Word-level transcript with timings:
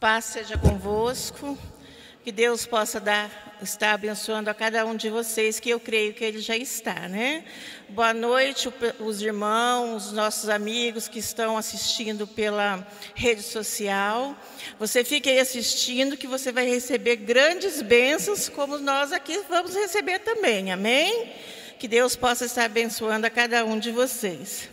Paz 0.00 0.26
seja 0.26 0.56
convosco. 0.56 1.58
Que 2.22 2.30
Deus 2.30 2.64
possa 2.64 3.00
dar, 3.00 3.58
estar 3.60 3.94
abençoando 3.94 4.48
a 4.48 4.54
cada 4.54 4.86
um 4.86 4.94
de 4.94 5.10
vocês, 5.10 5.58
que 5.58 5.70
eu 5.70 5.80
creio 5.80 6.14
que 6.14 6.22
Ele 6.22 6.38
já 6.40 6.56
está, 6.56 7.08
né? 7.08 7.42
Boa 7.88 8.14
noite, 8.14 8.72
os 9.00 9.20
irmãos, 9.20 10.06
os 10.06 10.12
nossos 10.12 10.48
amigos 10.48 11.08
que 11.08 11.18
estão 11.18 11.56
assistindo 11.56 12.28
pela 12.28 12.86
rede 13.12 13.42
social. 13.42 14.36
Você 14.78 15.02
fique 15.02 15.28
aí 15.28 15.40
assistindo, 15.40 16.16
que 16.16 16.28
você 16.28 16.52
vai 16.52 16.68
receber 16.68 17.16
grandes 17.16 17.82
bênçãos, 17.82 18.48
como 18.48 18.78
nós 18.78 19.10
aqui 19.10 19.40
vamos 19.48 19.74
receber 19.74 20.20
também, 20.20 20.70
amém? 20.70 21.32
Que 21.76 21.88
Deus 21.88 22.14
possa 22.14 22.44
estar 22.44 22.66
abençoando 22.66 23.26
a 23.26 23.30
cada 23.30 23.64
um 23.64 23.76
de 23.76 23.90
vocês. 23.90 24.68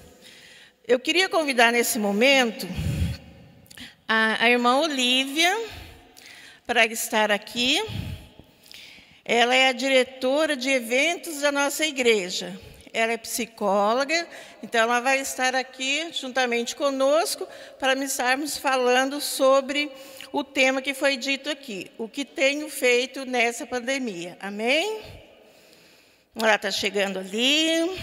Eu 0.87 0.99
queria 0.99 1.27
convidar 1.27 1.71
nesse 1.71 1.97
momento 1.97 2.67
a, 4.07 4.43
a 4.43 4.49
irmã 4.49 4.79
Olívia 4.79 5.57
para 6.65 6.85
estar 6.85 7.31
aqui. 7.31 7.83
Ela 9.23 9.55
é 9.55 9.69
a 9.69 9.73
diretora 9.73 10.55
de 10.55 10.69
eventos 10.69 11.41
da 11.41 11.51
nossa 11.51 11.85
igreja. 11.85 12.59
Ela 12.93 13.13
é 13.13 13.17
psicóloga, 13.17 14.25
então 14.63 14.79
ela 14.81 15.01
vai 15.01 15.19
estar 15.19 15.53
aqui 15.53 16.13
juntamente 16.13 16.75
conosco 16.75 17.45
para 17.77 17.93
estarmos 18.05 18.57
falando 18.57 19.19
sobre 19.19 19.91
o 20.31 20.45
tema 20.45 20.81
que 20.81 20.93
foi 20.93 21.17
dito 21.17 21.49
aqui, 21.49 21.91
o 21.97 22.07
que 22.07 22.23
tenho 22.23 22.69
feito 22.69 23.25
nessa 23.25 23.65
pandemia. 23.65 24.37
Amém? 24.39 25.01
Ela 26.35 26.55
está 26.55 26.71
chegando 26.71 27.19
ali. 27.19 27.99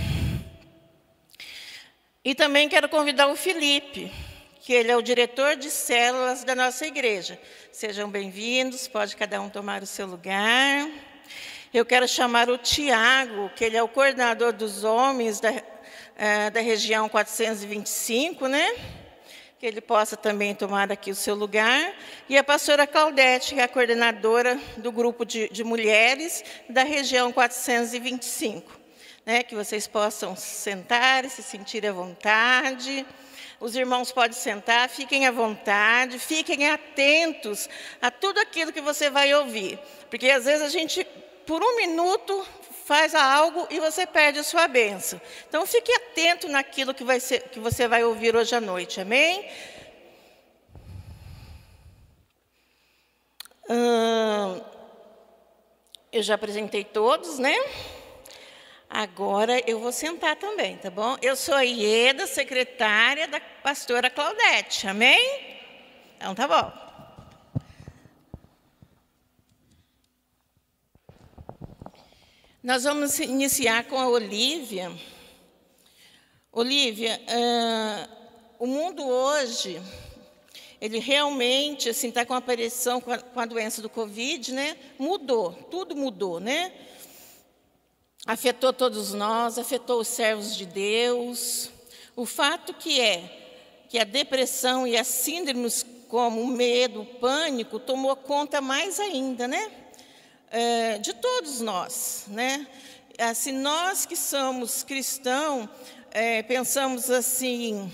E 2.22 2.34
também 2.34 2.69
quero 2.69 2.88
convidar 2.88 3.28
o 3.28 3.36
Felipe 3.36 4.12
que 4.62 4.72
ele 4.72 4.92
é 4.92 4.96
o 4.96 5.02
diretor 5.02 5.56
de 5.56 5.68
células 5.68 6.44
da 6.44 6.54
nossa 6.54 6.86
igreja. 6.86 7.36
Sejam 7.72 8.08
bem-vindos, 8.08 8.86
pode 8.86 9.16
cada 9.16 9.40
um 9.42 9.48
tomar 9.48 9.82
o 9.82 9.86
seu 9.86 10.06
lugar. 10.06 10.88
Eu 11.74 11.84
quero 11.84 12.06
chamar 12.06 12.48
o 12.48 12.56
Tiago, 12.56 13.50
que 13.56 13.64
ele 13.64 13.77
é 13.77 13.82
o 13.82 13.88
coordenador 13.88 14.52
dos 14.52 14.84
homens 14.84 15.41
da, 15.41 15.52
é, 16.16 16.48
da 16.48 16.60
região 16.60 17.08
425, 17.08 18.46
né? 18.46 18.72
Que 19.58 19.66
ele 19.66 19.80
possa 19.80 20.16
também 20.16 20.54
tomar 20.54 20.92
aqui 20.92 21.10
o 21.10 21.16
seu 21.16 21.34
lugar. 21.34 21.92
E 22.28 22.38
a 22.38 22.44
pastora 22.44 22.86
Claudete, 22.86 23.54
que 23.54 23.60
é 23.60 23.64
a 23.64 23.69
coordenadora 23.69 24.56
do 24.76 24.92
grupo 24.92 25.24
de, 25.24 25.48
de 25.48 25.64
mulheres 25.64 26.44
da 26.69 26.84
região 26.84 27.32
425. 27.32 28.80
Né, 29.24 29.44
que 29.44 29.54
vocês 29.54 29.86
possam 29.86 30.34
sentar 30.34 31.24
e 31.24 31.30
se 31.30 31.44
sentir 31.44 31.86
à 31.86 31.92
vontade. 31.92 33.06
Os 33.62 33.77
irmãos 33.77 34.10
podem 34.10 34.36
sentar, 34.36 34.88
fiquem 34.88 35.24
à 35.24 35.30
vontade, 35.30 36.18
fiquem 36.18 36.68
atentos 36.68 37.70
a 38.00 38.10
tudo 38.10 38.41
aquilo 38.41 38.72
que 38.72 38.80
você 38.80 39.08
vai 39.08 39.32
ouvir. 39.32 39.78
Porque 40.10 40.28
às 40.28 40.46
vezes 40.46 40.66
a 40.66 40.69
gente, 40.69 41.04
por 41.46 41.62
um 41.62 41.77
minuto, 41.77 42.44
faz 42.84 43.14
algo 43.14 43.69
e 43.70 43.78
você 43.78 44.04
perde 44.04 44.41
a 44.41 44.42
sua 44.42 44.66
bênção. 44.66 45.20
Então 45.48 45.64
fique 45.64 45.92
atento 45.92 46.48
naquilo 46.48 46.92
que, 46.92 47.04
vai 47.04 47.20
ser, 47.20 47.50
que 47.50 47.60
você 47.60 47.86
vai 47.86 48.02
ouvir 48.02 48.34
hoje 48.34 48.52
à 48.52 48.60
noite, 48.60 49.00
amém? 49.00 49.48
Hum, 53.70 54.60
eu 56.12 56.22
já 56.24 56.34
apresentei 56.34 56.82
todos, 56.82 57.38
né? 57.38 57.54
Agora 58.94 59.58
eu 59.66 59.80
vou 59.80 59.90
sentar 59.90 60.36
também, 60.36 60.76
tá 60.76 60.90
bom? 60.90 61.16
Eu 61.22 61.34
sou 61.34 61.54
a 61.54 61.62
Ieda, 61.62 62.26
secretária 62.26 63.26
da 63.26 63.40
pastora 63.40 64.10
Claudete, 64.10 64.86
amém? 64.86 65.18
Então 66.18 66.34
tá 66.34 66.46
bom. 66.46 66.70
Nós 72.62 72.84
vamos 72.84 73.18
iniciar 73.18 73.84
com 73.84 73.98
a 73.98 74.06
Olívia. 74.10 74.92
Olívia, 76.52 77.19
uh, 77.19 78.08
o 78.58 78.66
mundo 78.66 79.08
hoje, 79.08 79.81
ele 80.78 80.98
realmente 80.98 81.88
assim 81.88 82.10
está 82.10 82.26
com 82.26 82.34
a 82.34 82.36
aparição 82.36 83.00
com 83.00 83.10
a, 83.10 83.16
com 83.16 83.41
a 83.41 83.47
doença 83.47 83.81
do 83.81 83.88
Covid, 83.88 84.52
né? 84.52 84.76
Mudou, 84.98 85.54
tudo 85.70 85.97
mudou, 85.97 86.38
né? 86.38 86.70
Afetou 88.27 88.72
todos 88.72 89.12
nós, 89.12 89.59
afetou 89.59 90.00
os 90.00 90.09
servos 90.09 90.56
de 90.56 90.66
Deus. 90.66 91.71
O 92.15 92.25
fato 92.25 92.72
que 92.75 93.00
é 93.00 93.84
que 93.88 93.99
a 93.99 94.05
depressão 94.05 94.87
e 94.87 94.97
as 94.97 95.06
síndromes 95.06 95.84
como 96.09 96.43
o 96.43 96.47
medo, 96.47 97.03
o 97.03 97.06
pânico, 97.06 97.78
tomou 97.78 98.15
conta 98.15 98.61
mais 98.61 99.00
ainda, 99.00 99.49
né? 99.49 99.71
É, 100.50 100.99
de 100.99 101.15
todos 101.15 101.61
nós, 101.61 102.25
né? 102.28 102.66
Assim, 103.19 103.53
nós 103.53 104.05
que 104.05 104.15
somos 104.15 104.82
cristãos, 104.82 105.69
é, 106.11 106.43
pensamos 106.43 107.11
assim, 107.11 107.91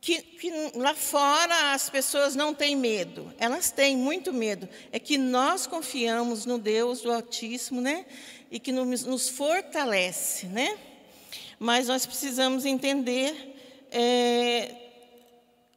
que, 0.00 0.22
que, 0.22 0.50
lá 0.74 0.94
fora 0.94 1.72
as 1.72 1.90
pessoas 1.90 2.34
não 2.34 2.54
têm 2.54 2.74
medo, 2.74 3.32
elas 3.38 3.70
têm 3.70 3.96
muito 3.96 4.32
medo. 4.32 4.68
É 4.90 4.98
que 4.98 5.18
nós 5.18 5.66
confiamos 5.66 6.46
no 6.46 6.58
Deus 6.58 7.00
do 7.02 7.12
Altíssimo, 7.12 7.80
né? 7.80 8.06
E 8.50 8.58
que 8.58 8.72
nos, 8.72 9.28
fortalece, 9.28 10.46
né? 10.46 10.78
Mas 11.58 11.88
nós 11.88 12.06
precisamos 12.06 12.64
entender 12.64 13.56
é, 13.90 14.74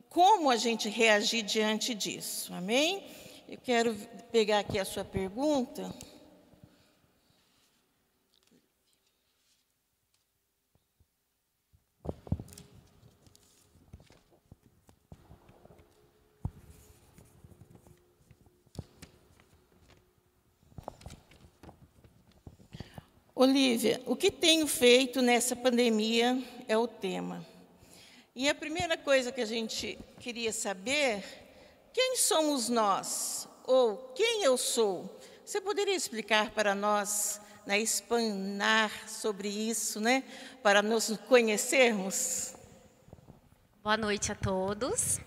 como 0.10 0.50
a 0.50 0.56
gente 0.56 0.90
reagir 0.90 1.42
diante 1.42 1.96
disso, 1.96 2.54
amém? 2.54 3.04
Eu 3.50 3.58
quero 3.58 3.96
pegar 4.32 4.60
aqui 4.60 4.80
a 4.80 4.86
sua 4.86 5.04
pergunta. 5.04 5.94
Olívia, 23.34 24.02
o 24.06 24.14
que 24.14 24.30
tenho 24.30 24.68
feito 24.68 25.22
nessa 25.22 25.56
pandemia 25.56 26.38
é 26.68 26.78
o 26.78 26.86
tema. 26.86 27.46
E 28.36 28.50
a 28.50 28.54
primeira 28.54 28.98
coisa 28.98 29.32
que 29.32 29.40
a 29.40 29.46
gente 29.46 29.98
queria 30.20 30.52
saber, 30.52 31.24
quem 31.94 32.18
somos 32.18 32.68
nós? 32.68 33.48
Ou 33.64 34.12
quem 34.16 34.44
eu 34.44 34.58
sou? 34.58 35.18
Você 35.46 35.62
poderia 35.62 35.96
explicar 35.96 36.52
para 36.52 36.76
nós, 36.76 37.40
né, 37.66 37.80
explanar 37.80 38.92
sobre 39.08 39.48
isso, 39.48 40.02
né, 40.02 40.26
para 40.62 40.82
nos 40.82 41.16
conhecermos? 41.30 42.54
Boa 43.82 43.96
noite 43.96 44.30
a 44.30 44.36
todos. 44.36 45.22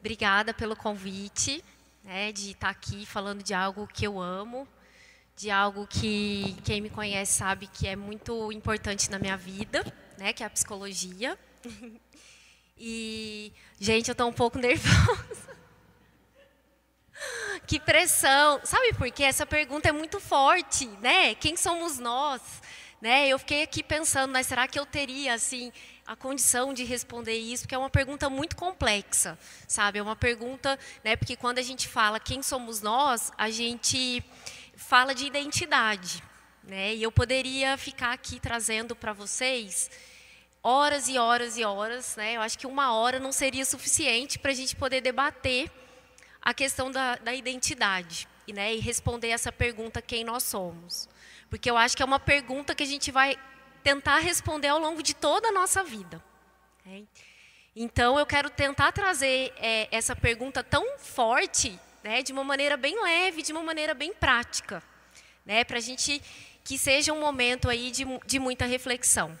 Obrigada 0.00 0.52
pelo 0.52 0.74
convite, 0.74 1.64
né, 2.02 2.32
de 2.32 2.50
estar 2.50 2.70
aqui 2.70 3.06
falando 3.06 3.44
de 3.44 3.54
algo 3.54 3.86
que 3.86 4.04
eu 4.04 4.20
amo, 4.20 4.66
de 5.36 5.50
algo 5.50 5.86
que 5.86 6.56
quem 6.64 6.80
me 6.80 6.90
conhece 6.90 7.32
sabe 7.32 7.66
que 7.66 7.86
é 7.86 7.96
muito 7.96 8.52
importante 8.52 9.10
na 9.10 9.18
minha 9.18 9.36
vida, 9.36 9.84
né, 10.16 10.32
que 10.32 10.42
é 10.42 10.46
a 10.46 10.50
psicologia. 10.50 11.38
E, 12.76 13.52
gente, 13.78 14.08
eu 14.08 14.12
estou 14.12 14.28
um 14.28 14.32
pouco 14.32 14.58
nervosa. 14.58 15.56
Que 17.66 17.78
pressão. 17.78 18.60
Sabe 18.64 18.92
por 18.94 19.10
quê? 19.10 19.22
Essa 19.22 19.46
pergunta 19.46 19.88
é 19.88 19.92
muito 19.92 20.20
forte, 20.20 20.86
né? 21.00 21.34
Quem 21.36 21.56
somos 21.56 21.98
nós? 21.98 22.42
Né? 23.00 23.28
Eu 23.28 23.38
fiquei 23.38 23.62
aqui 23.62 23.82
pensando, 23.82 24.32
mas 24.32 24.46
será 24.46 24.66
que 24.66 24.78
eu 24.78 24.84
teria 24.84 25.34
assim 25.34 25.72
a 26.06 26.16
condição 26.16 26.74
de 26.74 26.84
responder 26.84 27.36
isso? 27.36 27.62
Porque 27.62 27.74
é 27.74 27.78
uma 27.78 27.90
pergunta 27.90 28.28
muito 28.28 28.56
complexa, 28.56 29.38
sabe? 29.68 29.98
É 29.98 30.02
uma 30.02 30.16
pergunta, 30.16 30.78
né? 31.02 31.14
Porque 31.14 31.36
quando 31.36 31.58
a 31.58 31.62
gente 31.62 31.86
fala 31.86 32.18
quem 32.18 32.42
somos 32.42 32.80
nós, 32.80 33.30
a 33.38 33.50
gente 33.50 34.22
fala 34.76 35.14
de 35.14 35.26
identidade. 35.26 36.22
Né? 36.62 36.94
E 36.94 37.02
eu 37.02 37.12
poderia 37.12 37.76
ficar 37.76 38.12
aqui 38.12 38.40
trazendo 38.40 38.96
para 38.96 39.12
vocês 39.12 39.90
horas 40.62 41.08
e 41.08 41.18
horas 41.18 41.58
e 41.58 41.64
horas. 41.64 42.16
Né? 42.16 42.36
Eu 42.36 42.40
acho 42.40 42.58
que 42.58 42.66
uma 42.66 42.94
hora 42.94 43.20
não 43.20 43.32
seria 43.32 43.64
suficiente 43.64 44.38
para 44.38 44.50
a 44.50 44.54
gente 44.54 44.74
poder 44.74 45.00
debater 45.00 45.70
a 46.40 46.52
questão 46.52 46.90
da, 46.90 47.16
da 47.16 47.34
identidade 47.34 48.28
e, 48.46 48.52
né, 48.52 48.74
e 48.74 48.80
responder 48.80 49.28
essa 49.28 49.50
pergunta: 49.50 50.02
quem 50.02 50.24
nós 50.24 50.42
somos? 50.42 51.08
Porque 51.48 51.70
eu 51.70 51.76
acho 51.76 51.96
que 51.96 52.02
é 52.02 52.06
uma 52.06 52.20
pergunta 52.20 52.74
que 52.74 52.82
a 52.82 52.86
gente 52.86 53.10
vai 53.10 53.38
tentar 53.82 54.18
responder 54.18 54.68
ao 54.68 54.78
longo 54.78 55.02
de 55.02 55.14
toda 55.14 55.48
a 55.48 55.52
nossa 55.52 55.82
vida. 55.82 56.22
Né? 56.84 57.04
Então, 57.76 58.18
eu 58.18 58.26
quero 58.26 58.48
tentar 58.50 58.92
trazer 58.92 59.52
é, 59.56 59.88
essa 59.90 60.14
pergunta 60.14 60.62
tão 60.62 60.98
forte 60.98 61.78
né, 62.04 62.22
de 62.22 62.32
uma 62.32 62.44
maneira 62.44 62.76
bem 62.76 63.02
leve, 63.02 63.40
de 63.40 63.50
uma 63.50 63.62
maneira 63.62 63.94
bem 63.94 64.12
prática, 64.12 64.82
né, 65.44 65.64
para 65.64 65.78
a 65.78 65.80
gente 65.80 66.20
que 66.62 66.76
seja 66.76 67.14
um 67.14 67.20
momento 67.20 67.68
aí 67.68 67.90
de, 67.90 68.04
de 68.26 68.38
muita 68.38 68.66
reflexão. 68.66 69.38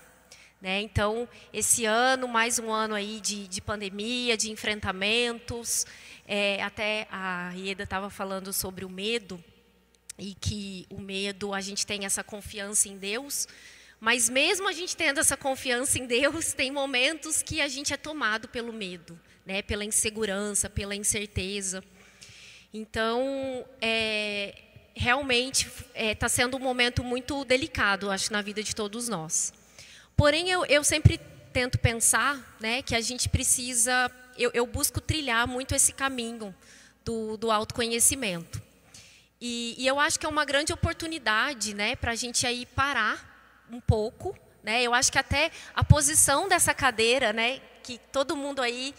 Né? 0.62 0.80
Então, 0.80 1.28
esse 1.52 1.84
ano, 1.84 2.26
mais 2.26 2.58
um 2.58 2.72
ano 2.72 2.94
aí 2.94 3.20
de, 3.20 3.46
de 3.48 3.60
pandemia, 3.60 4.34
de 4.34 4.50
enfrentamentos, 4.50 5.86
é, 6.26 6.62
até 6.62 7.06
a 7.10 7.52
Ieda 7.54 7.82
estava 7.84 8.08
falando 8.08 8.50
sobre 8.50 8.82
o 8.82 8.88
medo, 8.88 9.42
e 10.18 10.34
que 10.34 10.86
o 10.88 11.00
medo, 11.00 11.52
a 11.52 11.60
gente 11.60 11.86
tem 11.86 12.06
essa 12.06 12.24
confiança 12.24 12.88
em 12.88 12.96
Deus, 12.96 13.46
mas 14.00 14.30
mesmo 14.30 14.68
a 14.68 14.72
gente 14.72 14.96
tendo 14.96 15.20
essa 15.20 15.36
confiança 15.36 15.98
em 15.98 16.06
Deus, 16.06 16.54
tem 16.54 16.70
momentos 16.70 17.42
que 17.42 17.60
a 17.60 17.68
gente 17.68 17.92
é 17.92 17.96
tomado 17.96 18.48
pelo 18.48 18.72
medo, 18.72 19.20
né? 19.44 19.60
pela 19.60 19.84
insegurança, 19.84 20.70
pela 20.70 20.94
incerteza. 20.94 21.84
Então, 22.76 23.64
é, 23.80 24.52
realmente 24.96 25.68
está 25.68 25.88
é, 25.94 26.12
tá 26.12 26.28
sendo 26.28 26.56
um 26.56 26.60
momento 26.60 27.04
muito 27.04 27.44
delicado, 27.44 28.10
acho, 28.10 28.32
na 28.32 28.42
vida 28.42 28.64
de 28.64 28.74
todos 28.74 29.08
nós. 29.08 29.52
Porém, 30.16 30.50
eu, 30.50 30.66
eu 30.66 30.82
sempre 30.82 31.20
tento 31.52 31.78
pensar 31.78 32.56
né, 32.58 32.82
que 32.82 32.96
a 32.96 33.00
gente 33.00 33.28
precisa, 33.28 34.10
eu, 34.36 34.50
eu 34.52 34.66
busco 34.66 35.00
trilhar 35.00 35.46
muito 35.46 35.72
esse 35.72 35.92
caminho 35.92 36.52
do, 37.04 37.36
do 37.36 37.52
autoconhecimento. 37.52 38.60
E, 39.40 39.76
e, 39.78 39.86
eu 39.86 40.00
acho 40.00 40.18
que 40.18 40.26
é 40.26 40.28
uma 40.28 40.44
grande 40.44 40.72
oportunidade 40.72 41.74
né, 41.74 41.94
para 41.94 42.10
a 42.10 42.16
gente 42.16 42.44
aí 42.44 42.66
parar 42.66 43.64
um 43.70 43.80
pouco. 43.80 44.36
Né? 44.64 44.82
Eu 44.82 44.92
acho 44.92 45.12
que 45.12 45.18
até 45.18 45.52
a 45.76 45.84
posição 45.84 46.48
dessa 46.48 46.74
cadeira, 46.74 47.32
né, 47.32 47.60
que 47.84 47.98
todo 48.10 48.34
mundo 48.34 48.60
aí 48.60 48.92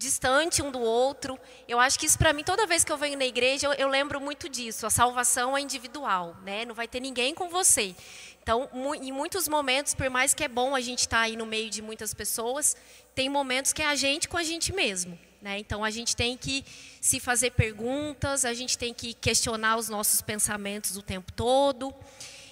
distante 0.00 0.62
um 0.62 0.70
do 0.70 0.80
outro. 0.80 1.38
Eu 1.68 1.78
acho 1.78 1.98
que 1.98 2.06
isso 2.06 2.18
para 2.18 2.32
mim, 2.32 2.42
toda 2.42 2.66
vez 2.66 2.82
que 2.82 2.90
eu 2.90 2.96
venho 2.96 3.18
na 3.18 3.26
igreja, 3.26 3.66
eu, 3.66 3.72
eu, 3.74 3.88
lembro 3.88 4.18
muito 4.18 4.48
disso. 4.48 4.86
A 4.86 4.90
salvação 4.90 5.56
é 5.56 5.60
individual, 5.60 6.36
né? 6.42 6.64
Não 6.64 6.74
vai 6.74 6.88
ter 6.88 7.00
ninguém 7.00 7.34
com 7.34 7.48
você. 7.50 7.94
Então, 8.42 8.68
em 9.00 9.12
muitos 9.12 9.46
momentos, 9.46 9.94
por 9.94 10.08
mais 10.08 10.32
que 10.32 10.42
é 10.42 10.48
bom 10.48 10.74
a 10.74 10.80
gente 10.80 11.00
estar 11.00 11.18
tá 11.18 11.22
aí 11.24 11.36
no 11.36 11.44
meio 11.44 11.68
de 11.68 11.82
muitas 11.82 12.14
pessoas, 12.14 12.74
tem 13.14 13.28
momentos 13.28 13.72
que 13.74 13.82
é 13.82 13.86
a 13.86 13.94
gente 13.94 14.26
com 14.26 14.38
a 14.38 14.42
gente 14.42 14.72
mesmo. 14.72 15.18
Né? 15.42 15.58
Então, 15.58 15.84
a 15.84 15.90
gente 15.90 16.16
tem 16.16 16.36
que 16.36 16.64
se 17.00 17.20
fazer 17.20 17.50
perguntas, 17.50 18.46
a 18.46 18.54
gente 18.54 18.78
tem 18.78 18.94
que 18.94 19.12
questionar 19.12 19.76
os 19.76 19.90
nossos 19.90 20.22
pensamentos 20.22 20.96
o 20.96 21.02
tempo 21.02 21.30
todo. 21.32 21.94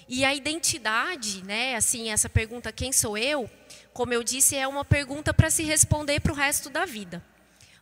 E 0.07 0.23
a 0.23 0.35
identidade, 0.35 1.43
né? 1.43 1.75
assim, 1.75 2.11
essa 2.11 2.29
pergunta, 2.29 2.71
quem 2.71 2.91
sou 2.91 3.17
eu? 3.17 3.49
Como 3.91 4.13
eu 4.13 4.23
disse, 4.23 4.55
é 4.55 4.67
uma 4.67 4.85
pergunta 4.85 5.33
para 5.33 5.49
se 5.49 5.63
responder 5.63 6.19
para 6.19 6.31
o 6.31 6.35
resto 6.35 6.69
da 6.69 6.85
vida. 6.85 7.23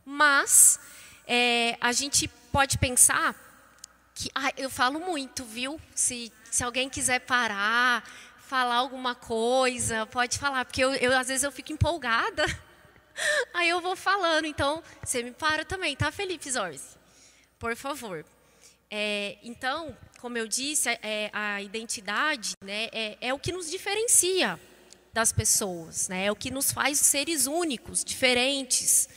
Mas, 0.10 0.80
é, 1.28 1.76
a 1.82 1.92
gente 1.92 2.30
pode 2.50 2.78
pensar 2.78 3.36
que 4.16 4.30
ah, 4.34 4.54
eu 4.56 4.70
falo 4.70 5.02
muito, 5.02 5.44
viu? 5.44 5.82
Se, 5.94 6.32
se 6.50 6.64
alguém 6.64 6.90
quiser 6.90 7.20
parar, 7.20 8.10
falar 8.38 8.76
alguma 8.76 9.14
coisa, 9.16 10.06
pode 10.06 10.40
falar, 10.40 10.64
porque 10.64 10.82
eu, 10.82 10.94
eu 10.94 11.12
às 11.12 11.28
vezes 11.28 11.44
eu 11.44 11.52
fico 11.52 11.74
empolgada. 11.74 12.46
Aí 13.54 13.68
eu 13.68 13.82
vou 13.82 13.98
falando, 13.98 14.46
então 14.46 14.82
você 15.04 15.22
me 15.22 15.32
para 15.32 15.66
também, 15.66 15.94
tá, 15.94 16.10
Felipe 16.10 16.50
Zorzi? 16.50 16.96
Por 17.60 17.76
favor. 17.76 18.26
É, 18.90 19.38
então, 19.44 19.94
como 20.22 20.38
eu 20.38 20.48
disse, 20.48 20.88
é, 20.88 21.30
a 21.34 21.62
identidade 21.62 22.54
né, 22.64 22.88
é, 22.94 23.18
é, 23.20 23.34
o 23.34 23.40
que 23.40 23.52
nos 23.52 23.70
diferencia 23.70 24.58
das 25.12 25.34
pessoas, 25.34 26.08
né, 26.08 26.28
é 26.28 26.32
o 26.32 26.36
que 26.36 26.50
nos 26.50 26.72
faz 26.72 26.98
seres 26.98 27.46
únicos, 27.46 28.06
diferentes. 28.06 29.10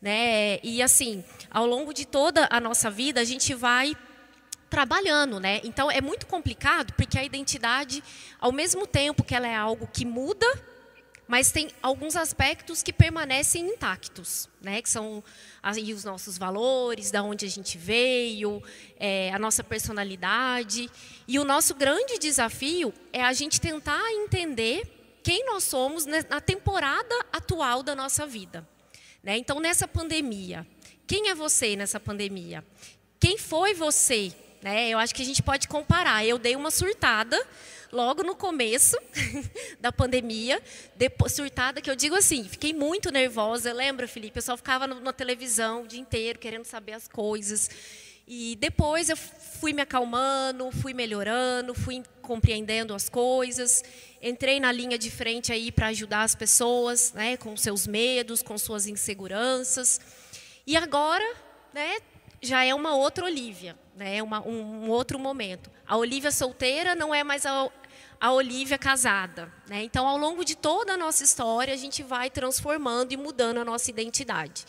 Né, 0.00 0.58
e 0.62 0.80
assim, 0.80 1.22
ao 1.50 1.66
longo 1.66 1.92
de 1.92 2.06
toda 2.06 2.48
a 2.50 2.58
nossa 2.58 2.90
vida, 2.90 3.20
a 3.20 3.24
gente 3.24 3.52
vai 3.52 3.94
trabalhando, 4.70 5.40
né? 5.40 5.60
Então 5.64 5.90
é 5.90 6.00
muito 6.00 6.26
complicado 6.26 6.94
porque 6.94 7.18
a 7.18 7.24
identidade, 7.24 8.02
ao 8.38 8.52
mesmo 8.52 8.86
tempo 8.86 9.24
que 9.24 9.34
ela 9.34 9.48
é 9.48 9.54
algo 9.54 9.86
que 9.92 10.06
muda, 10.06 10.46
mas 11.30 11.52
tem 11.52 11.68
alguns 11.80 12.16
aspectos 12.16 12.82
que 12.82 12.92
permanecem 12.92 13.68
intactos, 13.68 14.48
né? 14.60 14.80
Que 14.80 14.88
são 14.88 15.22
aí 15.62 15.92
os 15.92 16.02
nossos 16.02 16.38
valores, 16.38 17.10
da 17.10 17.22
onde 17.22 17.46
a 17.46 17.48
gente 17.48 17.76
veio, 17.76 18.62
é, 18.98 19.32
a 19.32 19.38
nossa 19.38 19.62
personalidade. 19.62 20.90
E 21.28 21.38
o 21.38 21.44
nosso 21.44 21.74
grande 21.74 22.18
desafio 22.18 22.92
é 23.12 23.22
a 23.22 23.32
gente 23.32 23.60
tentar 23.60 24.10
entender 24.12 24.82
quem 25.22 25.44
nós 25.46 25.64
somos 25.64 26.04
na 26.06 26.40
temporada 26.40 27.14
atual 27.32 27.82
da 27.82 27.94
nossa 27.94 28.26
vida. 28.26 28.66
Né? 29.22 29.36
Então, 29.36 29.60
nessa 29.60 29.86
pandemia, 29.86 30.66
quem 31.06 31.28
é 31.28 31.34
você 31.34 31.76
nessa 31.76 32.00
pandemia? 32.00 32.64
Quem 33.18 33.36
foi 33.36 33.74
você 33.74 34.32
né? 34.62 34.90
Eu 34.90 34.98
acho 34.98 35.14
que 35.14 35.22
a 35.22 35.24
gente 35.24 35.42
pode 35.42 35.68
comparar. 35.68 36.24
Eu 36.24 36.38
dei 36.38 36.54
uma 36.54 36.70
surtada 36.70 37.40
logo 37.90 38.22
no 38.22 38.36
começo 38.36 38.96
da 39.80 39.90
pandemia, 39.90 40.62
depois, 40.94 41.32
surtada 41.32 41.80
que 41.80 41.90
eu 41.90 41.96
digo 41.96 42.14
assim, 42.14 42.44
fiquei 42.44 42.72
muito 42.72 43.10
nervosa. 43.10 43.72
Lembra, 43.72 44.06
Felipe? 44.06 44.38
Eu 44.38 44.42
só 44.42 44.56
ficava 44.56 44.86
no, 44.86 45.00
na 45.00 45.12
televisão 45.12 45.82
o 45.82 45.86
dia 45.86 46.00
inteiro 46.00 46.38
querendo 46.38 46.64
saber 46.64 46.92
as 46.92 47.08
coisas. 47.08 47.70
E 48.32 48.54
depois 48.54 49.10
eu 49.10 49.16
fui 49.16 49.72
me 49.72 49.82
acalmando, 49.82 50.70
fui 50.70 50.94
melhorando, 50.94 51.74
fui 51.74 52.00
compreendendo 52.22 52.94
as 52.94 53.08
coisas. 53.08 53.82
Entrei 54.22 54.60
na 54.60 54.70
linha 54.70 54.96
de 54.96 55.10
frente 55.10 55.52
aí 55.52 55.72
para 55.72 55.88
ajudar 55.88 56.22
as 56.22 56.36
pessoas, 56.36 57.12
né, 57.12 57.36
com 57.36 57.56
seus 57.56 57.88
medos, 57.88 58.40
com 58.40 58.56
suas 58.56 58.86
inseguranças. 58.86 60.00
E 60.64 60.76
agora, 60.76 61.24
né, 61.74 61.98
já 62.40 62.64
é 62.64 62.72
uma 62.72 62.94
outra 62.94 63.24
Olívia 63.24 63.76
né, 64.00 64.22
uma, 64.22 64.40
um, 64.40 64.86
um, 64.86 64.88
outro 64.88 65.18
momento. 65.18 65.70
A 65.86 65.94
Olivia 65.94 66.30
solteira 66.30 66.94
não 66.94 67.14
é 67.14 67.22
mais 67.22 67.44
a, 67.44 67.68
a 68.18 68.32
Olivia 68.32 68.78
casada. 68.78 69.52
Né? 69.68 69.84
Então, 69.84 70.08
ao 70.08 70.16
longo 70.16 70.42
de 70.42 70.56
toda 70.56 70.94
a 70.94 70.96
nossa 70.96 71.22
história, 71.22 71.74
a 71.74 71.76
gente 71.76 72.02
vai 72.02 72.30
transformando 72.30 73.12
e 73.12 73.16
mudando 73.18 73.58
a 73.58 73.64
nossa 73.64 73.90
identidade. 73.90 74.64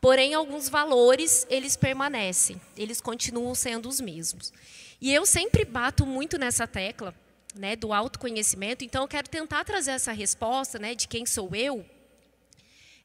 Porém, 0.00 0.32
alguns 0.32 0.68
valores, 0.68 1.46
eles 1.50 1.76
permanecem, 1.76 2.60
eles 2.76 3.00
continuam 3.00 3.54
sendo 3.54 3.88
os 3.88 4.00
mesmos. 4.00 4.52
E 5.00 5.12
eu 5.12 5.26
sempre 5.26 5.64
bato 5.64 6.06
muito 6.06 6.38
nessa 6.38 6.66
tecla 6.66 7.14
né, 7.54 7.76
do 7.76 7.92
autoconhecimento, 7.92 8.84
então 8.84 9.02
eu 9.02 9.08
quero 9.08 9.28
tentar 9.28 9.64
trazer 9.64 9.92
essa 9.92 10.12
resposta 10.12 10.78
né, 10.78 10.94
de 10.94 11.06
quem 11.06 11.26
sou 11.26 11.54
eu, 11.54 11.84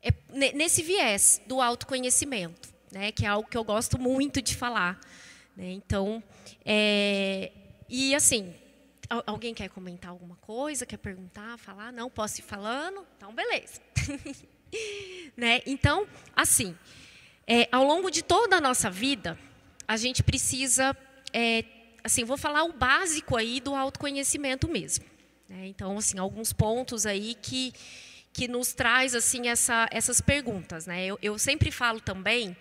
é, 0.02 0.12
nesse 0.54 0.84
viés 0.84 1.42
do 1.48 1.60
autoconhecimento, 1.60 2.70
né, 2.92 3.12
que 3.12 3.26
é 3.26 3.28
algo 3.28 3.50
que 3.50 3.58
eu 3.58 3.64
gosto 3.64 4.00
muito 4.00 4.42
de 4.42 4.56
falar. 4.56 5.00
Né? 5.56 5.72
Então, 5.72 6.24
é, 6.64 7.52
e 7.90 8.14
assim, 8.14 8.54
alguém 9.26 9.54
quer 9.54 9.70
comentar 9.70 10.12
alguma 10.12 10.36
coisa, 10.38 10.86
quer 10.86 10.98
perguntar, 10.98 11.58
falar? 11.58 11.92
Não, 11.92 12.10
posso 12.10 12.40
ir 12.40 12.44
falando? 12.44 13.06
Então, 13.18 13.34
beleza. 13.34 13.82
né? 15.36 15.62
Então, 15.66 16.08
assim, 16.36 16.76
é, 17.48 17.68
ao 17.72 17.84
longo 17.84 18.10
de 18.10 18.22
toda 18.22 18.58
a 18.58 18.62
nossa 18.62 18.90
vida, 18.90 19.38
a 19.88 19.98
gente 19.98 20.24
precisa, 20.24 20.96
é, 21.34 21.64
assim, 22.04 22.24
vou 22.24 22.38
falar 22.38 22.64
o 22.64 22.74
básico 22.74 23.38
aí 23.38 23.60
do 23.60 23.76
autoconhecimento 23.76 24.68
mesmo. 24.68 25.06
Né? 25.48 25.68
Então, 25.68 25.98
assim, 25.98 26.18
alguns 26.18 26.52
pontos 26.54 27.06
aí 27.06 27.36
que 27.36 27.74
que 28.36 28.50
nos 28.50 28.74
traz 28.74 29.16
assim 29.16 29.48
essa, 29.48 29.88
essas 29.90 30.20
perguntas, 30.20 30.86
né? 30.86 31.06
Eu, 31.06 31.18
eu 31.22 31.40
sempre 31.40 31.72
falo 31.72 32.02
também 32.02 32.56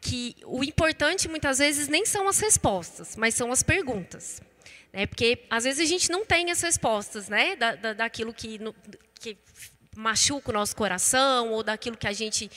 que 0.00 0.34
o 0.44 0.64
importante 0.64 1.28
muitas 1.28 1.60
vezes 1.60 1.86
nem 1.86 2.04
são 2.04 2.26
as 2.26 2.40
respostas, 2.40 3.14
mas 3.14 3.36
são 3.36 3.52
as 3.52 3.62
perguntas. 3.62 4.42
Né? 4.92 5.06
Porque 5.06 5.44
às 5.48 5.62
vezes 5.62 5.80
a 5.80 5.88
gente 5.88 6.10
não 6.10 6.26
tem 6.26 6.50
as 6.50 6.60
respostas 6.60 7.28
né? 7.28 7.54
da, 7.54 7.76
da, 7.76 7.92
daquilo 7.92 8.34
que, 8.34 8.58
no, 8.58 8.74
que 9.14 9.38
machuca 9.96 10.50
o 10.50 10.54
nosso 10.54 10.74
coração 10.74 11.50
ou 11.50 11.62
daquilo 11.62 11.96
que 11.96 12.06
a 12.06 12.12
gente 12.12 12.50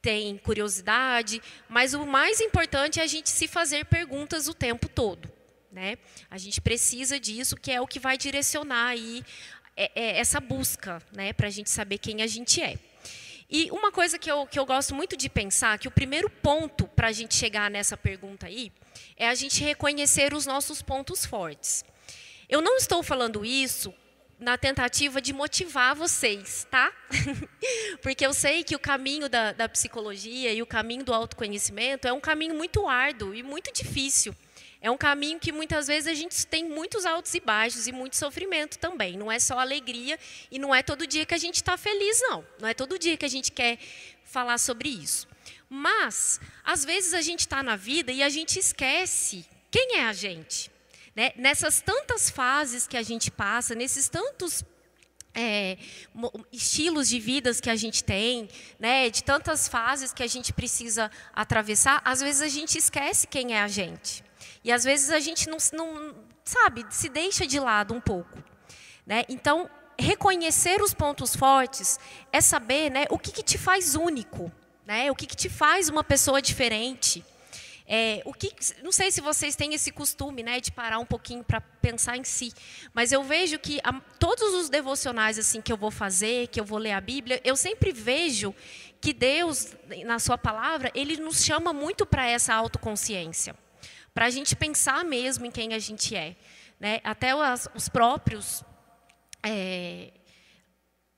tem 0.00 0.38
curiosidade, 0.38 1.42
mas 1.68 1.92
o 1.94 2.06
mais 2.06 2.40
importante 2.40 3.00
é 3.00 3.02
a 3.02 3.06
gente 3.06 3.30
se 3.30 3.48
fazer 3.48 3.84
perguntas 3.86 4.48
o 4.48 4.54
tempo 4.54 4.88
todo. 4.88 5.30
Né? 5.70 5.98
A 6.30 6.38
gente 6.38 6.60
precisa 6.60 7.20
disso, 7.20 7.56
que 7.56 7.70
é 7.70 7.80
o 7.80 7.86
que 7.86 7.98
vai 7.98 8.16
direcionar 8.16 8.86
aí 8.86 9.24
é, 9.76 9.90
é 9.94 10.18
essa 10.18 10.40
busca, 10.40 11.02
né, 11.12 11.32
para 11.32 11.46
a 11.46 11.50
gente 11.50 11.70
saber 11.70 11.98
quem 11.98 12.22
a 12.22 12.26
gente 12.26 12.60
é. 12.62 12.78
E 13.50 13.70
uma 13.70 13.90
coisa 13.90 14.18
que 14.18 14.30
eu, 14.30 14.46
que 14.46 14.58
eu 14.58 14.66
gosto 14.66 14.94
muito 14.94 15.16
de 15.16 15.28
pensar, 15.28 15.78
que 15.78 15.88
o 15.88 15.90
primeiro 15.90 16.28
ponto 16.28 16.86
para 16.88 17.08
a 17.08 17.12
gente 17.12 17.34
chegar 17.34 17.70
nessa 17.70 17.96
pergunta 17.96 18.46
aí, 18.46 18.72
é 19.16 19.28
a 19.28 19.34
gente 19.34 19.62
reconhecer 19.62 20.34
os 20.34 20.44
nossos 20.44 20.82
pontos 20.82 21.24
fortes. 21.24 21.84
Eu 22.48 22.60
não 22.60 22.76
estou 22.76 23.02
falando 23.02 23.44
isso 23.44 23.94
na 24.38 24.56
tentativa 24.56 25.20
de 25.20 25.32
motivar 25.32 25.94
vocês, 25.94 26.66
tá? 26.70 26.92
Porque 28.00 28.24
eu 28.24 28.32
sei 28.32 28.62
que 28.62 28.76
o 28.76 28.78
caminho 28.78 29.28
da, 29.28 29.52
da 29.52 29.68
psicologia 29.68 30.52
e 30.52 30.62
o 30.62 30.66
caminho 30.66 31.04
do 31.04 31.12
autoconhecimento 31.12 32.06
é 32.06 32.12
um 32.12 32.20
caminho 32.20 32.54
muito 32.54 32.86
árduo 32.86 33.34
e 33.34 33.42
muito 33.42 33.72
difícil. 33.72 34.34
É 34.80 34.88
um 34.90 34.96
caminho 34.96 35.40
que 35.40 35.50
muitas 35.50 35.88
vezes 35.88 36.06
a 36.06 36.14
gente 36.14 36.46
tem 36.46 36.64
muitos 36.64 37.04
altos 37.04 37.34
e 37.34 37.40
baixos 37.40 37.88
e 37.88 37.92
muito 37.92 38.16
sofrimento 38.16 38.78
também. 38.78 39.16
Não 39.16 39.30
é 39.30 39.40
só 39.40 39.58
alegria 39.58 40.16
e 40.50 40.58
não 40.58 40.72
é 40.72 40.84
todo 40.84 41.06
dia 41.06 41.26
que 41.26 41.34
a 41.34 41.38
gente 41.38 41.56
está 41.56 41.76
feliz, 41.76 42.20
não. 42.20 42.46
Não 42.60 42.68
é 42.68 42.74
todo 42.74 42.98
dia 42.98 43.16
que 43.16 43.24
a 43.24 43.28
gente 43.28 43.50
quer 43.50 43.78
falar 44.24 44.58
sobre 44.58 44.88
isso. 44.88 45.26
Mas, 45.68 46.40
às 46.64 46.84
vezes 46.84 47.12
a 47.12 47.20
gente 47.20 47.40
está 47.40 47.60
na 47.62 47.74
vida 47.74 48.12
e 48.12 48.22
a 48.22 48.28
gente 48.28 48.58
esquece 48.58 49.44
quem 49.70 49.96
é 49.96 50.04
a 50.04 50.12
gente. 50.12 50.70
Né? 51.18 51.32
Nessas 51.34 51.80
tantas 51.80 52.30
fases 52.30 52.86
que 52.86 52.96
a 52.96 53.02
gente 53.02 53.28
passa, 53.28 53.74
nesses 53.74 54.08
tantos 54.08 54.64
é, 55.34 55.76
estilos 56.52 57.08
de 57.08 57.18
vidas 57.18 57.60
que 57.60 57.68
a 57.68 57.74
gente 57.74 58.04
tem, 58.04 58.48
né, 58.78 59.10
de 59.10 59.24
tantas 59.24 59.66
fases 59.66 60.12
que 60.12 60.22
a 60.22 60.28
gente 60.28 60.52
precisa 60.52 61.10
atravessar, 61.34 62.00
às 62.04 62.20
vezes 62.20 62.40
a 62.40 62.46
gente 62.46 62.78
esquece 62.78 63.26
quem 63.26 63.56
é 63.56 63.60
a 63.60 63.66
gente. 63.66 64.22
E 64.62 64.70
às 64.70 64.84
vezes 64.84 65.10
a 65.10 65.18
gente 65.18 65.48
não, 65.48 65.58
não 65.72 66.14
sabe, 66.44 66.86
se 66.88 67.08
deixa 67.08 67.44
de 67.44 67.58
lado 67.58 67.92
um 67.92 68.00
pouco. 68.00 68.38
Né? 69.04 69.24
Então, 69.28 69.68
reconhecer 69.98 70.80
os 70.80 70.94
pontos 70.94 71.34
fortes 71.34 71.98
é 72.32 72.40
saber 72.40 72.92
né, 72.92 73.06
o 73.10 73.18
que, 73.18 73.32
que 73.32 73.42
te 73.42 73.58
faz 73.58 73.96
único, 73.96 74.52
né? 74.86 75.10
o 75.10 75.16
que, 75.16 75.26
que 75.26 75.34
te 75.34 75.48
faz 75.48 75.88
uma 75.88 76.04
pessoa 76.04 76.40
diferente. 76.40 77.24
É, 77.90 78.20
o 78.26 78.34
que, 78.34 78.54
não 78.82 78.92
sei 78.92 79.10
se 79.10 79.22
vocês 79.22 79.56
têm 79.56 79.72
esse 79.72 79.90
costume, 79.90 80.42
né, 80.42 80.60
de 80.60 80.70
parar 80.70 80.98
um 80.98 81.06
pouquinho 81.06 81.42
para 81.42 81.58
pensar 81.58 82.18
em 82.18 82.24
si, 82.24 82.52
mas 82.92 83.12
eu 83.12 83.24
vejo 83.24 83.58
que 83.58 83.80
a, 83.82 83.98
todos 84.18 84.52
os 84.52 84.68
devocionais 84.68 85.38
assim 85.38 85.62
que 85.62 85.72
eu 85.72 85.76
vou 85.76 85.90
fazer, 85.90 86.48
que 86.48 86.60
eu 86.60 86.66
vou 86.66 86.78
ler 86.78 86.92
a 86.92 87.00
Bíblia, 87.00 87.40
eu 87.42 87.56
sempre 87.56 87.90
vejo 87.90 88.54
que 89.00 89.14
Deus, 89.14 89.74
na 90.04 90.18
Sua 90.18 90.36
palavra, 90.36 90.92
Ele 90.94 91.16
nos 91.16 91.42
chama 91.42 91.72
muito 91.72 92.04
para 92.04 92.26
essa 92.26 92.52
autoconsciência, 92.52 93.56
para 94.12 94.26
a 94.26 94.30
gente 94.30 94.54
pensar 94.54 95.02
mesmo 95.02 95.46
em 95.46 95.50
quem 95.50 95.72
a 95.72 95.78
gente 95.78 96.14
é, 96.14 96.36
né? 96.78 97.00
Até 97.02 97.34
os, 97.34 97.68
os 97.74 97.88
próprios, 97.88 98.62
é, 99.42 100.12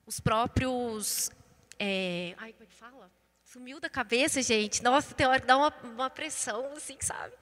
os 0.05 0.21
próprios, 0.21 1.29
é, 1.77 2.33
ai, 2.37 2.53
como 2.53 2.63
é 2.63 2.67
que 2.67 2.75
fala? 2.75 3.11
Sumiu 3.51 3.81
da 3.81 3.89
cabeça, 3.89 4.41
gente. 4.41 4.81
Nossa, 4.81 5.13
tem 5.13 5.27
hora 5.27 5.41
que 5.41 5.45
dá 5.45 5.57
uma, 5.57 5.73
uma 5.83 6.09
pressão, 6.09 6.71
assim, 6.73 6.95
sabe? 7.01 7.33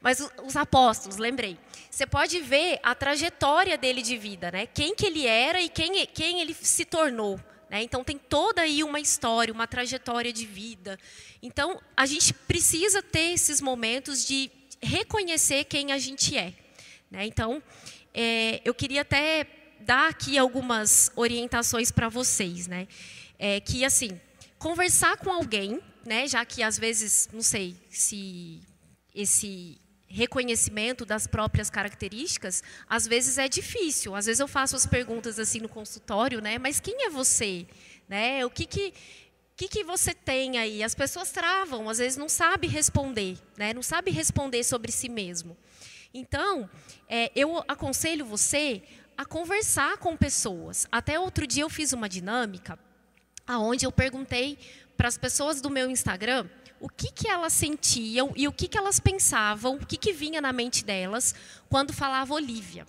Mas 0.00 0.18
os, 0.18 0.30
os, 0.44 0.56
apóstolos, 0.56 1.18
lembrei. 1.18 1.58
Você 1.90 2.06
pode 2.06 2.40
ver 2.40 2.80
a 2.82 2.94
trajetória 2.94 3.76
dele 3.76 4.00
de 4.00 4.16
vida, 4.16 4.50
né? 4.50 4.64
Quem 4.64 4.94
que 4.94 5.04
ele 5.04 5.26
era 5.26 5.60
e 5.60 5.68
quem, 5.68 6.06
quem 6.06 6.40
ele 6.40 6.54
se 6.54 6.86
tornou. 6.86 7.38
Né? 7.68 7.82
Então, 7.82 8.02
tem 8.02 8.16
toda 8.16 8.62
aí 8.62 8.82
uma 8.82 8.98
história, 8.98 9.52
uma 9.52 9.66
trajetória 9.66 10.32
de 10.32 10.46
vida. 10.46 10.98
Então, 11.42 11.78
a 11.94 12.06
gente 12.06 12.32
precisa 12.32 13.02
ter 13.02 13.34
esses 13.34 13.60
momentos 13.60 14.24
de 14.24 14.50
reconhecer 14.80 15.64
quem 15.64 15.92
a 15.92 15.98
gente 15.98 16.34
é. 16.34 16.54
Né? 17.10 17.26
Então, 17.26 17.62
é, 18.14 18.62
eu 18.64 18.72
queria 18.72 19.02
até 19.02 19.46
dar 19.80 20.08
aqui 20.08 20.38
algumas 20.38 21.12
orientações 21.14 21.92
para 21.92 22.08
vocês. 22.08 22.66
Né? 22.66 22.88
É, 23.38 23.60
que, 23.60 23.84
assim 23.84 24.18
conversar 24.62 25.16
com 25.16 25.28
alguém, 25.28 25.80
né, 26.06 26.28
já 26.28 26.44
que 26.44 26.62
às 26.62 26.78
vezes, 26.78 27.28
não 27.32 27.42
sei 27.42 27.76
se 27.90 28.60
esse 29.12 29.80
reconhecimento 30.06 31.04
das 31.04 31.26
próprias 31.26 31.68
características, 31.68 32.62
às 32.88 33.04
vezes 33.04 33.38
é 33.38 33.48
difícil. 33.48 34.14
Às 34.14 34.26
vezes 34.26 34.38
eu 34.38 34.46
faço 34.46 34.76
as 34.76 34.86
perguntas 34.86 35.38
assim 35.40 35.58
no 35.58 35.68
consultório, 35.68 36.40
né? 36.40 36.58
Mas 36.58 36.78
quem 36.78 37.06
é 37.06 37.10
você? 37.10 37.66
Né? 38.08 38.44
O 38.44 38.50
que 38.50 38.64
que 38.66 38.94
que, 39.56 39.68
que 39.68 39.84
você 39.84 40.14
tem 40.14 40.58
aí? 40.58 40.82
As 40.82 40.94
pessoas 40.94 41.30
travam, 41.30 41.88
às 41.88 41.98
vezes 41.98 42.16
não 42.16 42.28
sabe 42.28 42.66
responder, 42.66 43.38
né? 43.56 43.74
Não 43.74 43.82
sabe 43.82 44.10
responder 44.10 44.62
sobre 44.64 44.92
si 44.92 45.08
mesmo. 45.08 45.56
Então, 46.14 46.70
é, 47.08 47.32
eu 47.34 47.64
aconselho 47.66 48.24
você 48.24 48.82
a 49.16 49.24
conversar 49.24 49.98
com 49.98 50.16
pessoas. 50.16 50.86
Até 50.90 51.18
outro 51.18 51.46
dia 51.46 51.64
eu 51.64 51.70
fiz 51.70 51.92
uma 51.92 52.08
dinâmica 52.08 52.78
aonde 53.46 53.86
eu 53.86 53.92
perguntei 53.92 54.58
para 54.96 55.08
as 55.08 55.18
pessoas 55.18 55.60
do 55.60 55.70
meu 55.70 55.90
Instagram 55.90 56.48
o 56.80 56.88
que, 56.88 57.12
que 57.12 57.28
elas 57.28 57.52
sentiam 57.52 58.32
e 58.34 58.48
o 58.48 58.52
que, 58.52 58.66
que 58.66 58.76
elas 58.76 58.98
pensavam, 58.98 59.76
o 59.76 59.86
que, 59.86 59.96
que 59.96 60.12
vinha 60.12 60.40
na 60.40 60.52
mente 60.52 60.84
delas 60.84 61.32
quando 61.68 61.92
falava 61.92 62.34
Olivia. 62.34 62.84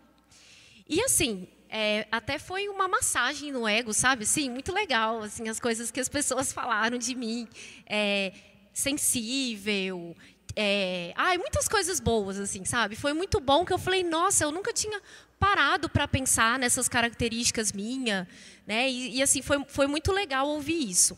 E 0.90 1.00
assim, 1.02 1.48
é, 1.70 2.08
até 2.12 2.40
foi 2.40 2.68
uma 2.70 2.88
massagem 2.88 3.52
no 3.52 3.68
ego, 3.68 3.94
sabe? 3.94 4.26
Sim, 4.26 4.50
muito 4.50 4.74
legal, 4.74 5.22
assim, 5.22 5.48
as 5.48 5.60
coisas 5.60 5.92
que 5.92 6.00
as 6.00 6.10
pessoas 6.10 6.52
falaram 6.54 6.98
de 6.98 7.14
mim. 7.14 7.48
É, 7.86 8.34
sensível, 8.74 10.16
é, 10.56 11.14
ai, 11.16 11.38
muitas 11.38 11.68
coisas 11.68 12.00
boas, 12.00 12.38
assim, 12.40 12.64
sabe? 12.64 12.96
Foi 12.96 13.14
muito 13.14 13.40
bom 13.40 13.66
que 13.66 13.74
eu 13.74 13.80
falei, 13.80 14.04
nossa, 14.04 14.44
eu 14.44 14.52
nunca 14.52 14.72
tinha 14.72 15.02
parado 15.44 15.90
para 15.90 16.08
pensar 16.08 16.58
nessas 16.58 16.88
características 16.88 17.74
minhas, 17.74 18.26
né? 18.66 18.90
E, 18.90 19.18
e, 19.18 19.22
assim 19.22 19.42
foi, 19.42 19.62
foi 19.68 19.88
muito 19.88 20.10
legal 20.10 20.48
ouvir 20.48 20.90
isso. 20.90 21.18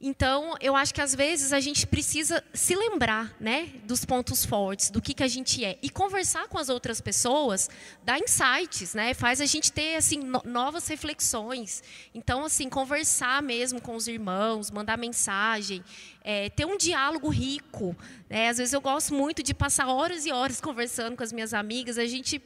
Então, 0.00 0.56
eu 0.60 0.74
acho 0.74 0.92
que 0.92 1.00
às 1.00 1.14
vezes 1.14 1.52
a 1.52 1.60
gente 1.60 1.86
precisa 1.86 2.42
se 2.52 2.74
lembrar, 2.74 3.34
né, 3.40 3.70
dos 3.84 4.04
pontos 4.04 4.44
fortes, 4.44 4.90
do 4.90 5.00
que 5.00 5.14
que 5.14 5.22
a 5.22 5.28
gente 5.28 5.64
é 5.64 5.78
e 5.80 5.88
conversar 5.88 6.48
com 6.48 6.58
as 6.58 6.68
outras 6.68 7.00
pessoas, 7.00 7.70
dá 8.04 8.18
insights, 8.18 8.94
né? 8.94 9.14
Faz 9.14 9.40
a 9.40 9.46
gente 9.46 9.70
ter 9.70 9.94
assim 9.94 10.18
no, 10.18 10.42
novas 10.44 10.88
reflexões. 10.88 11.84
Então, 12.12 12.44
assim, 12.44 12.68
conversar 12.68 13.40
mesmo 13.42 13.80
com 13.80 13.94
os 13.94 14.08
irmãos, 14.08 14.72
mandar 14.72 14.98
mensagem, 14.98 15.84
é, 16.24 16.50
ter 16.50 16.66
um 16.66 16.76
diálogo 16.76 17.28
rico. 17.28 17.96
Né? 18.28 18.48
Às 18.48 18.58
vezes 18.58 18.74
eu 18.74 18.80
gosto 18.80 19.14
muito 19.14 19.40
de 19.40 19.54
passar 19.54 19.86
horas 19.86 20.26
e 20.26 20.32
horas 20.32 20.60
conversando 20.60 21.16
com 21.16 21.22
as 21.22 21.32
minhas 21.32 21.54
amigas. 21.54 21.96
A 21.96 22.06
gente 22.06 22.42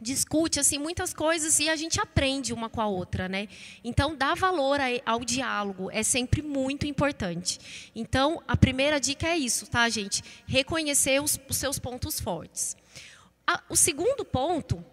discute 0.00 0.58
assim 0.58 0.78
muitas 0.78 1.14
coisas 1.14 1.58
e 1.60 1.68
a 1.68 1.76
gente 1.76 2.00
aprende 2.00 2.52
uma 2.52 2.68
com 2.68 2.80
a 2.80 2.86
outra, 2.86 3.28
né? 3.28 3.48
Então 3.82 4.16
dar 4.16 4.34
valor 4.34 4.78
ao 5.06 5.24
diálogo 5.24 5.90
é 5.90 6.02
sempre 6.02 6.42
muito 6.42 6.86
importante. 6.86 7.90
Então 7.94 8.42
a 8.46 8.56
primeira 8.56 8.98
dica 8.98 9.28
é 9.28 9.36
isso, 9.36 9.66
tá, 9.66 9.88
gente? 9.88 10.22
Reconhecer 10.46 11.22
os, 11.22 11.38
os 11.48 11.56
seus 11.56 11.78
pontos 11.78 12.20
fortes. 12.20 12.76
o 13.68 13.76
segundo 13.76 14.24
ponto 14.24 14.84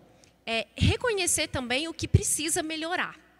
é 0.45 0.67
reconhecer 0.75 1.47
também 1.47 1.87
o 1.87 1.93
que 1.93 2.07
precisa 2.07 2.61
melhorar. 2.61 3.30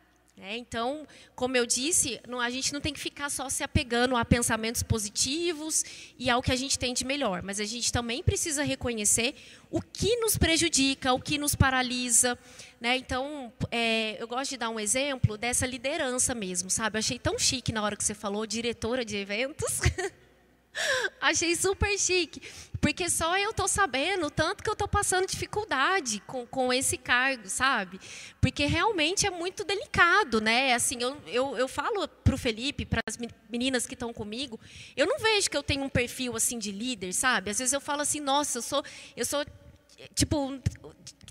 É, 0.44 0.58
então, 0.58 1.06
como 1.36 1.56
eu 1.56 1.68
disse, 1.68 2.20
não, 2.28 2.42
a 2.42 2.50
gente 2.50 2.74
não 2.74 2.82
tem 2.82 2.92
que 2.92 3.00
ficar 3.00 3.30
só 3.30 3.48
se 3.48 3.64
apegando 3.64 4.16
a 4.16 4.26
pensamentos 4.26 4.82
positivos 4.82 5.86
e 6.18 6.32
ao 6.32 6.42
que 6.42 6.52
a 6.52 6.56
gente 6.56 6.80
tem 6.80 6.96
de 6.96 7.06
melhor, 7.06 7.44
mas 7.44 7.60
a 7.60 7.64
gente 7.64 7.92
também 7.94 8.24
precisa 8.24 8.64
reconhecer 8.64 9.36
o 9.70 9.80
que 9.80 10.16
nos 10.16 10.40
prejudica, 10.40 11.14
o 11.14 11.22
que 11.22 11.38
nos 11.38 11.54
paralisa. 11.54 12.36
Né? 12.80 12.98
Então, 12.98 13.54
é, 13.70 14.18
eu 14.20 14.28
gosto 14.28 14.50
de 14.50 14.58
dar 14.58 14.72
um 14.72 14.80
exemplo 14.80 15.38
dessa 15.38 15.68
liderança 15.68 16.34
mesmo, 16.34 16.72
sabe? 16.72 16.98
Eu 16.98 17.00
achei 17.00 17.20
tão 17.20 17.38
chique 17.38 17.72
na 17.72 17.84
hora 17.84 17.96
que 17.96 18.04
você 18.04 18.16
falou, 18.16 18.48
diretora 18.48 19.06
de 19.06 19.18
eventos. 19.18 19.80
Achei 21.22 21.56
super 21.56 21.98
chique, 21.98 22.42
porque 22.80 23.10
só 23.10 23.38
eu 23.38 23.52
estou 23.52 23.68
sabendo 23.68 24.30
tanto 24.30 24.64
que 24.64 24.70
eu 24.70 24.74
estou 24.74 24.88
passando 24.88 25.28
dificuldade 25.28 26.22
com, 26.26 26.46
com 26.48 26.74
esse 26.74 26.98
cargo, 26.98 27.48
sabe? 27.48 28.00
Porque 28.40 28.66
realmente 28.66 29.26
é 29.26 29.30
muito 29.30 29.64
delicado, 29.64 30.42
né? 30.42 30.74
Assim, 30.74 31.02
eu, 31.02 31.18
eu, 31.28 31.58
eu 31.58 31.68
falo 31.68 32.08
para 32.08 32.36
o 32.36 32.38
Felipe, 32.38 32.86
para 32.86 33.02
as 33.06 33.18
meninas 33.50 33.86
que 33.86 33.94
estão 33.94 34.14
comigo, 34.14 34.60
eu 34.96 35.06
não 35.06 35.20
vejo 35.20 35.50
que 35.50 35.58
eu 35.58 35.64
tenho 35.64 35.84
um 35.84 35.90
perfil 35.90 36.36
assim 36.36 36.58
de 36.58 36.72
líder, 36.72 37.14
sabe? 37.14 37.52
Às 37.52 37.60
vezes 37.60 37.74
eu 37.74 37.82
falo 37.82 38.02
assim, 38.02 38.20
nossa, 38.20 38.58
eu 38.58 38.62
sou, 38.62 38.84
eu 39.16 39.26
sou 39.26 39.46
tipo 40.16 40.60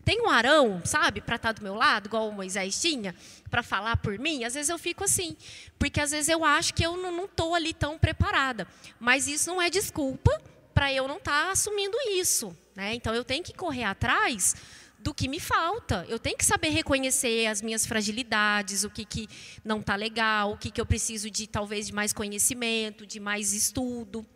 tem 0.05 0.21
um 0.23 0.29
Arão, 0.29 0.81
sabe, 0.85 1.21
para 1.21 1.37
estar 1.37 1.53
tá 1.55 1.61
do 1.61 1.63
meu 1.63 1.75
lado, 1.75 2.07
igual 2.07 2.29
o 2.29 2.33
Moisés 2.33 2.81
tinha, 2.81 3.15
para 3.51 3.63
falar 3.63 3.97
por 3.97 4.19
mim, 4.19 4.45
às 4.45 4.55
vezes 4.55 4.71
eu 4.71 4.79
fico 4.79 5.05
assim, 5.05 5.37
porque 5.79 6.01
às 6.01 6.11
vezes 6.11 6.29
eu 6.29 6.45
acho 6.45 6.75
que 6.75 6.85
eu 6.85 6.97
não 6.97 7.25
estou 7.25 7.55
ali 7.55 7.75
tão 7.75 7.99
preparada. 7.99 8.67
Mas 8.99 9.27
isso 9.27 9.51
não 9.51 9.61
é 9.61 9.69
desculpa 9.69 10.31
para 10.73 10.93
eu 10.93 11.07
não 11.07 11.17
estar 11.17 11.47
tá 11.47 11.51
assumindo 11.53 11.97
isso. 12.13 12.57
Né? 12.75 12.95
Então 12.95 13.15
eu 13.15 13.25
tenho 13.25 13.45
que 13.45 13.53
correr 13.53 13.85
atrás 13.85 14.55
do 14.99 15.15
que 15.15 15.29
me 15.29 15.41
falta. 15.41 16.05
Eu 16.09 16.19
tenho 16.19 16.37
que 16.37 16.45
saber 16.45 16.69
reconhecer 16.69 17.47
as 17.47 17.63
minhas 17.63 17.87
fragilidades, 17.87 18.85
o 18.85 18.91
que, 18.91 19.05
que 19.05 19.29
não 19.65 19.81
está 19.81 19.97
legal, 19.97 20.53
o 20.53 20.59
que, 20.59 20.71
que 20.71 20.81
eu 20.81 20.87
preciso 20.87 21.31
de 21.31 21.47
talvez 21.47 21.87
de 21.87 21.93
mais 21.93 22.13
conhecimento, 22.13 23.07
de 23.07 23.19
mais 23.19 23.53
estudo. 23.53 24.27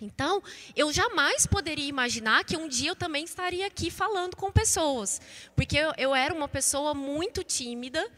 Então, 0.00 0.40
eu 0.76 0.92
jamais 0.92 1.44
poderia 1.46 1.88
imaginar 1.88 2.44
que 2.44 2.56
um 2.56 2.68
dia 2.68 2.90
eu 2.90 2.96
também 2.96 3.24
estaria 3.24 3.66
aqui 3.66 3.90
falando 3.90 4.36
com 4.36 4.50
pessoas, 4.52 5.20
porque 5.56 5.76
eu, 5.76 5.92
eu 5.98 6.14
era 6.14 6.32
uma 6.32 6.48
pessoa 6.48 6.94
muito 6.94 7.42
tímida 7.42 8.08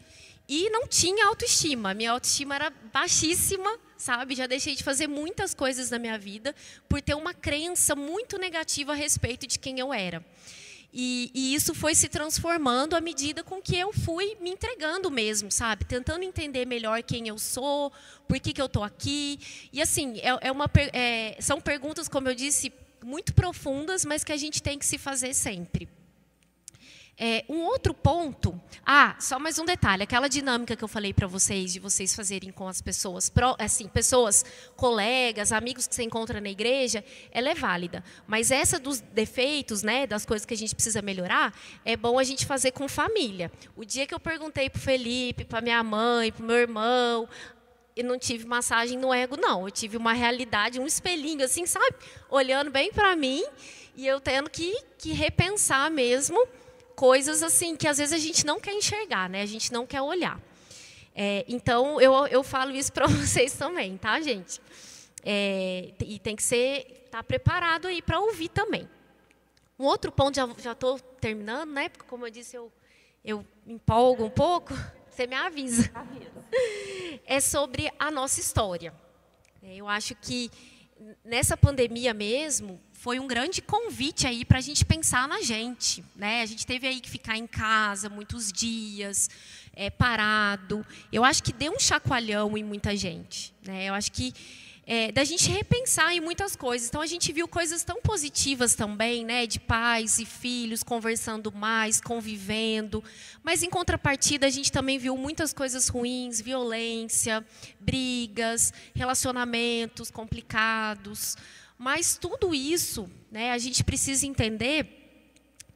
e 0.47 0.69
não 0.69 0.87
tinha 0.87 1.25
autoestima. 1.25 1.93
Minha 1.93 2.11
autoestima 2.11 2.53
era 2.53 2.69
baixíssima, 2.93 3.79
sabe? 3.97 4.35
Já 4.35 4.45
deixei 4.45 4.75
de 4.75 4.83
fazer 4.83 5.07
muitas 5.07 5.55
coisas 5.55 5.89
na 5.89 5.97
minha 5.97 6.19
vida 6.19 6.53
por 6.87 7.01
ter 7.01 7.15
uma 7.15 7.33
crença 7.33 7.95
muito 7.95 8.37
negativa 8.37 8.91
a 8.91 8.95
respeito 8.95 9.47
de 9.47 9.57
quem 9.57 9.79
eu 9.79 9.91
era. 9.91 10.23
E, 10.93 11.31
e, 11.33 11.55
isso 11.55 11.73
foi 11.73 11.95
se 11.95 12.09
transformando 12.09 12.95
à 12.95 13.01
medida 13.01 13.43
com 13.43 13.61
que 13.61 13.77
eu 13.77 13.93
fui 13.93 14.35
me 14.41 14.49
entregando 14.49 15.09
mesmo, 15.09 15.49
sabe? 15.49 15.85
Tentando 15.85 16.23
entender 16.23 16.65
melhor 16.65 17.01
quem 17.01 17.29
eu 17.29 17.39
sou, 17.39 17.93
por 18.27 18.39
que, 18.39 18.51
que 18.51 18.61
eu 18.61 18.65
estou 18.65 18.83
aqui. 18.83 19.39
E 19.71 19.81
assim, 19.81 20.19
é, 20.19 20.47
é 20.47 20.51
uma, 20.51 20.69
é, 20.91 21.37
são 21.39 21.61
perguntas, 21.61 22.09
como 22.09 22.27
eu 22.27 22.35
disse, 22.35 22.73
muito 23.03 23.33
profundas, 23.33 24.03
mas 24.03 24.23
que 24.23 24.33
a 24.33 24.37
gente 24.37 24.61
tem 24.61 24.77
que 24.77 24.85
se 24.85 24.97
fazer 24.97 25.33
sempre. 25.33 25.87
É, 27.23 27.45
um 27.47 27.59
outro 27.65 27.93
ponto, 27.93 28.59
ah, 28.83 29.15
só 29.19 29.37
mais 29.37 29.59
um 29.59 29.63
detalhe, 29.63 30.01
aquela 30.01 30.27
dinâmica 30.27 30.75
que 30.75 30.83
eu 30.83 30.87
falei 30.87 31.13
para 31.13 31.27
vocês, 31.27 31.71
de 31.71 31.79
vocês 31.79 32.15
fazerem 32.15 32.51
com 32.51 32.67
as 32.67 32.81
pessoas, 32.81 33.31
assim, 33.59 33.87
pessoas, 33.87 34.43
colegas, 34.75 35.51
amigos 35.51 35.85
que 35.85 35.93
você 35.93 36.01
encontra 36.01 36.41
na 36.41 36.49
igreja, 36.49 37.05
ela 37.31 37.51
é 37.51 37.53
válida. 37.53 38.03
Mas 38.25 38.49
essa 38.49 38.79
dos 38.79 39.01
defeitos, 39.01 39.83
né, 39.83 40.07
das 40.07 40.25
coisas 40.25 40.47
que 40.47 40.55
a 40.55 40.57
gente 40.57 40.73
precisa 40.73 40.99
melhorar, 40.99 41.53
é 41.85 41.95
bom 41.95 42.17
a 42.17 42.23
gente 42.23 42.43
fazer 42.43 42.71
com 42.71 42.89
família. 42.89 43.51
O 43.75 43.85
dia 43.85 44.07
que 44.07 44.15
eu 44.15 44.19
perguntei 44.19 44.67
para 44.67 44.79
o 44.79 44.81
Felipe, 44.81 45.45
para 45.45 45.61
minha 45.61 45.83
mãe, 45.83 46.31
para 46.31 46.41
o 46.41 46.47
meu 46.47 46.57
irmão, 46.57 47.29
eu 47.95 48.03
não 48.03 48.17
tive 48.17 48.47
massagem 48.47 48.97
no 48.97 49.13
ego, 49.13 49.37
não. 49.37 49.67
Eu 49.67 49.71
tive 49.71 49.95
uma 49.95 50.13
realidade, 50.13 50.79
um 50.79 50.87
espelhinho, 50.87 51.45
assim, 51.45 51.67
sabe? 51.67 51.97
Olhando 52.31 52.71
bem 52.71 52.91
para 52.91 53.15
mim 53.15 53.45
e 53.95 54.07
eu 54.07 54.19
tendo 54.19 54.49
que, 54.49 54.75
que 54.97 55.11
repensar 55.13 55.91
mesmo 55.91 56.47
coisas 57.01 57.41
assim 57.41 57.75
que 57.75 57.87
às 57.87 57.97
vezes 57.97 58.13
a 58.13 58.19
gente 58.19 58.45
não 58.45 58.59
quer 58.59 58.73
enxergar, 58.73 59.27
né? 59.27 59.41
A 59.41 59.45
gente 59.47 59.73
não 59.73 59.87
quer 59.87 60.03
olhar. 60.03 60.39
É, 61.15 61.43
então 61.47 61.99
eu, 61.99 62.13
eu 62.27 62.43
falo 62.43 62.75
isso 62.75 62.93
para 62.93 63.07
vocês 63.07 63.53
também, 63.53 63.97
tá, 63.97 64.21
gente? 64.21 64.61
É, 65.23 65.95
e 66.05 66.19
tem 66.19 66.35
que 66.35 66.43
ser 66.43 67.07
tá 67.09 67.23
preparado 67.23 67.87
aí 67.87 68.03
para 68.03 68.19
ouvir 68.19 68.49
também. 68.49 68.87
Um 69.79 69.85
outro 69.85 70.11
ponto 70.11 70.35
já 70.35 70.47
já 70.59 70.73
estou 70.73 70.99
terminando, 70.99 71.71
né? 71.71 71.89
Porque 71.89 72.07
como 72.07 72.27
eu 72.27 72.29
disse 72.29 72.55
eu 72.55 72.71
eu 73.25 73.43
empolgo 73.65 74.25
um 74.25 74.29
pouco. 74.29 74.71
Você 75.09 75.25
me 75.25 75.35
avisa. 75.35 75.91
É 77.25 77.39
sobre 77.39 77.91
a 77.99 78.11
nossa 78.11 78.39
história. 78.39 78.93
É, 79.63 79.75
eu 79.75 79.87
acho 79.87 80.15
que 80.15 80.51
nessa 81.23 81.57
pandemia 81.57 82.13
mesmo, 82.13 82.79
foi 82.93 83.19
um 83.19 83.27
grande 83.27 83.61
convite 83.61 84.27
aí 84.27 84.45
para 84.45 84.59
a 84.59 84.61
gente 84.61 84.85
pensar 84.85 85.27
na 85.27 85.41
gente. 85.41 86.03
Né? 86.15 86.41
A 86.41 86.45
gente 86.45 86.65
teve 86.65 86.87
aí 86.87 86.99
que 86.99 87.09
ficar 87.09 87.37
em 87.37 87.47
casa 87.47 88.09
muitos 88.09 88.51
dias, 88.51 89.29
é, 89.73 89.89
parado. 89.89 90.85
Eu 91.11 91.23
acho 91.23 91.41
que 91.41 91.51
deu 91.51 91.73
um 91.73 91.79
chacoalhão 91.79 92.57
em 92.57 92.63
muita 92.63 92.95
gente. 92.95 93.53
Né? 93.65 93.85
Eu 93.85 93.93
acho 93.93 94.11
que 94.11 94.33
é, 94.85 95.11
da 95.11 95.23
gente 95.23 95.49
repensar 95.49 96.13
em 96.13 96.19
muitas 96.19 96.55
coisas. 96.55 96.87
Então 96.87 97.01
a 97.01 97.05
gente 97.05 97.31
viu 97.31 97.47
coisas 97.47 97.83
tão 97.83 98.01
positivas 98.01 98.75
também, 98.75 99.23
né, 99.23 99.45
de 99.45 99.59
pais 99.59 100.19
e 100.19 100.25
filhos 100.25 100.83
conversando 100.83 101.51
mais, 101.51 102.01
convivendo. 102.01 103.03
Mas 103.43 103.63
em 103.63 103.69
contrapartida 103.69 104.47
a 104.47 104.49
gente 104.49 104.71
também 104.71 104.97
viu 104.97 105.15
muitas 105.15 105.53
coisas 105.53 105.87
ruins, 105.87 106.41
violência, 106.41 107.45
brigas, 107.79 108.73
relacionamentos 108.95 110.09
complicados. 110.09 111.37
Mas 111.77 112.17
tudo 112.17 112.53
isso, 112.53 113.09
né, 113.31 113.51
a 113.51 113.57
gente 113.57 113.83
precisa 113.83 114.25
entender 114.25 114.97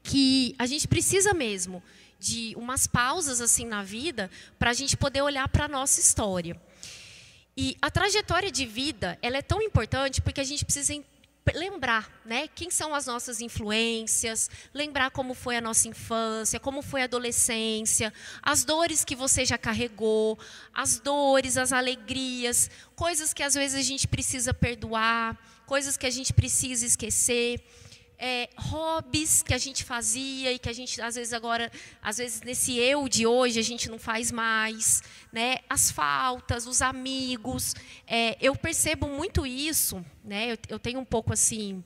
que 0.03 0.55
a 0.59 0.65
gente 0.65 0.87
precisa 0.87 1.33
mesmo 1.33 1.81
de 2.19 2.53
umas 2.55 2.87
pausas 2.87 3.41
assim 3.41 3.65
na 3.65 3.83
vida 3.83 4.29
para 4.57 4.71
a 4.71 4.73
gente 4.73 4.95
poder 4.95 5.21
olhar 5.21 5.47
para 5.47 5.65
a 5.65 5.67
nossa 5.67 5.99
história. 5.99 6.59
E 7.57 7.77
a 7.81 7.89
trajetória 7.89 8.51
de 8.51 8.65
vida, 8.65 9.17
ela 9.21 9.37
é 9.37 9.41
tão 9.41 9.61
importante 9.61 10.21
porque 10.21 10.41
a 10.41 10.43
gente 10.43 10.65
precisa 10.65 10.93
lembrar, 11.53 12.11
né, 12.25 12.47
quem 12.47 12.71
são 12.71 12.93
as 12.93 13.05
nossas 13.05 13.39
influências, 13.39 14.49
lembrar 14.73 15.11
como 15.11 15.33
foi 15.33 15.55
a 15.55 15.61
nossa 15.61 15.87
infância, 15.87 16.59
como 16.59 16.81
foi 16.81 17.01
a 17.01 17.05
adolescência, 17.05 18.11
as 18.41 18.65
dores 18.65 19.05
que 19.05 19.15
você 19.15 19.45
já 19.45 19.57
carregou, 19.57 20.39
as 20.73 20.99
dores, 20.99 21.55
as 21.55 21.71
alegrias, 21.71 22.69
coisas 22.95 23.31
que 23.31 23.43
às 23.43 23.53
vezes 23.53 23.77
a 23.77 23.83
gente 23.83 24.07
precisa 24.07 24.53
perdoar, 24.53 25.37
coisas 25.65 25.95
que 25.95 26.05
a 26.05 26.09
gente 26.09 26.33
precisa 26.33 26.85
esquecer 26.85 27.63
é, 28.17 28.49
hobbies 28.57 29.43
que 29.43 29.53
a 29.53 29.57
gente 29.57 29.83
fazia 29.83 30.51
e 30.51 30.59
que 30.59 30.69
a 30.69 30.73
gente 30.73 31.01
às 31.01 31.15
vezes 31.15 31.33
agora, 31.33 31.71
às 32.01 32.17
vezes 32.17 32.41
nesse 32.41 32.77
eu 32.77 33.07
de 33.07 33.25
hoje 33.25 33.59
a 33.59 33.63
gente 33.63 33.89
não 33.89 33.99
faz 33.99 34.31
mais, 34.31 35.01
né? 35.31 35.57
As 35.69 35.91
faltas, 35.91 36.65
os 36.65 36.81
amigos, 36.81 37.75
é, 38.07 38.37
eu 38.39 38.55
percebo 38.55 39.07
muito 39.07 39.45
isso, 39.45 40.03
né? 40.23 40.53
Eu, 40.53 40.57
eu 40.69 40.79
tenho 40.79 40.99
um 40.99 41.05
pouco 41.05 41.33
assim 41.33 41.83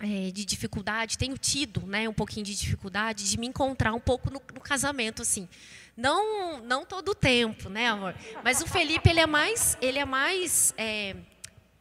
é, 0.00 0.30
de 0.30 0.44
dificuldade, 0.44 1.18
tenho 1.18 1.36
tido, 1.36 1.86
né? 1.86 2.08
Um 2.08 2.12
pouquinho 2.12 2.44
de 2.44 2.54
dificuldade 2.54 3.28
de 3.28 3.38
me 3.38 3.46
encontrar 3.46 3.92
um 3.92 4.00
pouco 4.00 4.30
no, 4.30 4.40
no 4.54 4.60
casamento, 4.60 5.22
assim. 5.22 5.48
Não, 5.96 6.62
não 6.62 6.86
todo 6.86 7.10
o 7.10 7.14
tempo, 7.14 7.68
né, 7.68 7.88
amor? 7.88 8.14
Mas 8.42 8.62
o 8.62 8.66
Felipe 8.66 9.10
ele 9.10 9.20
é 9.20 9.26
mais, 9.26 9.76
ele 9.82 9.98
é 9.98 10.04
mais 10.04 10.72
é, 10.78 11.14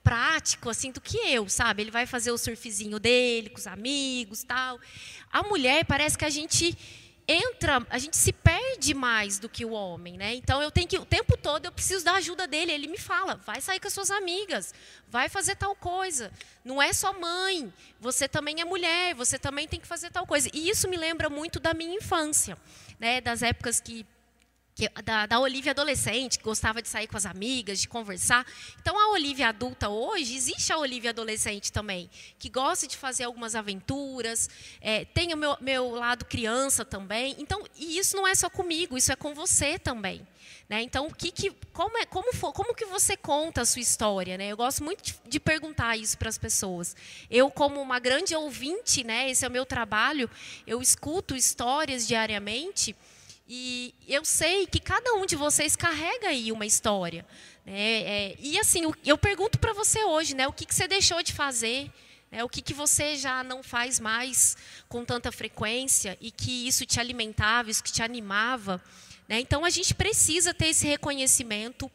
prático 0.03 0.69
assim 0.69 0.91
do 0.91 1.01
que 1.01 1.17
eu, 1.17 1.47
sabe? 1.49 1.83
Ele 1.83 1.91
vai 1.91 2.05
fazer 2.05 2.31
o 2.31 2.37
surfzinho 2.37 2.99
dele 2.99 3.49
com 3.49 3.57
os 3.57 3.67
amigos, 3.67 4.43
tal. 4.43 4.79
A 5.31 5.43
mulher 5.43 5.85
parece 5.85 6.17
que 6.17 6.25
a 6.25 6.29
gente 6.29 6.77
entra, 7.31 7.85
a 7.91 7.99
gente 7.99 8.17
se 8.17 8.33
perde 8.33 8.91
mais 8.95 9.37
do 9.37 9.47
que 9.47 9.63
o 9.63 9.69
homem, 9.69 10.17
né? 10.17 10.33
Então 10.33 10.63
eu 10.63 10.71
tenho 10.71 10.87
que 10.87 10.97
o 10.97 11.05
tempo 11.05 11.37
todo 11.37 11.65
eu 11.65 11.71
preciso 11.71 12.03
da 12.03 12.13
ajuda 12.13 12.47
dele. 12.47 12.71
Ele 12.71 12.87
me 12.87 12.97
fala, 12.97 13.35
vai 13.35 13.61
sair 13.61 13.79
com 13.79 13.87
as 13.87 13.93
suas 13.93 14.09
amigas, 14.09 14.73
vai 15.07 15.29
fazer 15.29 15.55
tal 15.55 15.75
coisa. 15.75 16.31
Não 16.65 16.81
é 16.81 16.91
só 16.91 17.13
mãe, 17.13 17.71
você 17.99 18.27
também 18.27 18.61
é 18.61 18.65
mulher, 18.65 19.13
você 19.13 19.37
também 19.37 19.67
tem 19.67 19.79
que 19.79 19.85
fazer 19.85 20.09
tal 20.09 20.25
coisa. 20.25 20.49
E 20.51 20.69
isso 20.69 20.87
me 20.89 20.97
lembra 20.97 21.29
muito 21.29 21.59
da 21.59 21.71
minha 21.71 21.95
infância, 21.95 22.57
né? 22.99 23.21
Das 23.21 23.43
épocas 23.43 23.79
que 23.79 24.07
que, 24.79 25.01
da, 25.03 25.25
da 25.25 25.39
Olivia 25.41 25.71
adolescente, 25.71 26.37
que 26.37 26.43
gostava 26.43 26.81
de 26.81 26.87
sair 26.87 27.05
com 27.05 27.17
as 27.17 27.25
amigas, 27.25 27.81
de 27.81 27.87
conversar. 27.87 28.45
Então, 28.81 28.97
a 28.97 29.11
Olivia 29.11 29.49
adulta 29.49 29.89
hoje, 29.89 30.33
existe 30.33 30.71
a 30.71 30.77
Olivia 30.77 31.09
adolescente 31.09 31.69
também, 31.69 32.09
que 32.37 32.49
gosta 32.49 32.87
de 32.87 32.95
fazer 32.95 33.25
algumas 33.25 33.55
aventuras, 33.55 34.49
é, 34.79 35.03
tem 35.03 35.33
o 35.33 35.37
meu, 35.37 35.57
meu 35.59 35.91
lado 35.91 36.23
criança 36.23 36.85
também. 36.85 37.35
Então, 37.39 37.61
e 37.77 37.97
isso 37.97 38.15
não 38.15 38.25
é 38.25 38.33
só 38.33 38.49
comigo, 38.49 38.97
isso 38.97 39.11
é 39.11 39.17
com 39.17 39.33
você 39.33 39.77
também. 39.77 40.25
Né? 40.69 40.81
Então, 40.83 41.07
o 41.07 41.13
que, 41.13 41.29
que, 41.31 41.51
como, 41.73 41.97
é, 41.97 42.05
como, 42.05 42.31
for, 42.33 42.53
como 42.53 42.73
que 42.73 42.85
você 42.85 43.17
conta 43.17 43.61
a 43.61 43.65
sua 43.65 43.81
história? 43.81 44.37
Né? 44.37 44.47
Eu 44.47 44.57
gosto 44.57 44.81
muito 44.81 45.03
de, 45.03 45.15
de 45.27 45.39
perguntar 45.41 45.97
isso 45.97 46.17
para 46.17 46.29
as 46.29 46.37
pessoas. 46.37 46.95
Eu, 47.29 47.51
como 47.51 47.81
uma 47.81 47.99
grande 47.99 48.33
ouvinte, 48.33 49.03
né, 49.03 49.29
esse 49.29 49.43
é 49.43 49.47
o 49.47 49.51
meu 49.51 49.65
trabalho, 49.65 50.29
eu 50.65 50.81
escuto 50.81 51.35
histórias 51.35 52.07
diariamente 52.07 52.95
e 53.51 53.95
eu 54.07 54.23
sei 54.23 54.67
que 54.67 54.79
cada 54.79 55.15
um 55.15 55.25
de 55.25 55.35
vocês 55.35 55.75
carrega 55.75 56.27
aí 56.27 56.51
uma 56.51 56.67
história. 56.67 57.25
Né? 57.65 58.01
É, 58.03 58.35
e 58.37 58.59
assim, 58.59 58.83
eu 59.03 59.17
pergunto 59.17 59.57
para 59.57 59.73
você 59.73 60.03
hoje, 60.03 60.35
né, 60.35 60.47
o 60.47 60.53
que, 60.53 60.67
que 60.67 60.75
você 60.75 60.87
deixou 60.87 61.23
de 61.23 61.33
fazer? 61.33 61.91
Né? 62.31 62.43
O 62.43 62.49
que, 62.49 62.61
que 62.61 62.75
você 62.75 63.15
já 63.15 63.43
não 63.43 63.63
faz 63.63 63.99
mais 63.99 64.55
com 64.87 65.03
tanta 65.03 65.31
frequência 65.31 66.15
e 66.21 66.29
que 66.29 66.67
isso 66.67 66.85
te 66.85 66.99
alimentava, 66.99 67.71
isso 67.71 67.83
que 67.83 67.91
te 67.91 68.03
animava? 68.03 68.79
Né? 69.27 69.39
Então, 69.39 69.65
a 69.65 69.69
gente 69.71 69.95
precisa 69.95 70.53
ter 70.53 70.67
esse 70.67 70.85
reconhecimento 70.87 71.91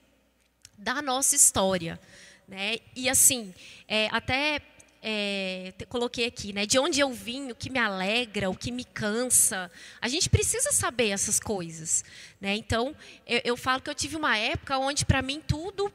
da 0.76 1.00
nossa 1.00 1.36
história. 1.36 2.00
Né? 2.48 2.78
E 2.96 3.08
assim, 3.08 3.54
é, 3.86 4.08
até 4.10 4.60
é, 5.06 5.74
coloquei 5.90 6.24
aqui, 6.24 6.54
né? 6.54 6.64
De 6.64 6.78
onde 6.78 6.98
eu 6.98 7.12
vim, 7.12 7.50
o 7.50 7.54
que 7.54 7.68
me 7.68 7.78
alegra, 7.78 8.48
o 8.48 8.56
que 8.56 8.72
me 8.72 8.84
cansa. 8.84 9.70
A 10.00 10.08
gente 10.08 10.30
precisa 10.30 10.72
saber 10.72 11.10
essas 11.10 11.38
coisas, 11.38 12.02
né? 12.40 12.56
Então, 12.56 12.96
eu, 13.26 13.40
eu 13.44 13.56
falo 13.56 13.82
que 13.82 13.90
eu 13.90 13.94
tive 13.94 14.16
uma 14.16 14.38
época 14.38 14.78
onde 14.78 15.04
para 15.04 15.20
mim 15.20 15.42
tudo 15.46 15.92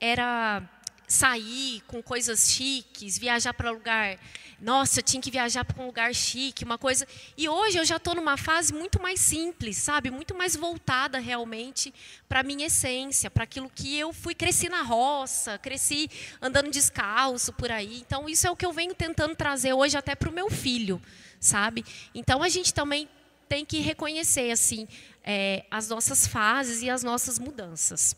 era 0.00 0.68
sair 1.10 1.82
com 1.88 2.00
coisas 2.00 2.52
chiques, 2.52 3.18
viajar 3.18 3.52
para 3.52 3.68
lugar. 3.72 4.16
Nossa, 4.60 5.00
eu 5.00 5.02
tinha 5.02 5.20
que 5.20 5.30
viajar 5.30 5.64
para 5.64 5.82
um 5.82 5.86
lugar 5.86 6.14
chique, 6.14 6.64
uma 6.64 6.78
coisa. 6.78 7.04
E 7.36 7.48
hoje 7.48 7.78
eu 7.78 7.84
já 7.84 7.96
estou 7.96 8.14
numa 8.14 8.36
fase 8.36 8.72
muito 8.72 9.02
mais 9.02 9.18
simples, 9.18 9.76
sabe? 9.76 10.08
Muito 10.08 10.36
mais 10.36 10.54
voltada 10.54 11.18
realmente 11.18 11.92
para 12.28 12.40
a 12.40 12.42
minha 12.44 12.68
essência, 12.68 13.28
para 13.28 13.42
aquilo 13.42 13.68
que 13.68 13.98
eu 13.98 14.12
fui. 14.12 14.36
Cresci 14.36 14.68
na 14.68 14.82
roça, 14.82 15.58
cresci 15.58 16.08
andando 16.40 16.70
descalço 16.70 17.52
por 17.54 17.72
aí. 17.72 17.98
Então, 17.98 18.28
isso 18.28 18.46
é 18.46 18.50
o 18.50 18.54
que 18.54 18.64
eu 18.64 18.72
venho 18.72 18.94
tentando 18.94 19.34
trazer 19.34 19.72
hoje 19.72 19.96
até 19.96 20.14
para 20.14 20.30
o 20.30 20.32
meu 20.32 20.48
filho, 20.48 21.02
sabe? 21.40 21.84
Então, 22.14 22.40
a 22.40 22.48
gente 22.48 22.72
também 22.72 23.08
tem 23.48 23.64
que 23.64 23.80
reconhecer 23.80 24.52
assim 24.52 24.86
é, 25.24 25.64
as 25.72 25.88
nossas 25.88 26.24
fases 26.24 26.82
e 26.82 26.88
as 26.88 27.02
nossas 27.02 27.36
mudanças. 27.36 28.14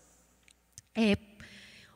É, 0.95 1.17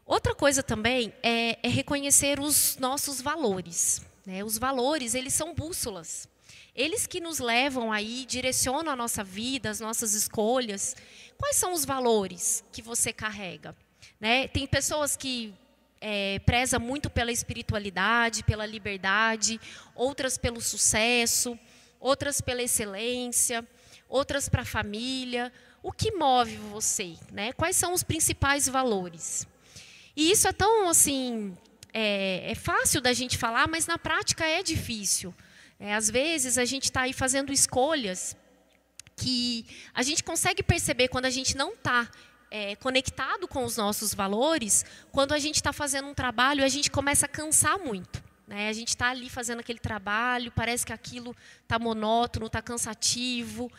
Outra 0.07 0.37
coisa 0.37 0.63
também 0.63 1.13
é, 1.21 1.59
é 1.61 1.69
reconhecer 1.69 2.39
os 2.39 2.77
nossos 2.77 3.21
valores. 3.21 4.01
Né? 4.25 4.45
Os 4.45 4.57
valores, 4.57 5.17
eles 5.17 5.35
são 5.35 5.53
bússolas. 5.53 6.29
Eles 6.77 7.09
que 7.09 7.19
nos 7.19 7.41
levam 7.41 7.91
aí, 7.91 8.25
direcionam 8.25 8.93
a 8.93 8.97
nossa 8.97 9.25
vida, 9.25 9.69
as 9.69 9.81
nossas 9.81 10.15
escolhas. 10.15 10.95
Quais 11.37 11.57
são 11.57 11.73
os 11.73 11.85
valores 11.85 12.63
que 12.71 12.81
você 12.81 13.13
carrega? 13.13 13.75
Né? 14.21 14.47
Tem 14.47 14.65
pessoas 14.65 15.17
que 15.17 15.53
é, 16.01 16.39
preza 16.41 16.79
muito 16.79 17.11
pela 17.11 17.33
espiritualidade, 17.33 18.45
pela 18.45 18.65
liberdade, 18.65 19.61
outras 19.93 20.39
pelo 20.39 20.61
sucesso, 20.61 21.59
outras 21.99 22.41
pela 22.41 22.63
excelência, 22.63 23.67
outras 24.09 24.49
para 24.49 24.63
a 24.63 24.67
família. 24.67 25.53
O 25.83 25.91
que 25.91 26.13
move 26.13 26.57
você? 26.57 27.17
Né? 27.33 27.53
Quais 27.55 27.75
são 27.75 27.93
os 27.93 28.05
principais 28.05 28.69
valores? 28.69 29.49
E 30.17 30.31
isso 30.31 30.49
é 30.49 30.53
tão 30.53 30.89
assim, 30.89 31.57
é, 31.93 32.51
é 32.51 32.55
fácil 32.55 33.01
da 33.01 33.13
gente 33.13 33.37
falar, 33.37 33.69
mas 33.69 33.87
na 33.87 33.99
prática 33.99 34.45
é 34.45 34.63
difícil. 34.63 35.35
É, 35.79 35.95
às 35.95 36.09
vezes 36.09 36.57
a 36.57 36.65
gente 36.65 36.85
está 36.85 37.03
aí 37.03 37.13
fazendo 37.13 37.53
escolhas 37.53 38.35
que 39.15 39.67
a 39.95 40.03
gente 40.03 40.25
consegue 40.25 40.63
perceber 40.63 41.09
quando 41.09 41.27
a 41.27 41.31
gente 41.31 41.57
não 41.57 41.73
está 41.73 42.09
é, 42.51 42.77
conectado 42.77 43.47
com 43.47 43.65
os 43.65 43.77
nossos 43.77 44.15
valores, 44.15 44.85
quando 45.13 45.33
a 45.33 45.39
gente 45.39 45.57
está 45.57 45.73
fazendo 45.73 46.09
um 46.09 46.15
trabalho, 46.15 46.65
a 46.65 46.69
gente 46.69 46.91
começa 46.91 47.27
a 47.27 47.29
cansar 47.29 47.79
muito. 47.79 48.23
Né? 48.47 48.69
A 48.69 48.73
gente 48.73 48.89
está 48.89 49.11
ali 49.11 49.29
fazendo 49.29 49.61
aquele 49.61 49.79
trabalho, 49.79 50.53
parece 50.53 50.87
que 50.87 50.93
aquilo 50.93 51.37
está 51.63 51.79
monótono, 51.79 52.47
está 52.47 52.63
cansativo. 52.63 53.71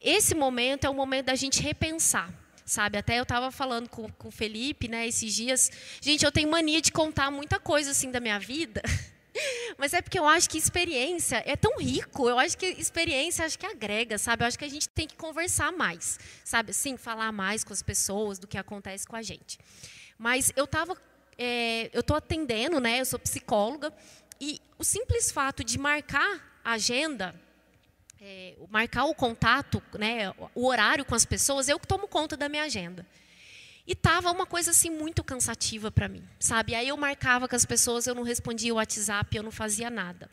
Esse 0.00 0.34
momento 0.34 0.84
é 0.84 0.90
o 0.90 0.94
momento 0.94 1.26
da 1.26 1.34
gente 1.34 1.60
repensar. 1.60 2.32
Sabe, 2.64 2.96
até 2.96 3.18
eu 3.18 3.24
estava 3.24 3.50
falando 3.50 3.88
com, 3.90 4.08
com 4.12 4.28
o 4.28 4.30
Felipe, 4.30 4.88
né, 4.88 5.06
esses 5.06 5.34
dias. 5.34 5.70
Gente, 6.00 6.24
eu 6.24 6.32
tenho 6.32 6.50
mania 6.50 6.80
de 6.80 6.90
contar 6.90 7.30
muita 7.30 7.60
coisa 7.60 7.90
assim 7.90 8.10
da 8.10 8.20
minha 8.20 8.38
vida. 8.38 8.82
Mas 9.76 9.92
é 9.92 10.00
porque 10.00 10.18
eu 10.18 10.26
acho 10.26 10.48
que 10.48 10.56
experiência 10.56 11.42
é 11.44 11.56
tão 11.56 11.78
rico. 11.78 12.28
Eu 12.28 12.38
acho 12.38 12.56
que 12.56 12.66
experiência 12.66 13.44
acho 13.44 13.58
que 13.58 13.66
agrega, 13.66 14.16
sabe? 14.16 14.44
Eu 14.44 14.48
acho 14.48 14.58
que 14.58 14.64
a 14.64 14.70
gente 14.70 14.88
tem 14.88 15.06
que 15.06 15.16
conversar 15.16 15.72
mais, 15.72 16.18
sabe? 16.44 16.72
Sim, 16.72 16.96
falar 16.96 17.32
mais 17.32 17.64
com 17.64 17.72
as 17.72 17.82
pessoas 17.82 18.38
do 18.38 18.46
que 18.46 18.56
acontece 18.56 19.06
com 19.06 19.16
a 19.16 19.22
gente. 19.22 19.58
Mas 20.16 20.52
eu 20.56 20.64
estava, 20.64 20.96
é, 21.36 21.90
eu 21.92 22.00
estou 22.00 22.16
atendendo, 22.16 22.80
né? 22.80 23.00
Eu 23.00 23.04
sou 23.04 23.18
psicóloga 23.18 23.92
e 24.40 24.60
o 24.78 24.84
simples 24.84 25.30
fato 25.30 25.64
de 25.64 25.78
marcar 25.78 26.60
a 26.64 26.72
agenda, 26.72 27.34
é, 28.26 28.54
marcar 28.70 29.04
o 29.04 29.14
contato, 29.14 29.82
né? 29.98 30.32
O 30.54 30.66
horário 30.66 31.04
com 31.04 31.14
as 31.14 31.26
pessoas, 31.26 31.68
eu 31.68 31.78
que 31.78 31.86
tomo 31.86 32.08
conta 32.08 32.38
da 32.38 32.48
minha 32.48 32.62
agenda. 32.62 33.06
E 33.86 33.94
tava 33.94 34.30
uma 34.30 34.46
coisa 34.46 34.70
assim 34.70 34.88
muito 34.88 35.22
cansativa 35.22 35.90
para 35.90 36.08
mim, 36.08 36.26
sabe? 36.40 36.74
Aí 36.74 36.88
eu 36.88 36.96
marcava 36.96 37.46
com 37.46 37.54
as 37.54 37.66
pessoas, 37.66 38.06
eu 38.06 38.14
não 38.14 38.22
respondia 38.22 38.72
o 38.72 38.76
WhatsApp, 38.76 39.36
eu 39.36 39.42
não 39.42 39.50
fazia 39.50 39.90
nada. 39.90 40.30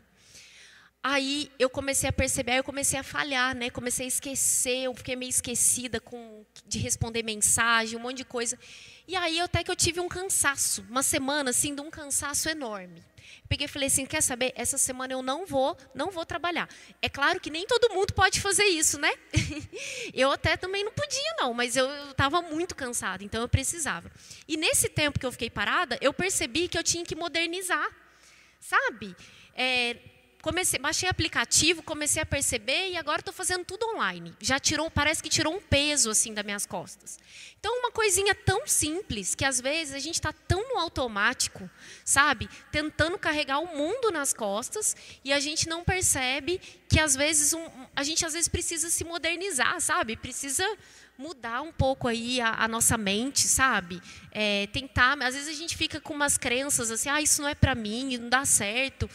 Aí 1.04 1.52
eu 1.60 1.70
comecei 1.70 2.08
a 2.08 2.14
perceber, 2.14 2.60
eu 2.60 2.64
comecei 2.64 2.98
a 2.98 3.04
falhar, 3.04 3.54
né? 3.54 3.70
Comecei 3.70 4.06
a 4.06 4.08
esquecer, 4.08 4.84
eu 4.84 4.96
fiquei 4.96 5.18
meio 5.18 5.30
esquecida 5.30 6.00
com 6.00 6.46
de 6.66 6.80
responder 6.80 7.24
mensagem, 7.24 7.98
um 7.98 8.02
monte 8.02 8.18
de 8.18 8.26
coisa. 8.26 8.58
E 9.06 9.18
aí 9.18 9.42
até 9.42 9.66
que 9.66 9.72
eu 9.72 9.76
tive 9.76 10.00
um 10.00 10.08
cansaço, 10.08 10.86
uma 10.90 11.04
semana 11.04 11.50
assim 11.50 11.76
de 11.76 11.82
um 11.82 11.92
cansaço 11.92 12.48
enorme. 12.48 13.04
Peguei 13.48 13.66
e 13.66 13.68
falei 13.68 13.88
assim, 13.88 14.06
quer 14.06 14.22
saber? 14.22 14.54
Essa 14.56 14.78
semana 14.78 15.14
eu 15.14 15.22
não 15.22 15.46
vou, 15.46 15.78
não 15.94 16.12
vou 16.12 16.26
trabalhar. 16.26 16.70
É 17.02 17.10
claro 17.10 17.40
que 17.40 17.50
nem 17.50 17.66
todo 17.66 17.94
mundo 17.94 18.14
pode 18.14 18.40
fazer 18.40 18.66
isso, 18.66 19.00
né? 19.00 19.12
eu 20.14 20.32
até 20.32 20.58
também 20.58 20.84
não 20.84 20.92
podia 20.92 21.36
não, 21.38 21.54
mas 21.54 21.76
eu 21.76 21.88
estava 22.12 22.42
muito 22.42 22.76
cansada, 22.76 23.24
então 23.24 23.42
eu 23.42 23.50
precisava. 23.50 24.12
E 24.48 24.58
nesse 24.58 24.90
tempo 24.90 25.20
que 25.20 25.26
eu 25.26 25.32
fiquei 25.32 25.50
parada, 25.50 25.98
eu 26.02 26.14
percebi 26.14 26.68
que 26.68 26.78
eu 26.78 26.84
tinha 26.84 27.06
que 27.06 27.16
modernizar, 27.16 27.90
sabe? 28.60 29.16
É, 29.56 29.98
comecei, 30.42 30.80
baixei 30.80 31.08
aplicativo, 31.08 31.84
comecei 31.84 32.22
a 32.22 32.26
perceber 32.26 32.90
e 32.90 32.98
agora 32.98 33.20
estou 33.20 33.34
fazendo 33.34 33.64
tudo 33.64 33.86
online. 33.88 34.34
Já 34.40 34.60
tirou, 34.60 34.90
parece 34.90 35.22
que 35.22 35.30
tirou 35.30 35.56
um 35.56 35.62
peso 35.62 36.10
assim 36.10 36.34
das 36.34 36.44
minhas 36.44 36.66
costas. 36.66 37.20
Então, 37.60 37.78
uma 37.80 37.92
coisinha 37.92 38.34
tão 38.34 38.66
simples 38.66 39.36
que 39.36 39.46
às 39.46 39.62
vezes 39.62 39.94
a 39.94 40.00
gente 40.00 40.16
está 40.16 40.34
tão 40.34 40.74
no 40.74 40.80
automático, 40.80 41.70
sabe, 42.04 42.50
tentando 42.72 43.20
carregar 43.20 43.60
o 43.60 43.78
mundo 43.78 44.12
nas 44.12 44.34
costas 44.34 44.96
e 45.24 45.32
a 45.32 45.40
gente 45.40 45.70
não 45.70 45.84
percebe 45.84 46.60
que 46.90 47.00
às 47.00 47.16
vezes 47.16 47.54
um, 47.54 47.64
a 47.96 48.04
gente 48.04 48.26
às 48.26 48.34
vezes 48.34 48.48
precisa 48.48 48.90
se 48.90 49.04
modernizar, 49.04 49.80
sabe, 49.80 50.18
precisa 50.18 50.66
mudar 51.18 51.62
um 51.62 51.72
pouco 51.72 52.08
aí 52.08 52.42
a, 52.42 52.64
a 52.64 52.68
nossa 52.68 52.98
mente, 52.98 53.48
sabe? 53.48 54.02
É, 54.32 54.68
tentar, 54.74 55.14
às 55.22 55.36
vezes 55.36 55.48
a 55.48 55.54
gente 55.54 55.78
fica 55.78 56.02
com 56.02 56.14
umas 56.14 56.38
crenças 56.38 56.90
assim, 56.90 57.10
ah, 57.10 57.22
isso 57.22 57.44
não 57.44 57.50
é 57.50 57.54
para 57.54 57.76
mim, 57.76 58.18
não 58.18 58.28
dá 58.30 58.44
certo. 58.44 59.08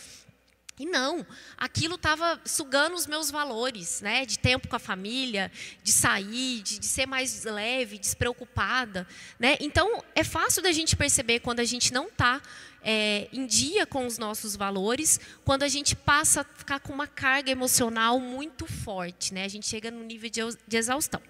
E 0.78 0.84
não, 0.84 1.26
aquilo 1.56 1.94
estava 1.94 2.38
sugando 2.44 2.94
os 2.94 3.06
meus 3.06 3.30
valores, 3.30 4.02
né? 4.02 4.26
De 4.26 4.38
tempo 4.38 4.68
com 4.68 4.76
a 4.76 4.78
família, 4.78 5.50
de 5.82 5.90
sair, 5.90 6.60
de, 6.60 6.78
de, 6.78 6.84
ser 6.84 7.06
mais 7.06 7.44
leve, 7.44 7.96
despreocupada, 7.96 9.06
né? 9.38 9.56
Então 9.58 10.04
é 10.14 10.22
fácil 10.22 10.62
da 10.62 10.70
gente 10.72 10.94
perceber 10.94 11.40
quando 11.40 11.60
a 11.60 11.64
gente 11.64 11.94
não 11.94 12.08
está 12.08 12.42
é, 12.82 13.26
em 13.32 13.46
dia 13.46 13.86
com 13.86 14.06
os 14.06 14.18
nossos 14.18 14.54
valores, 14.54 15.18
quando 15.46 15.62
a 15.62 15.68
gente 15.68 15.96
passa 15.96 16.42
a 16.42 16.44
ficar 16.44 16.78
com 16.80 16.92
uma 16.92 17.06
carga 17.06 17.50
emocional 17.50 18.20
muito 18.20 18.66
forte, 18.66 19.32
né? 19.32 19.44
A 19.44 19.48
gente 19.48 19.66
chega 19.66 19.90
no 19.90 20.04
nível 20.04 20.28
de, 20.28 20.42
de 20.68 20.76
exaustão. 20.76 21.22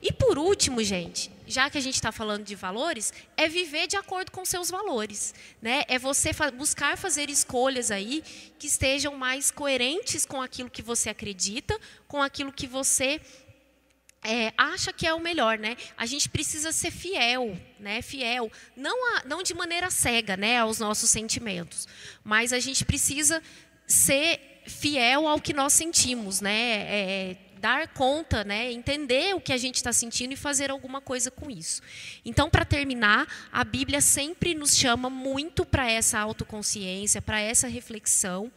E 0.00 0.12
por 0.12 0.38
último, 0.38 0.80
gente, 0.84 1.28
já 1.46 1.70
que 1.70 1.78
a 1.78 1.80
gente 1.80 1.94
está 1.94 2.10
falando 2.10 2.44
de 2.44 2.54
valores, 2.54 3.12
é 3.36 3.48
viver 3.48 3.86
de 3.86 3.96
acordo 3.96 4.32
com 4.32 4.44
seus 4.44 4.70
valores. 4.70 5.34
Né? 5.62 5.84
É 5.88 5.98
você 5.98 6.32
fa 6.32 6.50
buscar 6.50 6.98
fazer 6.98 7.30
escolhas 7.30 7.90
aí 7.90 8.22
que 8.58 8.66
estejam 8.66 9.16
mais 9.16 9.50
coerentes 9.50 10.26
com 10.26 10.42
aquilo 10.42 10.70
que 10.70 10.82
você 10.82 11.10
acredita, 11.10 11.78
com 12.08 12.22
aquilo 12.22 12.52
que 12.52 12.66
você 12.66 13.20
é, 14.26 14.52
acha 14.58 14.92
que 14.92 15.06
é 15.06 15.14
o 15.14 15.20
melhor, 15.20 15.56
né? 15.56 15.76
A 15.96 16.04
gente 16.04 16.28
precisa 16.28 16.72
ser 16.72 16.90
fiel, 16.90 17.56
né? 17.78 18.02
Fiel, 18.02 18.50
não, 18.76 19.16
a, 19.16 19.22
não 19.24 19.40
de 19.40 19.54
maneira 19.54 19.88
cega, 19.88 20.36
né, 20.36 20.58
aos 20.58 20.80
nossos 20.80 21.10
sentimentos, 21.10 21.86
mas 22.24 22.52
a 22.52 22.58
gente 22.58 22.84
precisa 22.84 23.40
ser 23.86 24.62
fiel 24.66 25.28
ao 25.28 25.40
que 25.40 25.52
nós 25.52 25.72
sentimos, 25.72 26.40
né? 26.40 26.52
É, 26.88 27.36
dar 27.60 27.88
conta, 27.88 28.44
né, 28.44 28.72
entender 28.72 29.34
o 29.34 29.40
que 29.40 29.52
a 29.52 29.56
gente 29.56 29.76
está 29.76 29.92
sentindo 29.92 30.32
e 30.32 30.36
fazer 30.36 30.70
alguma 30.70 31.00
coisa 31.00 31.30
com 31.30 31.50
isso. 31.50 31.82
Então, 32.24 32.48
para 32.48 32.64
terminar, 32.64 33.26
a 33.52 33.64
Bíblia 33.64 34.00
sempre 34.00 34.54
nos 34.54 34.76
chama 34.76 35.10
muito 35.10 35.64
para 35.64 35.90
essa 35.90 36.18
autoconsciência, 36.18 37.20
para 37.20 37.40
essa 37.40 37.68
reflexão. 37.68 38.50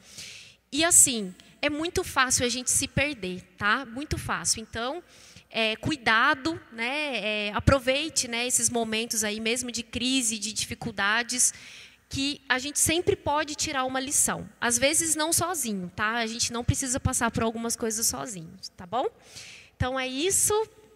E 0.71 0.83
assim, 0.83 1.33
é 1.62 1.69
muito 1.69 2.03
fácil 2.03 2.45
a 2.45 2.49
gente 2.49 2.69
se 2.69 2.88
perder, 2.88 3.41
tá? 3.57 3.85
Muito 3.85 4.17
fácil. 4.17 4.62
Então, 4.62 5.03
é, 5.49 5.75
cuidado, 5.77 6.59
né? 6.71 7.47
É, 7.47 7.51
aproveite, 7.53 8.27
né, 8.27 8.45
esses 8.45 8.69
momentos 8.69 9.23
aí 9.23 9.39
mesmo 9.39 9.71
de 9.71 9.83
crise, 9.83 10.38
de 10.38 10.53
dificuldades 10.53 11.53
que 12.10 12.41
a 12.50 12.58
gente 12.58 12.80
sempre 12.80 13.15
pode 13.15 13.54
tirar 13.54 13.86
uma 13.86 14.00
lição. 14.00 14.50
Às 14.60 14.80
vezes 14.80 15.15
não 15.15 15.32
sozinho, 15.32 15.91
tá? 15.95 16.13
A 16.13 16.26
gente 16.26 16.52
não 16.52 16.63
precisa 16.63 17.00
passar 17.00 17.30
por 17.30 17.43
algumas 17.43 17.76
coisas 17.76 18.08
sozinho, 18.08 18.52
tá 18.76 18.88
bom? 18.88 19.06
Então 19.76 19.98
é 19.98 20.08
isso. 20.08 20.54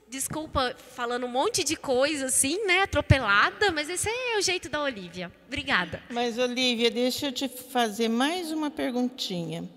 Desculpa 0.09 0.75
falando 0.95 1.25
um 1.25 1.29
monte 1.29 1.63
de 1.63 1.75
coisa 1.75 2.25
assim, 2.25 2.65
né, 2.65 2.81
atropelada, 2.81 3.71
mas 3.71 3.89
esse 3.89 4.09
é 4.09 4.37
o 4.37 4.41
jeito 4.41 4.69
da 4.69 4.81
Olivia. 4.81 5.31
Obrigada. 5.47 6.03
Mas 6.09 6.37
Olivia, 6.37 6.91
deixa 6.91 7.27
eu 7.27 7.31
te 7.31 7.47
fazer 7.47 8.09
mais 8.09 8.51
uma 8.51 8.69
perguntinha. 8.69 9.69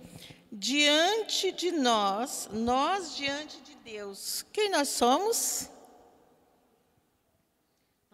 Diante 0.50 1.52
de 1.52 1.70
nós, 1.70 2.48
nós 2.52 3.16
diante 3.16 3.60
de 3.62 3.76
Deus, 3.84 4.44
quem 4.52 4.70
nós 4.70 4.88
somos? 4.88 5.70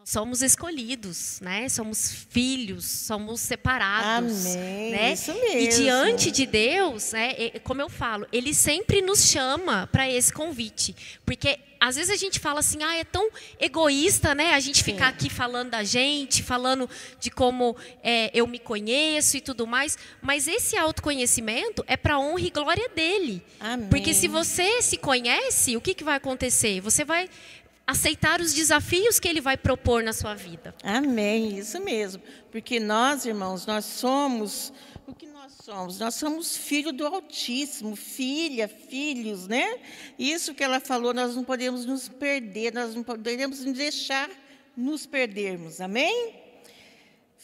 Somos 0.05 0.43
escolhidos, 0.43 1.41
né? 1.41 1.69
Somos 1.69 2.27
filhos, 2.29 2.85
somos 2.85 3.41
separados, 3.41 4.47
Amém. 4.47 4.91
né? 4.93 5.12
Isso 5.12 5.33
mesmo. 5.33 5.59
E 5.59 5.69
diante 5.69 6.31
de 6.31 6.47
Deus, 6.47 7.12
né, 7.12 7.51
como 7.62 7.81
eu 7.81 7.88
falo, 7.88 8.27
ele 8.33 8.55
sempre 8.55 9.01
nos 9.01 9.27
chama 9.27 9.88
para 9.93 10.09
esse 10.11 10.33
convite, 10.33 10.95
porque 11.25 11.59
às 11.83 11.97
vezes 11.97 12.11
a 12.11 12.17
gente 12.17 12.38
fala 12.38 12.61
assim, 12.61 12.81
ah, 12.85 12.95
é 12.95 13.03
tão 13.03 13.29
egoísta, 13.59 14.37
né? 14.37 14.55
A 14.55 14.61
gente 14.61 14.85
ficar 14.85 15.09
aqui 15.09 15.29
falando 15.29 15.71
da 15.71 15.83
gente, 15.83 16.41
falando 16.41 16.88
de 17.19 17.29
como 17.29 17.77
é, 18.05 18.31
eu 18.33 18.47
me 18.47 18.61
conheço 18.61 19.37
e 19.37 19.41
tudo 19.41 19.67
mais, 19.67 19.99
mas 20.21 20.47
esse 20.47 20.77
autoconhecimento 20.77 21.83
é 21.88 21.97
para 21.97 22.21
honra 22.21 22.47
e 22.47 22.51
glória 22.51 22.88
dele. 22.91 23.43
Amém. 23.59 23.88
Porque 23.88 24.15
se 24.15 24.29
você 24.29 24.81
se 24.81 24.97
conhece, 24.97 25.77
o 25.77 25.81
que, 25.81 25.93
que 25.93 26.05
vai 26.05 26.19
acontecer? 26.19 26.81
Você 26.81 27.05
vai 27.05 27.29
aceitar 27.87 28.40
os 28.40 28.53
desafios 28.53 29.18
que 29.18 29.29
ele 29.29 29.40
vai 29.40 29.57
propor 29.57 30.03
na 30.03 30.12
sua 30.12 30.35
vida. 30.35 30.75
Amém, 30.83 31.59
isso 31.59 31.81
mesmo. 31.81 32.23
Porque 32.51 32.79
nós, 32.79 33.27
irmãos, 33.27 33.66
nós 33.66 33.85
somos 33.85 34.73
o 35.07 35.14
que 35.14 35.27
nós 35.27 35.53
somos? 35.62 35.99
Nós 35.99 36.14
somos 36.14 36.57
filho 36.57 36.92
do 36.92 37.07
Altíssimo, 37.07 37.97
filha, 37.97 38.68
filhos, 38.68 39.47
né? 39.49 39.79
Isso 40.18 40.55
que 40.55 40.62
ela 40.62 40.81
falou, 40.81 41.12
nós 41.12 41.35
não 41.35 41.45
podemos 41.45 41.85
nos 41.85 42.09
perder, 42.09 42.73
nós 42.73 42.95
não 42.95 43.03
podemos 43.03 43.64
deixar 43.64 44.31
nos 44.77 45.05
perdermos. 45.05 45.81
Amém? 45.81 46.42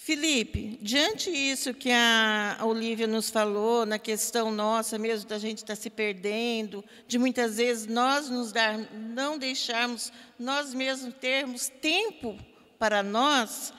Felipe, 0.08 0.78
diante 0.80 1.30
disso 1.30 1.74
que 1.74 1.90
a 1.90 2.56
Olivia 2.62 3.06
nos 3.06 3.28
falou, 3.28 3.84
na 3.84 3.98
questão 3.98 4.50
nossa 4.50 4.96
mesmo 4.96 5.28
da 5.28 5.38
gente 5.38 5.58
estar 5.58 5.76
tá 5.76 5.82
se 5.82 5.90
perdendo, 5.90 6.82
de 7.06 7.18
muitas 7.18 7.58
vezes 7.58 7.86
nós 7.86 8.30
nos 8.30 8.50
dar, 8.50 8.78
não 8.94 9.36
deixarmos 9.36 10.10
nós 10.38 10.72
mesmos 10.72 11.12
termos 11.16 11.68
tempo 11.68 12.42
para 12.78 13.02
nós, 13.02 13.70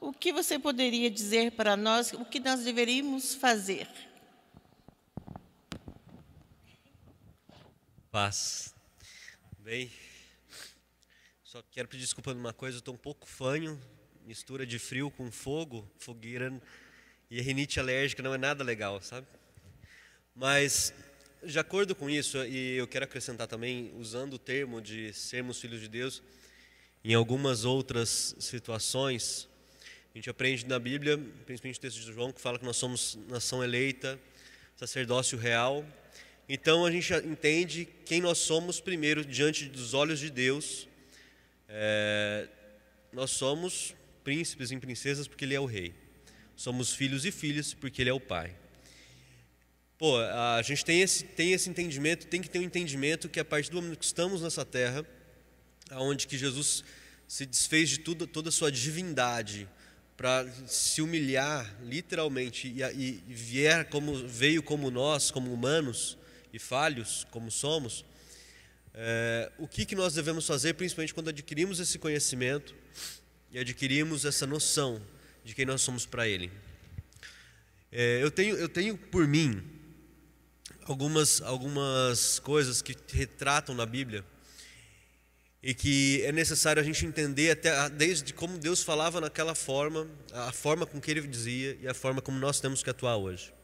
o 0.00 0.14
que 0.14 0.32
você 0.32 0.58
poderia 0.58 1.10
dizer 1.10 1.52
para 1.52 1.76
nós, 1.76 2.10
o 2.10 2.24
que 2.24 2.40
nós 2.40 2.60
deveríamos 2.60 3.34
fazer? 3.34 3.86
Paz. 8.10 8.74
Bem, 9.58 9.92
só 11.44 11.62
quero 11.70 11.86
pedir 11.86 12.04
desculpa 12.04 12.32
numa 12.32 12.54
coisa, 12.54 12.76
eu 12.76 12.78
estou 12.78 12.94
um 12.94 12.96
pouco 12.96 13.26
fanho, 13.26 13.78
mistura 14.26 14.66
de 14.66 14.76
frio 14.76 15.08
com 15.08 15.30
fogo, 15.30 15.88
fogueira, 15.98 16.52
e 17.30 17.40
rinite 17.40 17.78
alérgica 17.78 18.24
não 18.24 18.34
é 18.34 18.38
nada 18.38 18.64
legal, 18.64 19.00
sabe? 19.00 19.24
Mas, 20.34 20.92
de 21.44 21.56
acordo 21.60 21.94
com 21.94 22.10
isso, 22.10 22.44
e 22.44 22.76
eu 22.76 22.88
quero 22.88 23.04
acrescentar 23.04 23.46
também, 23.46 23.92
usando 23.96 24.34
o 24.34 24.38
termo 24.38 24.80
de 24.80 25.12
sermos 25.12 25.60
filhos 25.60 25.80
de 25.80 25.86
Deus, 25.86 26.24
em 27.04 27.14
algumas 27.14 27.64
outras 27.64 28.34
situações, 28.40 29.48
a 30.12 30.18
gente 30.18 30.28
aprende 30.28 30.66
na 30.66 30.80
Bíblia, 30.80 31.16
principalmente 31.44 31.78
o 31.78 31.82
texto 31.82 32.00
de 32.00 32.12
João, 32.12 32.32
que 32.32 32.40
fala 32.40 32.58
que 32.58 32.64
nós 32.64 32.76
somos 32.76 33.16
nação 33.28 33.62
eleita, 33.62 34.18
sacerdócio 34.74 35.38
real. 35.38 35.86
Então 36.48 36.84
a 36.84 36.90
gente 36.90 37.14
entende 37.14 37.86
quem 38.04 38.20
nós 38.20 38.38
somos 38.38 38.80
primeiro 38.80 39.24
diante 39.24 39.66
dos 39.66 39.94
olhos 39.94 40.18
de 40.18 40.30
Deus. 40.30 40.88
É, 41.68 42.48
nós 43.12 43.30
somos 43.30 43.94
príncipes 44.26 44.72
e 44.72 44.76
princesas 44.76 45.28
porque 45.28 45.44
Ele 45.44 45.54
é 45.54 45.60
o 45.60 45.66
rei. 45.66 45.94
Somos 46.56 46.92
filhos 46.92 47.24
e 47.24 47.30
filhas 47.30 47.72
porque 47.72 48.02
Ele 48.02 48.10
é 48.10 48.12
o 48.12 48.18
pai. 48.18 48.56
Pô, 49.96 50.18
a 50.18 50.60
gente 50.62 50.84
tem 50.84 51.00
esse, 51.00 51.22
tem 51.22 51.52
esse 51.52 51.70
entendimento, 51.70 52.26
tem 52.26 52.42
que 52.42 52.50
ter 52.50 52.58
um 52.58 52.62
entendimento 52.62 53.28
que 53.28 53.38
a 53.38 53.44
partir 53.44 53.70
do 53.70 53.80
momento 53.80 54.00
que 54.00 54.04
estamos 54.04 54.42
nessa 54.42 54.64
terra, 54.64 55.06
aonde 55.90 56.26
que 56.26 56.36
Jesus 56.36 56.82
se 57.28 57.46
desfez 57.46 57.88
de 57.88 57.98
tudo, 58.00 58.26
toda 58.26 58.48
a 58.48 58.52
sua 58.52 58.70
divindade 58.72 59.68
para 60.16 60.44
se 60.66 61.00
humilhar 61.00 61.76
literalmente 61.84 62.66
e, 62.66 62.82
e, 62.82 63.22
vier 63.32 63.88
como 63.88 64.26
veio 64.26 64.60
como 64.60 64.90
nós, 64.90 65.30
como 65.30 65.52
humanos 65.52 66.18
e 66.52 66.58
falhos 66.58 67.24
como 67.30 67.48
somos, 67.48 68.04
é, 68.92 69.52
o 69.56 69.68
que, 69.68 69.86
que 69.86 69.94
nós 69.94 70.14
devemos 70.14 70.44
fazer, 70.48 70.74
principalmente 70.74 71.14
quando 71.14 71.28
adquirimos 71.28 71.78
esse 71.78 71.96
conhecimento 71.96 72.74
e 73.56 73.58
adquirimos 73.58 74.26
essa 74.26 74.46
noção 74.46 75.00
de 75.42 75.54
quem 75.54 75.64
nós 75.64 75.80
somos 75.80 76.04
para 76.04 76.28
Ele. 76.28 76.52
É, 77.90 78.22
eu, 78.22 78.30
tenho, 78.30 78.54
eu 78.54 78.68
tenho 78.68 78.98
por 78.98 79.26
mim 79.26 79.62
algumas, 80.84 81.40
algumas 81.40 82.38
coisas 82.38 82.82
que 82.82 82.94
retratam 83.10 83.74
na 83.74 83.86
Bíblia 83.86 84.22
e 85.62 85.72
que 85.72 86.22
é 86.24 86.32
necessário 86.32 86.82
a 86.82 86.84
gente 86.84 87.06
entender 87.06 87.50
até 87.50 87.88
desde 87.88 88.34
como 88.34 88.58
Deus 88.58 88.82
falava 88.82 89.22
naquela 89.22 89.54
forma, 89.54 90.06
a 90.34 90.52
forma 90.52 90.84
com 90.84 91.00
que 91.00 91.10
ele 91.10 91.22
dizia 91.26 91.78
e 91.80 91.88
a 91.88 91.94
forma 91.94 92.20
como 92.20 92.38
nós 92.38 92.60
temos 92.60 92.82
que 92.82 92.90
atuar 92.90 93.16
hoje. 93.16 93.54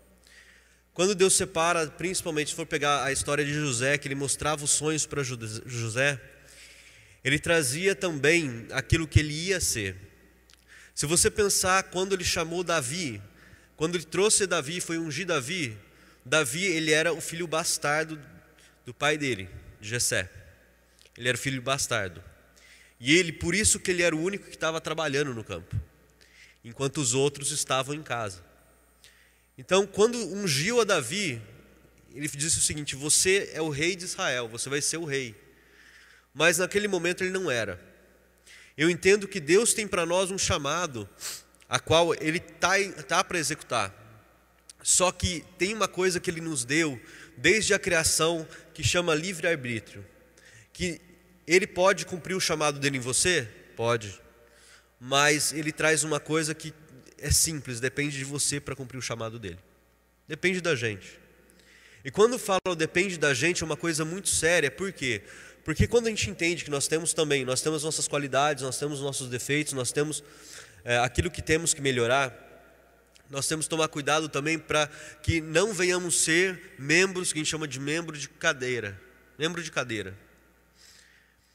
Quando 0.94 1.14
Deus 1.14 1.34
separa, 1.34 1.86
principalmente 1.88 2.48
se 2.48 2.56
for 2.56 2.64
pegar 2.64 3.04
a 3.04 3.12
história 3.12 3.44
de 3.44 3.52
José, 3.52 3.98
que 3.98 4.08
ele 4.08 4.14
mostrava 4.14 4.64
os 4.64 4.70
sonhos 4.70 5.04
para 5.04 5.22
José, 5.22 6.18
ele 7.24 7.38
trazia 7.38 7.94
também 7.94 8.66
aquilo 8.72 9.06
que 9.06 9.20
ele 9.20 9.32
ia 9.32 9.60
ser. 9.60 9.96
Se 10.94 11.06
você 11.06 11.30
pensar 11.30 11.84
quando 11.84 12.14
ele 12.14 12.24
chamou 12.24 12.62
Davi, 12.64 13.22
quando 13.76 13.94
ele 13.94 14.04
trouxe 14.04 14.46
Davi, 14.46 14.80
foi 14.80 14.98
ungir 14.98 15.26
Davi, 15.26 15.76
Davi 16.24 16.64
ele 16.64 16.92
era 16.92 17.12
o 17.12 17.20
filho 17.20 17.46
bastardo 17.46 18.20
do 18.84 18.92
pai 18.92 19.16
dele, 19.16 19.48
de 19.80 19.88
Jessé. 19.88 20.30
Ele 21.16 21.28
era 21.28 21.38
filho 21.38 21.60
bastardo. 21.60 22.22
E 22.98 23.16
ele, 23.16 23.32
por 23.32 23.54
isso 23.54 23.80
que 23.80 23.90
ele 23.90 24.02
era 24.02 24.14
o 24.14 24.20
único 24.20 24.44
que 24.44 24.54
estava 24.54 24.80
trabalhando 24.80 25.34
no 25.34 25.42
campo, 25.42 25.74
enquanto 26.64 26.98
os 26.98 27.14
outros 27.14 27.50
estavam 27.50 27.94
em 27.94 28.02
casa. 28.02 28.44
Então, 29.58 29.86
quando 29.86 30.16
ungiu 30.16 30.80
a 30.80 30.84
Davi, 30.84 31.42
ele 32.14 32.28
disse 32.28 32.58
o 32.58 32.62
seguinte: 32.62 32.94
Você 32.94 33.50
é 33.52 33.60
o 33.60 33.68
rei 33.68 33.96
de 33.96 34.04
Israel, 34.04 34.48
você 34.48 34.68
vai 34.68 34.80
ser 34.80 34.98
o 34.98 35.04
rei. 35.04 35.34
Mas 36.34 36.58
naquele 36.58 36.88
momento 36.88 37.22
ele 37.22 37.30
não 37.30 37.50
era. 37.50 37.80
Eu 38.76 38.88
entendo 38.88 39.28
que 39.28 39.40
Deus 39.40 39.74
tem 39.74 39.86
para 39.86 40.06
nós 40.06 40.30
um 40.30 40.38
chamado, 40.38 41.08
a 41.68 41.78
qual 41.78 42.14
Ele 42.14 42.38
está 42.38 42.76
tá 43.02 43.24
para 43.24 43.38
executar. 43.38 43.94
Só 44.82 45.12
que 45.12 45.44
tem 45.58 45.74
uma 45.74 45.86
coisa 45.86 46.18
que 46.18 46.30
Ele 46.30 46.40
nos 46.40 46.64
deu 46.64 47.00
desde 47.36 47.74
a 47.74 47.78
criação 47.78 48.48
que 48.72 48.82
chama 48.82 49.14
livre-arbítrio 49.14 50.04
que 50.72 51.00
ele 51.46 51.66
pode 51.66 52.06
cumprir 52.06 52.34
o 52.34 52.40
chamado 52.40 52.80
dele 52.80 52.96
em 52.96 53.00
você? 53.00 53.48
Pode. 53.76 54.18
Mas 54.98 55.52
ele 55.52 55.72
traz 55.72 56.04
uma 56.04 56.18
coisa 56.18 56.54
que 56.54 56.72
é 57.18 57.30
simples, 57.30 57.78
depende 57.78 58.16
de 58.16 58.24
você 58.24 58.60
para 58.60 58.74
cumprir 58.74 58.98
o 58.98 59.02
chamado 59.02 59.38
dele. 59.38 59.58
Depende 60.26 60.60
da 60.60 60.74
gente. 60.74 61.20
E 62.04 62.10
quando 62.10 62.38
falo 62.38 62.74
depende 62.76 63.18
da 63.18 63.32
gente, 63.34 63.62
é 63.62 63.66
uma 63.66 63.76
coisa 63.76 64.04
muito 64.04 64.28
séria, 64.28 64.70
por 64.70 64.92
quê? 64.92 65.22
Porque 65.24 65.51
quando 65.88 66.06
a 66.06 66.10
gente 66.10 66.28
entende 66.28 66.64
que 66.64 66.70
nós 66.70 66.88
temos 66.88 67.12
também, 67.12 67.44
nós 67.44 67.60
temos 67.60 67.84
nossas 67.84 68.08
qualidades, 68.08 68.64
nós 68.64 68.78
temos 68.78 69.00
nossos 69.00 69.28
defeitos, 69.28 69.72
nós 69.72 69.92
temos 69.92 70.22
é, 70.84 70.98
aquilo 70.98 71.30
que 71.30 71.40
temos 71.40 71.72
que 71.72 71.80
melhorar, 71.80 72.36
nós 73.30 73.46
temos 73.46 73.66
que 73.66 73.70
tomar 73.70 73.88
cuidado 73.88 74.28
também 74.28 74.58
para 74.58 74.88
que 75.22 75.40
não 75.40 75.72
venhamos 75.72 76.20
ser 76.20 76.74
membros 76.78 77.32
que 77.32 77.38
a 77.38 77.40
gente 77.42 77.50
chama 77.50 77.66
de 77.66 77.80
membro 77.80 78.18
de 78.18 78.28
cadeira. 78.28 79.00
Membro 79.38 79.62
de 79.62 79.70
cadeira. 79.70 80.18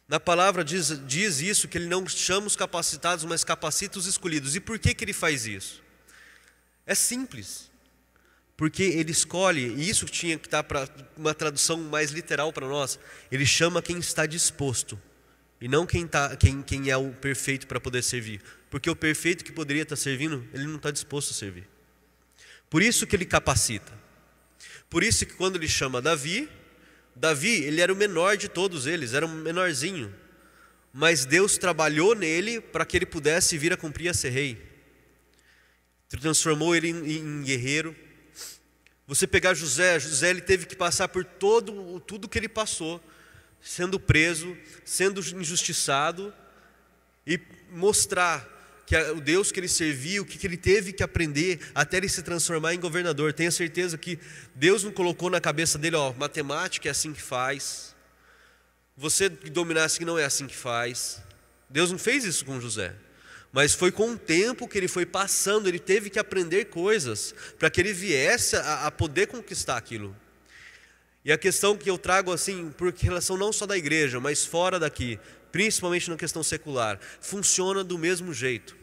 Na 0.07 0.19
palavra 0.19 0.63
diz, 0.63 1.05
diz 1.05 1.41
isso, 1.41 1.67
que 1.67 1.77
ele 1.77 1.87
não 1.87 2.07
chama 2.07 2.47
os 2.47 2.55
capacitados, 2.55 3.25
mas 3.25 3.43
capacita 3.43 3.99
os 3.99 4.05
escolhidos. 4.05 4.55
E 4.55 4.59
por 4.59 4.79
que, 4.79 4.93
que 4.93 5.03
ele 5.03 5.13
faz 5.13 5.45
isso? 5.45 5.83
É 6.85 6.95
simples. 6.95 7.69
Porque 8.57 8.81
ele 8.81 9.11
escolhe, 9.11 9.67
e 9.77 9.87
isso 9.87 10.07
tinha 10.07 10.37
que 10.37 10.47
estar 10.47 10.63
para 10.63 10.89
uma 11.15 11.33
tradução 11.33 11.77
mais 11.77 12.09
literal 12.09 12.51
para 12.51 12.67
nós, 12.67 12.99
ele 13.31 13.45
chama 13.45 13.83
quem 13.83 13.99
está 13.99 14.25
disposto, 14.25 14.99
e 15.61 15.67
não 15.67 15.85
quem, 15.85 16.07
tá, 16.07 16.35
quem, 16.35 16.63
quem 16.63 16.89
é 16.89 16.97
o 16.97 17.11
perfeito 17.11 17.67
para 17.67 17.79
poder 17.79 18.03
servir. 18.03 18.41
Porque 18.69 18.89
o 18.89 18.95
perfeito 18.95 19.45
que 19.45 19.51
poderia 19.51 19.83
estar 19.83 19.95
servindo, 19.95 20.45
ele 20.53 20.65
não 20.65 20.77
está 20.77 20.89
disposto 20.89 21.31
a 21.31 21.33
servir. 21.33 21.67
Por 22.67 22.81
isso 22.81 23.05
que 23.05 23.15
ele 23.15 23.25
capacita. 23.25 23.93
Por 24.89 25.03
isso 25.03 25.25
que 25.25 25.33
quando 25.33 25.55
ele 25.55 25.67
chama 25.67 26.01
Davi, 26.01 26.49
Davi, 27.15 27.63
ele 27.63 27.79
era 27.79 27.93
o 27.93 27.95
menor 27.95 28.37
de 28.37 28.47
todos 28.47 28.85
eles, 28.87 29.13
era 29.13 29.25
um 29.25 29.33
menorzinho. 29.33 30.13
Mas 30.93 31.25
Deus 31.25 31.57
trabalhou 31.57 32.15
nele 32.15 32.59
para 32.59 32.85
que 32.85 32.97
ele 32.97 33.05
pudesse 33.05 33.57
vir 33.57 33.71
a 33.71 33.77
cumprir 33.77 34.09
a 34.09 34.13
ser 34.13 34.29
rei. 34.29 34.61
Transformou 36.09 36.75
ele 36.75 36.89
em, 36.89 37.17
em 37.17 37.43
guerreiro. 37.43 37.95
Você 39.07 39.25
pegar 39.25 39.53
José, 39.53 39.97
José 39.99 40.29
ele 40.29 40.41
teve 40.41 40.65
que 40.65 40.75
passar 40.75 41.07
por 41.07 41.23
todo 41.23 41.99
tudo 42.01 42.27
que 42.27 42.37
ele 42.37 42.49
passou, 42.49 43.01
sendo 43.61 43.97
preso, 43.97 44.55
sendo 44.83 45.21
injustiçado 45.21 46.33
e 47.25 47.39
mostrar 47.71 48.45
que 48.85 48.97
o 49.11 49.21
Deus 49.21 49.51
que 49.51 49.59
ele 49.59 49.67
servia, 49.69 50.21
o 50.21 50.25
que 50.25 50.45
ele 50.45 50.57
teve 50.57 50.91
que 50.91 51.03
aprender 51.03 51.59
até 51.73 51.97
ele 51.97 52.09
se 52.09 52.21
transformar 52.21 52.73
em 52.73 52.79
governador. 52.79 53.33
Tenha 53.33 53.51
certeza 53.51 53.97
que 53.97 54.19
Deus 54.53 54.83
não 54.83 54.91
colocou 54.91 55.29
na 55.29 55.39
cabeça 55.39 55.77
dele, 55.77 55.95
ó, 55.95 56.13
matemática 56.13 56.89
é 56.89 56.91
assim 56.91 57.13
que 57.13 57.21
faz. 57.21 57.95
Você 58.95 59.29
que 59.29 59.49
dominasse 59.49 59.99
que 59.99 60.05
não 60.05 60.17
é 60.17 60.25
assim 60.25 60.47
que 60.47 60.55
faz. 60.55 61.21
Deus 61.69 61.91
não 61.91 61.99
fez 61.99 62.25
isso 62.25 62.43
com 62.45 62.59
José. 62.59 62.93
Mas 63.51 63.73
foi 63.73 63.91
com 63.91 64.11
o 64.11 64.17
tempo 64.17 64.67
que 64.67 64.77
ele 64.77 64.87
foi 64.87 65.05
passando, 65.05 65.67
ele 65.67 65.79
teve 65.79 66.09
que 66.09 66.19
aprender 66.19 66.65
coisas 66.65 67.33
para 67.57 67.69
que 67.69 67.81
ele 67.81 67.93
viesse 67.93 68.55
a, 68.55 68.87
a 68.87 68.91
poder 68.91 69.27
conquistar 69.27 69.77
aquilo. 69.77 70.15
E 71.23 71.31
a 71.31 71.37
questão 71.37 71.77
que 71.77 71.89
eu 71.89 71.97
trago 71.97 72.31
assim, 72.31 72.71
por 72.71 72.93
relação 72.93 73.37
não 73.37 73.51
só 73.51 73.65
da 73.65 73.77
igreja, 73.77 74.19
mas 74.19 74.45
fora 74.45 74.79
daqui, 74.79 75.19
principalmente 75.51 76.09
na 76.09 76.15
questão 76.15 76.43
secular, 76.43 76.99
funciona 77.19 77.83
do 77.83 77.97
mesmo 77.97 78.33
jeito. 78.33 78.77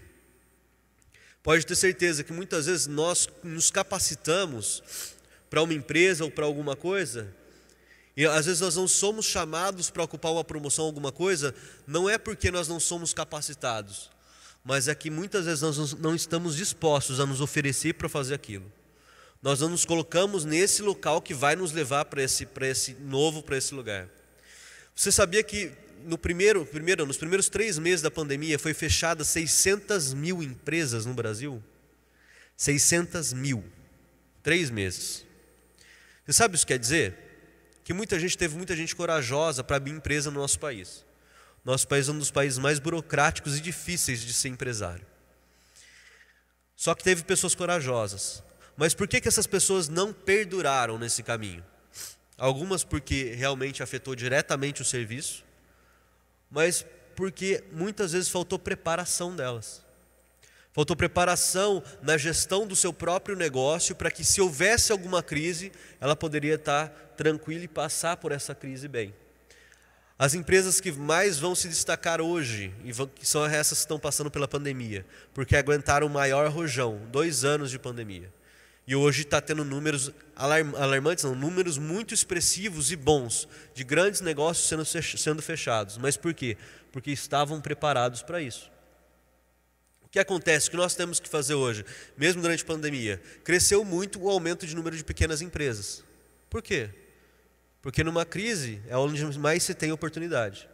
Pode 1.42 1.64
ter 1.66 1.77
certeza 1.77 2.24
que 2.24 2.33
muitas 2.33 2.66
vezes 2.66 2.87
nós 2.87 3.29
nos 3.42 3.70
capacitamos 3.70 4.83
para 5.48 5.62
uma 5.62 5.74
empresa 5.74 6.24
ou 6.24 6.31
para 6.31 6.44
alguma 6.44 6.74
coisa, 6.74 7.35
e 8.16 8.24
às 8.27 8.46
vezes 8.46 8.61
nós 8.61 8.77
não 8.77 8.88
somos 8.88 9.27
chamados 9.27 9.90
para 9.90 10.05
ocupar 10.05 10.33
uma 10.33 10.44
promoção, 10.44 10.85
alguma 10.85 11.11
coisa, 11.11 11.55
não 11.87 12.09
é 12.09 12.16
porque 12.16 12.50
nós 12.50 12.68
não 12.68 12.79
somos 12.79 13.12
capacitados, 13.12 14.11
mas 14.64 14.88
é 14.88 14.94
que 14.94 15.11
muitas 15.11 15.44
vezes 15.44 15.61
nós 15.61 15.92
não 15.94 16.14
estamos 16.14 16.57
dispostos 16.57 17.20
a 17.20 17.27
nos 17.27 17.42
oferecer 17.42 17.92
para 17.94 18.09
fazer 18.09 18.35
aquilo. 18.35 18.64
Nós 19.42 19.61
não 19.61 19.68
nos 19.68 19.85
colocamos 19.85 20.46
nesse 20.46 20.81
local 20.81 21.20
que 21.20 21.35
vai 21.35 21.55
nos 21.55 21.70
levar 21.70 22.07
para 22.07 22.22
esse, 22.22 22.46
para 22.46 22.66
esse 22.66 22.94
novo, 22.94 23.42
para 23.42 23.59
esse 23.59 23.74
lugar. 23.74 24.09
Você 24.94 25.12
sabia 25.12 25.42
que 25.42 25.70
no 26.05 26.16
primeiro, 26.16 26.64
primeiro, 26.64 27.05
nos 27.05 27.18
primeiros 27.18 27.48
três 27.50 27.79
meses 27.79 28.00
da 28.00 28.11
pandemia, 28.11 28.59
foi 28.59 28.72
fechada 28.72 29.22
600 29.22 30.14
mil 30.14 30.42
empresas 30.42 31.05
no 31.05 31.12
Brasil. 31.12 31.62
600 32.57 33.33
mil. 33.35 33.64
Três 34.42 34.70
meses. 34.70 35.27
Você 36.24 36.33
sabe 36.33 36.53
o 36.53 36.53
que 36.53 36.57
isso 36.59 36.66
quer 36.66 36.79
dizer? 36.79 37.14
Que 37.85 37.92
muita 37.92 38.18
gente 38.18 38.37
teve 38.38 38.57
muita 38.57 38.74
gente 38.74 38.96
corajosa 38.96 39.62
para 39.62 39.77
abrir 39.77 39.92
empresa 39.92 40.31
no 40.31 40.40
nosso 40.40 40.59
país. 40.59 41.05
Nosso 41.64 41.88
país 41.88 42.09
é 42.09 42.12
um 42.12 42.18
dos 42.18 42.31
países 42.31 42.59
mais 42.59 42.79
burocráticos 42.79 43.57
e 43.57 43.61
difíceis 43.61 44.20
de 44.20 44.33
ser 44.35 44.48
empresário. 44.48 45.07
Só 46.77 46.94
que 46.94 47.03
teve 47.03 47.24
pessoas 47.24 47.55
corajosas. 47.55 48.42
Mas 48.77 48.92
por 48.92 49.09
que, 49.09 49.20
que 49.20 49.29
essas 49.29 49.46
pessoas 49.46 49.88
não 49.88 50.12
perduraram 50.12 50.98
nesse 50.98 51.22
caminho? 51.22 51.64
Algumas 52.37 52.83
porque 52.83 53.33
realmente 53.35 53.83
afetou 53.83 54.14
diretamente 54.14 54.83
o 54.83 54.85
serviço, 54.85 55.44
mas 56.50 56.85
porque 57.14 57.62
muitas 57.72 58.12
vezes 58.12 58.29
faltou 58.29 58.59
preparação 58.59 59.35
delas. 59.35 59.83
Faltou 60.72 60.96
preparação 60.96 61.83
na 62.03 62.18
gestão 62.18 62.66
do 62.66 62.74
seu 62.74 62.92
próprio 62.92 63.37
negócio 63.37 63.94
para 63.94 64.11
que, 64.11 64.24
se 64.24 64.40
houvesse 64.40 64.90
alguma 64.90 65.22
crise, 65.22 65.70
ela 66.00 66.16
poderia 66.16 66.57
estar 66.57 66.88
tranquila 67.16 67.64
e 67.64 67.68
passar 67.68 68.16
por 68.16 68.33
essa 68.33 68.57
crise 68.57 68.88
bem. 68.88 69.14
As 70.18 70.35
empresas 70.35 70.81
que 70.81 70.92
mais 70.92 71.38
vão 71.38 71.55
se 71.55 71.68
destacar 71.68 72.20
hoje, 72.20 72.72
e 72.85 72.92
vão, 72.92 73.11
são 73.22 73.44
essas 73.44 73.79
que 73.79 73.85
estão 73.85 73.98
passando 73.98 74.31
pela 74.31 74.46
pandemia, 74.46 75.05
porque 75.33 75.57
aguentaram 75.57 76.07
o 76.07 76.11
maior 76.11 76.48
rojão, 76.50 77.00
dois 77.11 77.44
anos 77.44 77.70
de 77.70 77.79
pandemia. 77.79 78.33
E 78.87 78.94
hoje 78.94 79.22
está 79.22 79.40
tendo 79.40 79.64
números 79.64 80.12
alarmantes, 80.37 81.24
não, 81.24 81.35
números 81.35 81.79
muito 81.79 82.12
expressivos 82.12 82.92
e 82.92 82.96
bons, 82.96 83.48
de 83.74 83.83
grandes 83.83 84.20
negócios 84.20 84.68
sendo, 84.68 84.85
sendo 84.85 85.42
fechados. 85.42 85.98
Mas 85.98 86.16
por 86.16 86.35
quê? 86.35 86.57
Porque 86.92 87.11
estavam 87.11 87.61
preparados 87.61 88.22
para 88.22 88.40
isso 88.40 88.70
que 90.14 90.20
acontece? 90.20 90.68
O 90.68 90.70
que 90.70 90.77
nós 90.77 90.94
temos 90.94 91.18
que 91.18 91.29
fazer 91.29 91.55
hoje, 91.55 91.85
mesmo 92.16 92.40
durante 92.40 92.62
a 92.62 92.66
pandemia? 92.66 93.20
Cresceu 93.42 93.85
muito 93.85 94.22
o 94.22 94.31
aumento 94.31 94.64
de 94.64 94.72
número 94.72 94.96
de 94.96 95.03
pequenas 95.03 95.42
empresas. 95.42 96.05
Por 96.48 96.62
quê? 96.62 96.88
Porque 97.84 98.02
numa 98.02 98.24
crise 98.24 98.80
é 98.88 98.96
onde 98.96 99.38
mais 99.38 99.62
se 99.62 99.74
tem 99.74 99.92
oportunidade. 99.92 100.66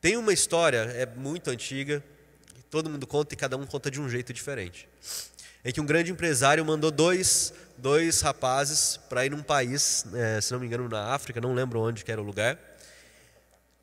Tem 0.00 0.16
uma 0.16 0.32
história, 0.32 0.78
é 0.78 1.04
muito 1.04 1.50
antiga, 1.50 2.00
todo 2.70 2.88
mundo 2.88 3.04
conta 3.04 3.34
e 3.34 3.36
cada 3.36 3.56
um 3.56 3.66
conta 3.66 3.90
de 3.90 4.00
um 4.00 4.08
jeito 4.08 4.32
diferente. 4.32 4.88
É 5.64 5.72
que 5.72 5.80
um 5.80 5.84
grande 5.84 6.12
empresário 6.12 6.64
mandou 6.64 6.92
dois, 6.92 7.52
dois 7.76 8.20
rapazes 8.20 8.96
para 9.08 9.26
ir 9.26 9.30
num 9.32 9.42
país, 9.42 10.04
é, 10.14 10.40
se 10.40 10.52
não 10.52 10.60
me 10.60 10.66
engano, 10.66 10.88
na 10.88 11.06
África, 11.06 11.40
não 11.40 11.52
lembro 11.52 11.80
onde 11.80 12.04
que 12.04 12.12
era 12.12 12.22
o 12.22 12.24
lugar, 12.24 12.56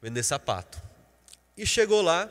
vender 0.02 0.24
sapato. 0.24 0.82
E 1.58 1.68
chegou 1.68 2.02
lá, 2.02 2.30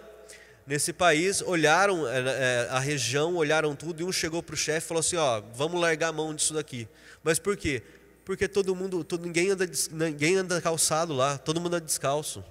nesse 0.67 0.95
país 0.95 1.43
olharam 1.43 2.09
é, 2.09 2.21
é, 2.21 2.69
a 2.71 2.79
região, 2.79 3.37
olharam 3.37 3.77
tudo 3.77 4.01
e 4.01 4.05
um 4.05 4.11
chegou 4.11 4.43
para 4.43 4.55
o 4.55 4.57
chefe 4.57 4.87
e 4.87 4.89
falou 4.89 5.01
assim: 5.01 5.17
ó, 5.17 5.43
vamos 5.53 5.79
largar 5.79 6.09
a 6.09 6.13
mão 6.13 6.35
disso 6.35 6.55
daqui. 6.55 6.89
Mas 7.23 7.39
por 7.39 7.55
quê? 7.55 7.83
Porque 8.25 8.49
todo 8.49 8.75
mundo, 8.75 9.05
todo, 9.05 9.25
ninguém, 9.25 9.51
anda, 9.51 9.69
ninguém 9.91 10.37
anda 10.37 10.61
calçado 10.61 11.13
lá, 11.13 11.37
todo 11.37 11.61
mundo 11.61 11.75
anda 11.77 11.85
descalço. 11.85 12.43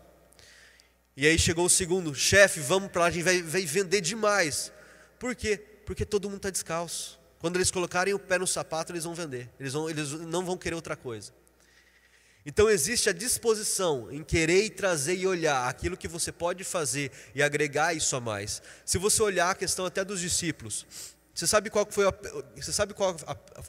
E 1.15 1.27
aí 1.27 1.38
chegou 1.38 1.65
o 1.65 1.69
segundo, 1.69 2.13
chefe, 2.13 2.59
vamos 2.59 2.89
para 2.91 3.01
lá, 3.01 3.07
a 3.07 3.12
gente 3.12 3.23
vai, 3.23 3.41
vai 3.41 3.65
vender 3.65 4.01
demais. 4.01 4.71
Por 5.19 5.36
quê? 5.36 5.57
Porque 5.86 6.05
todo 6.05 6.29
mundo 6.29 6.38
está 6.38 6.49
descalço. 6.49 7.19
Quando 7.39 7.57
eles 7.57 7.71
colocarem 7.71 8.13
o 8.13 8.19
pé 8.19 8.38
no 8.38 8.47
sapato, 8.47 8.91
eles 8.91 9.03
vão 9.03 9.13
vender. 9.13 9.49
Eles, 9.59 9.73
vão, 9.73 9.89
eles 9.89 10.12
não 10.12 10.45
vão 10.45 10.57
querer 10.57 10.75
outra 10.75 10.95
coisa. 10.95 11.33
Então 12.45 12.69
existe 12.69 13.09
a 13.09 13.13
disposição 13.13 14.12
em 14.12 14.23
querer 14.23 14.65
e 14.65 14.69
trazer 14.69 15.15
e 15.15 15.25
olhar 15.25 15.67
aquilo 15.67 15.95
que 15.95 16.07
você 16.07 16.31
pode 16.31 16.63
fazer 16.63 17.12
e 17.33 17.41
agregar 17.41 17.93
isso 17.93 18.15
a 18.15 18.19
mais. 18.19 18.62
Se 18.86 18.97
você 18.97 19.21
olhar 19.21 19.51
a 19.51 19.55
questão 19.55 19.86
até 19.86 20.03
dos 20.03 20.19
discípulos, 20.19 20.86
você 21.33 21.47
sabe 21.47 21.69
qual 21.69 21.88
foi 21.89 22.07
a, 22.07 22.13
você 22.55 22.71
sabe 22.71 22.93
qual 22.93 23.15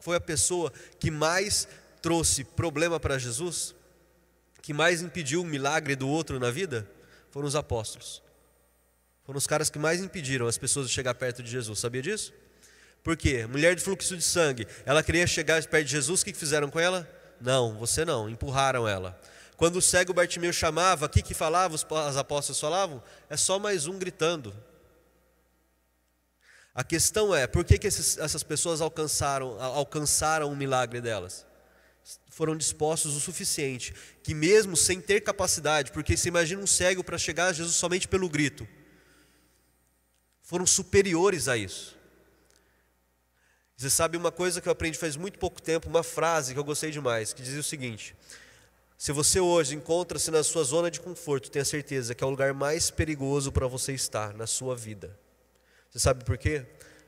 foi 0.03 0.17
a 0.17 0.21
pessoa 0.21 0.73
que 0.99 1.11
mais 1.11 1.69
trouxe 2.05 2.45
problema 2.45 3.01
para 3.01 3.19
Jesus? 3.19 3.75
Que 4.61 4.75
mais 4.75 5.01
impediu 5.01 5.41
o 5.41 5.45
milagre 5.45 5.97
do 5.97 6.07
outro 6.07 6.39
na 6.39 6.51
vida? 6.51 6.87
Foram 7.31 7.49
os 7.49 7.57
apóstolos. 7.57 8.23
Foram 9.25 9.39
os 9.39 9.47
caras 9.47 9.71
que 9.71 9.79
mais 9.79 10.03
impediram 10.03 10.47
as 10.47 10.59
pessoas 10.59 10.87
de 10.87 10.93
chegar 10.93 11.15
perto 11.15 11.43
de 11.43 11.51
Jesus. 11.51 11.79
Sabia 11.79 12.03
disso? 12.03 12.35
Por 13.03 13.17
quê? 13.17 13.47
Mulher 13.47 13.75
de 13.75 13.83
fluxo 13.83 14.19
de 14.19 14.23
sangue, 14.23 14.69
ela 14.85 15.03
queria 15.03 15.27
chegar 15.27 15.65
perto 15.65 15.87
de 15.87 15.93
Jesus, 15.93 16.21
o 16.21 16.25
que 16.27 16.35
fizeram 16.35 16.69
com 16.69 16.79
ela? 16.79 17.09
Não, 17.41 17.79
você 17.79 18.05
não, 18.05 18.29
empurraram 18.29 18.87
ela. 18.87 19.19
Quando 19.57 19.77
o 19.77 19.83
cego 19.83 20.13
Bartimeu 20.13 20.53
chamava, 20.53 21.07
o 21.07 21.09
que, 21.09 21.23
que 21.23 21.33
falava, 21.33 21.75
os 21.75 22.17
apóstolos 22.19 22.61
falavam? 22.61 23.03
É 23.31 23.37
só 23.39 23.59
mais 23.59 23.87
um 23.87 23.99
gritando. 23.99 24.55
A 26.75 26.85
questão 26.85 27.35
é, 27.35 27.47
por 27.47 27.65
que, 27.65 27.79
que 27.79 27.87
esses, 27.87 28.19
essas 28.19 28.43
pessoas 28.43 28.83
alcançaram, 28.83 29.59
alcançaram 29.59 30.53
o 30.53 30.57
milagre 30.57 31.01
delas? 31.01 31.47
Foram 32.29 32.57
dispostos 32.57 33.17
o 33.17 33.21
suficiente, 33.21 33.95
que 34.23 34.35
mesmo 34.35 34.77
sem 34.77 35.01
ter 35.01 35.21
capacidade, 35.21 35.93
porque 35.93 36.17
se 36.17 36.29
imagina 36.29 36.61
um 36.61 36.67
cego 36.67 37.03
para 37.03 37.17
chegar 37.17 37.47
a 37.47 37.53
Jesus 37.53 37.77
somente 37.77 38.07
pelo 38.07 38.29
grito, 38.29 38.67
foram 40.43 40.67
superiores 40.67 41.49
a 41.49 41.57
isso. 41.57 41.97
Você 43.77 43.91
sabe 43.91 44.17
uma 44.17 44.31
coisa 44.31 44.61
que 44.61 44.69
eu 44.69 44.73
aprendi 44.73 44.97
faz 44.99 45.17
muito 45.17 45.39
pouco 45.39 45.61
tempo, 45.61 45.89
uma 45.89 46.03
frase 46.03 46.53
que 46.53 46.59
eu 46.59 46.65
gostei 46.65 46.91
demais, 46.91 47.33
que 47.33 47.43
dizia 47.43 47.61
o 47.61 47.65
seguinte: 47.65 48.15
Se 48.97 49.11
você 49.11 49.41
hoje 49.41 49.75
encontra-se 49.75 50.31
na 50.31 50.45
sua 50.45 50.63
zona 50.63 50.91
de 50.91 51.01
conforto, 51.01 51.51
tenha 51.51 51.65
certeza 51.65 52.15
que 52.15 52.23
é 52.23 52.27
o 52.27 52.31
lugar 52.31 52.55
mais 52.55 52.91
perigoso 52.91 53.51
para 53.51 53.67
você 53.67 53.93
estar 53.93 54.33
na 54.35 54.47
sua 54.47 54.77
vida. 54.77 55.19
Você 55.91 55.99
sabe 55.99 56.25
por 56.25 56.39
quê? 56.39 56.67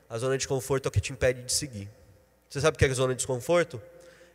A 0.09 0.17
zona 0.17 0.37
de 0.37 0.47
conforto 0.47 0.87
é 0.87 0.89
o 0.89 0.91
que 0.91 1.01
te 1.01 1.13
impede 1.13 1.43
de 1.43 1.53
seguir. 1.53 1.89
Você 2.49 2.61
sabe 2.61 2.75
o 2.75 2.77
que 2.77 2.85
é 2.85 2.89
a 2.89 2.93
zona 2.93 3.13
de 3.13 3.17
desconforto? 3.17 3.81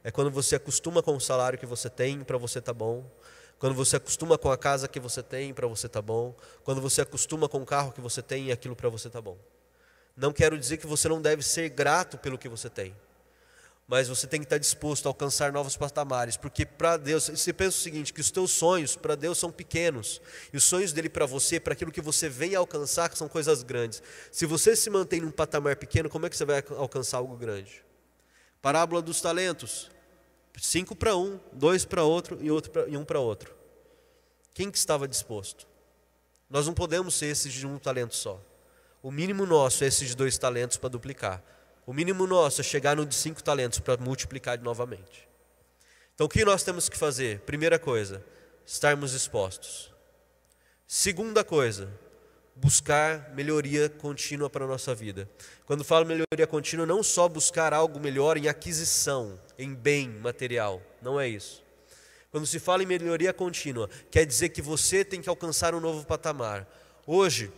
É 0.05 0.11
quando 0.11 0.31
você 0.31 0.57
acostuma 0.57 1.03
com 1.03 1.17
o 1.17 1.21
salário 1.21 1.59
que 1.59 1.67
você 1.67 1.88
tem, 1.88 2.25
para 2.25 2.37
você 2.38 2.61
tá 2.61 2.73
bom. 2.73 3.05
Quando 3.59 3.75
você 3.75 3.97
acostuma 3.97 4.37
com 4.37 4.51
a 4.51 4.59
casa 4.59 4.88
que 4.88 4.99
você 4.99 5.23
tem, 5.23 5.55
para 5.55 5.67
você 5.69 5.88
tá 5.88 6.03
bom. 6.03 6.35
Quando 6.65 6.81
você 6.81 7.03
acostuma 7.03 7.49
com 7.49 7.62
o 7.62 7.67
carro 7.67 7.93
que 7.93 8.01
você 8.01 8.21
tem, 8.21 8.51
aquilo 8.51 8.75
para 8.75 8.88
você 8.88 9.09
tá 9.09 9.21
bom. 9.21 9.38
Não 10.17 10.33
quero 10.33 10.59
dizer 10.59 10.77
que 10.77 10.87
você 10.87 11.09
não 11.09 11.23
deve 11.23 11.43
ser 11.43 11.69
grato 11.71 12.19
pelo 12.19 12.37
que 12.37 12.49
você 12.49 12.69
tem, 12.69 12.95
mas 13.88 14.09
você 14.09 14.27
tem 14.27 14.41
que 14.41 14.47
estar 14.47 14.59
disposto 14.59 15.07
a 15.07 15.09
alcançar 15.09 15.53
novos 15.53 15.77
patamares, 15.77 16.37
porque 16.37 16.67
para 16.67 16.97
Deus, 16.97 17.29
você 17.29 17.53
pensa 17.53 17.79
o 17.79 17.81
seguinte: 17.81 18.12
que 18.12 18.21
os 18.21 18.31
teus 18.31 18.51
sonhos 18.51 18.95
para 18.95 19.15
Deus 19.15 19.38
são 19.38 19.51
pequenos, 19.51 20.21
e 20.53 20.57
os 20.57 20.65
sonhos 20.65 20.93
dele 20.93 21.09
para 21.09 21.25
você, 21.25 21.59
para 21.59 21.73
aquilo 21.73 21.91
que 21.91 22.01
você 22.01 22.29
vem 22.29 22.55
alcançar, 22.55 23.15
são 23.17 23.29
coisas 23.29 23.62
grandes. 23.62 24.03
Se 24.31 24.45
você 24.45 24.77
se 24.77 24.91
mantém 24.91 25.21
num 25.21 25.31
patamar 25.31 25.77
pequeno, 25.77 26.11
como 26.11 26.27
é 26.27 26.31
que 26.31 26.37
você 26.37 26.45
vai 26.45 26.62
alcançar 26.77 27.19
algo 27.19 27.37
grande? 27.37 27.83
Parábola 28.62 29.03
dos 29.03 29.20
talentos: 29.20 29.90
cinco 30.59 30.94
para 30.94 31.16
um, 31.16 31.38
dois 31.53 31.85
para 31.85 32.05
outro 32.05 32.38
e, 32.40 32.51
outro 32.51 32.70
pra, 32.70 32.88
e 32.88 32.96
um 32.96 33.05
para 33.05 33.18
outro. 33.18 33.55
Quem 34.55 34.70
que 34.70 34.79
estava 34.79 35.09
disposto? 35.09 35.66
Nós 36.48 36.66
não 36.66 36.72
podemos 36.72 37.14
ser 37.14 37.27
esses 37.27 37.53
de 37.53 37.66
um 37.66 37.79
talento 37.79 38.14
só. 38.14 38.40
O 39.03 39.11
mínimo 39.11 39.44
nosso 39.44 39.83
é 39.83 39.88
esses 39.88 40.14
dois 40.14 40.38
talentos 40.38 40.77
para 40.77 40.88
duplicar. 40.88 41.42
O 41.85 41.92
mínimo 41.92 42.27
nosso 42.27 42.61
é 42.61 42.64
chegar 42.64 42.94
no 42.94 43.05
de 43.05 43.14
cinco 43.14 43.42
talentos 43.42 43.81
para 43.81 43.96
multiplicar 43.96 44.61
novamente. 44.61 45.29
Então, 46.14 46.27
o 46.27 46.29
que 46.29 46.44
nós 46.44 46.62
temos 46.62 46.88
que 46.88 46.96
fazer? 46.96 47.40
Primeira 47.40 47.79
coisa, 47.79 48.25
estarmos 48.64 49.12
expostos. 49.12 49.92
Segunda 50.87 51.42
coisa, 51.42 51.90
buscar 52.62 53.35
melhoria 53.35 53.88
contínua 53.88 54.48
para 54.48 54.64
a 54.64 54.68
nossa 54.68 54.94
vida. 54.94 55.29
Quando 55.66 55.83
falo 55.83 56.07
melhoria 56.07 56.46
contínua, 56.46 56.87
não 56.87 57.03
só 57.03 57.29
buscar 57.29 57.75
algo 57.75 57.98
melhor 57.98 58.37
em 58.37 58.46
aquisição, 58.46 59.37
em 59.59 59.75
bem 59.75 60.09
material, 60.09 60.81
não 61.03 61.20
é 61.20 61.29
isso. 61.29 61.61
Quando 62.31 62.46
se 62.46 62.61
fala 62.61 62.85
em 62.85 62.87
melhoria 62.87 63.33
contínua, 63.33 63.90
quer 64.12 64.25
dizer 64.25 64.51
que 64.51 64.62
você 64.62 65.05
tem 65.05 65.20
que 65.20 65.29
alcançar 65.29 65.75
um 65.75 65.81
novo 65.81 66.07
patamar. 66.07 66.64
Hoje, 67.05 67.53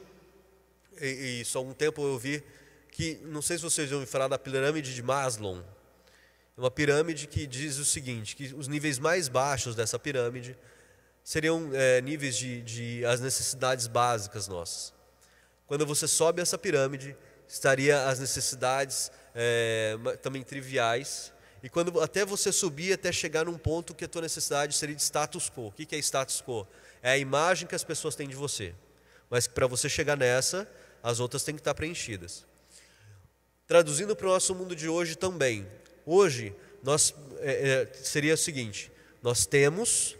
e, 0.98 1.40
e 1.40 1.44
só 1.44 1.62
um 1.62 1.74
tempo 1.74 2.02
eu 2.02 2.18
vi 2.18 2.42
que, 2.90 3.20
não 3.24 3.42
sei 3.42 3.58
se 3.58 3.62
vocês 3.62 3.92
ouviram 3.92 4.10
falar 4.10 4.28
da 4.28 4.38
pirâmide 4.38 4.94
de 4.94 5.02
Maslow. 5.02 5.62
É 6.56 6.60
uma 6.60 6.70
pirâmide 6.70 7.26
que 7.26 7.46
diz 7.46 7.76
o 7.76 7.84
seguinte, 7.84 8.34
que 8.34 8.54
os 8.54 8.68
níveis 8.68 8.98
mais 8.98 9.28
baixos 9.28 9.74
dessa 9.74 9.98
pirâmide 9.98 10.56
seriam 11.22 11.70
é, 11.74 12.00
níveis 12.00 12.36
de, 12.36 12.62
de 12.62 13.04
as 13.04 13.20
necessidades 13.20 13.86
básicas 13.86 14.48
nossas. 14.48 14.93
Quando 15.74 15.86
você 15.86 16.06
sobe 16.06 16.40
essa 16.40 16.56
pirâmide, 16.56 17.16
estaria 17.48 18.06
as 18.06 18.20
necessidades 18.20 19.10
é, 19.34 19.96
também 20.22 20.40
triviais. 20.40 21.32
E 21.64 21.68
quando 21.68 22.00
até 22.00 22.24
você 22.24 22.52
subir 22.52 22.92
até 22.92 23.10
chegar 23.10 23.46
num 23.46 23.58
ponto 23.58 23.92
que 23.92 24.04
a 24.04 24.08
tua 24.08 24.22
necessidade 24.22 24.72
seria 24.76 24.94
de 24.94 25.02
status 25.02 25.50
quo. 25.50 25.66
O 25.66 25.72
que 25.72 25.92
é 25.96 25.98
status 25.98 26.40
quo? 26.40 26.64
É 27.02 27.10
a 27.10 27.18
imagem 27.18 27.66
que 27.66 27.74
as 27.74 27.82
pessoas 27.82 28.14
têm 28.14 28.28
de 28.28 28.36
você. 28.36 28.72
Mas 29.28 29.48
para 29.48 29.66
você 29.66 29.88
chegar 29.88 30.16
nessa, 30.16 30.70
as 31.02 31.18
outras 31.18 31.42
têm 31.42 31.56
que 31.56 31.60
estar 31.60 31.74
preenchidas. 31.74 32.46
Traduzindo 33.66 34.14
para 34.14 34.28
o 34.28 34.30
nosso 34.30 34.54
mundo 34.54 34.76
de 34.76 34.88
hoje 34.88 35.16
também. 35.16 35.66
Hoje, 36.06 36.54
nós, 36.84 37.12
é, 37.40 37.88
é, 37.90 37.94
seria 37.94 38.34
o 38.34 38.38
seguinte: 38.38 38.92
nós 39.20 39.44
temos, 39.44 40.16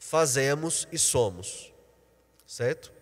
fazemos 0.00 0.88
e 0.90 0.98
somos. 0.98 1.72
Certo? 2.44 2.98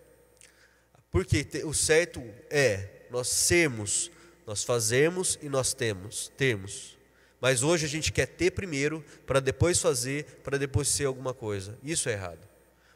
Porque 1.10 1.46
o 1.64 1.72
certo 1.72 2.22
é 2.50 3.06
nós 3.10 3.28
sermos, 3.28 4.10
nós 4.46 4.62
fazemos 4.62 5.38
e 5.40 5.48
nós 5.48 5.72
temos, 5.72 6.30
temos. 6.36 6.98
Mas 7.40 7.62
hoje 7.62 7.86
a 7.86 7.88
gente 7.88 8.12
quer 8.12 8.26
ter 8.26 8.50
primeiro, 8.50 9.04
para 9.26 9.40
depois 9.40 9.80
fazer, 9.80 10.24
para 10.42 10.58
depois 10.58 10.88
ser 10.88 11.04
alguma 11.04 11.32
coisa. 11.32 11.78
Isso 11.82 12.08
é 12.08 12.12
errado. 12.12 12.46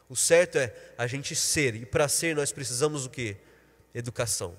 O 0.09 0.15
certo 0.15 0.57
é 0.57 0.75
a 0.97 1.07
gente 1.07 1.35
ser, 1.35 1.75
e 1.75 1.85
para 1.85 2.07
ser 2.07 2.35
nós 2.35 2.51
precisamos 2.51 3.05
o 3.05 3.09
quê? 3.09 3.37
educação. 3.93 4.57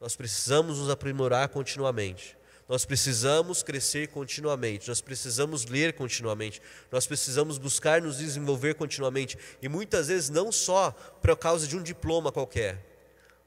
Nós 0.00 0.16
precisamos 0.16 0.78
nos 0.78 0.90
aprimorar 0.90 1.48
continuamente. 1.48 2.36
Nós 2.70 2.84
precisamos 2.84 3.64
crescer 3.64 4.06
continuamente, 4.10 4.86
nós 4.86 5.00
precisamos 5.00 5.66
ler 5.66 5.92
continuamente, 5.92 6.62
nós 6.88 7.04
precisamos 7.04 7.58
buscar 7.58 8.00
nos 8.00 8.18
desenvolver 8.18 8.74
continuamente. 8.74 9.36
E 9.60 9.68
muitas 9.68 10.06
vezes 10.06 10.30
não 10.30 10.52
só 10.52 10.92
por 10.92 11.36
causa 11.36 11.66
de 11.66 11.76
um 11.76 11.82
diploma 11.82 12.30
qualquer, 12.30 12.78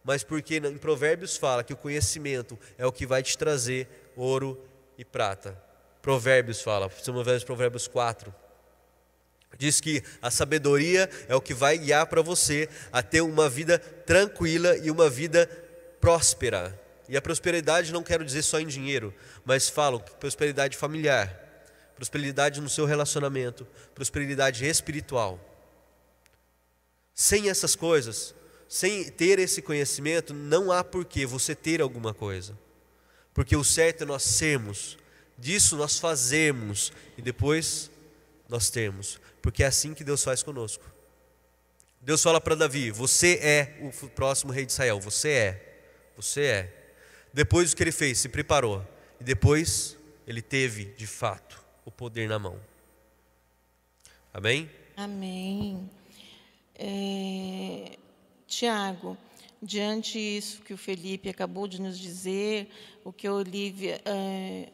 mas 0.04 0.26
porque 0.26 0.58
em 0.58 0.78
Provérbios 0.78 1.38
fala 1.38 1.64
que 1.64 1.72
o 1.72 1.78
conhecimento 1.78 2.60
é 2.78 2.86
o 2.86 2.92
que 2.92 3.06
vai 3.06 3.24
te 3.24 3.38
trazer 3.38 3.88
ouro 4.14 4.62
e 4.98 5.06
prata. 5.06 5.58
Provérbios 6.02 6.62
fala, 6.62 6.90
Provérbios, 6.90 7.46
Provérbios 7.46 7.88
4. 7.88 8.36
Diz 9.58 9.80
que 9.80 10.04
a 10.22 10.30
sabedoria 10.30 11.10
é 11.30 11.36
o 11.36 11.40
que 11.40 11.54
vai 11.54 11.78
guiar 11.78 12.08
para 12.08 12.22
você 12.22 12.68
a 12.92 13.02
ter 13.02 13.22
uma 13.22 13.48
vida 13.48 13.80
tranquila 13.80 14.76
e 14.80 14.92
uma 14.92 15.10
vida 15.10 15.48
próspera. 16.02 16.83
E 17.14 17.18
a 17.18 17.22
prosperidade 17.22 17.94
não 17.94 18.02
quero 18.02 18.26
dizer 18.26 18.42
só 18.42 18.60
em 18.60 18.66
dinheiro, 18.66 19.14
mas 19.46 19.70
falo 19.70 20.00
prosperidade 20.20 20.76
familiar, 20.76 21.30
prosperidade 21.96 22.60
no 22.60 22.68
seu 22.68 22.88
relacionamento, 22.88 23.68
prosperidade 23.94 24.66
espiritual. 24.66 25.40
Sem 27.14 27.52
essas 27.52 27.76
coisas, 27.76 28.34
sem 28.68 29.12
ter 29.12 29.38
esse 29.38 29.62
conhecimento, 29.62 30.34
não 30.34 30.72
há 30.72 30.84
porquê 30.84 31.24
você 31.24 31.54
ter 31.54 31.82
alguma 31.82 32.16
coisa. 32.16 32.58
Porque 33.32 33.56
o 33.56 33.64
certo 33.64 34.02
é 34.02 34.06
nós 34.08 34.24
sermos, 34.24 34.98
disso 35.38 35.78
nós 35.78 36.00
fazemos 36.00 36.92
e 37.16 37.22
depois 37.22 37.92
nós 38.50 38.72
temos. 38.72 39.22
Porque 39.40 39.64
é 39.64 39.68
assim 39.68 39.94
que 39.94 40.04
Deus 40.04 40.24
faz 40.24 40.42
conosco. 40.42 40.84
Deus 42.02 42.24
fala 42.24 42.42
para 42.42 42.56
Davi: 42.56 42.90
Você 42.90 43.36
é 43.36 43.78
o 43.82 44.10
próximo 44.10 44.52
rei 44.52 44.66
de 44.66 44.72
Israel. 44.72 45.00
Você 45.00 45.30
é. 45.30 45.80
Você 46.18 46.42
é. 46.42 46.83
Depois 47.34 47.74
o 47.74 47.76
que 47.76 47.84
ele 47.84 47.92
fez, 47.92 48.20
se 48.20 48.30
preparou. 48.30 48.86
E 49.20 49.24
depois 49.24 49.98
ele 50.28 50.42
teve, 50.42 50.86
de 50.86 51.08
fato, 51.08 51.64
o 51.84 51.92
poder 51.92 52.30
na 52.30 52.38
mão. 52.38 52.60
Amém? 54.32 54.70
Amém. 54.96 55.90
É, 56.76 57.98
Tiago, 58.48 59.18
diante 59.62 60.20
disso 60.20 60.62
que 60.62 60.74
o 60.74 60.78
Felipe 60.78 61.30
acabou 61.30 61.68
de 61.68 61.82
nos 61.82 61.98
dizer, 61.98 62.70
o 63.04 63.12
que 63.12 63.26
a 63.26 63.34
Olivia 63.34 64.02
é, 64.06 64.70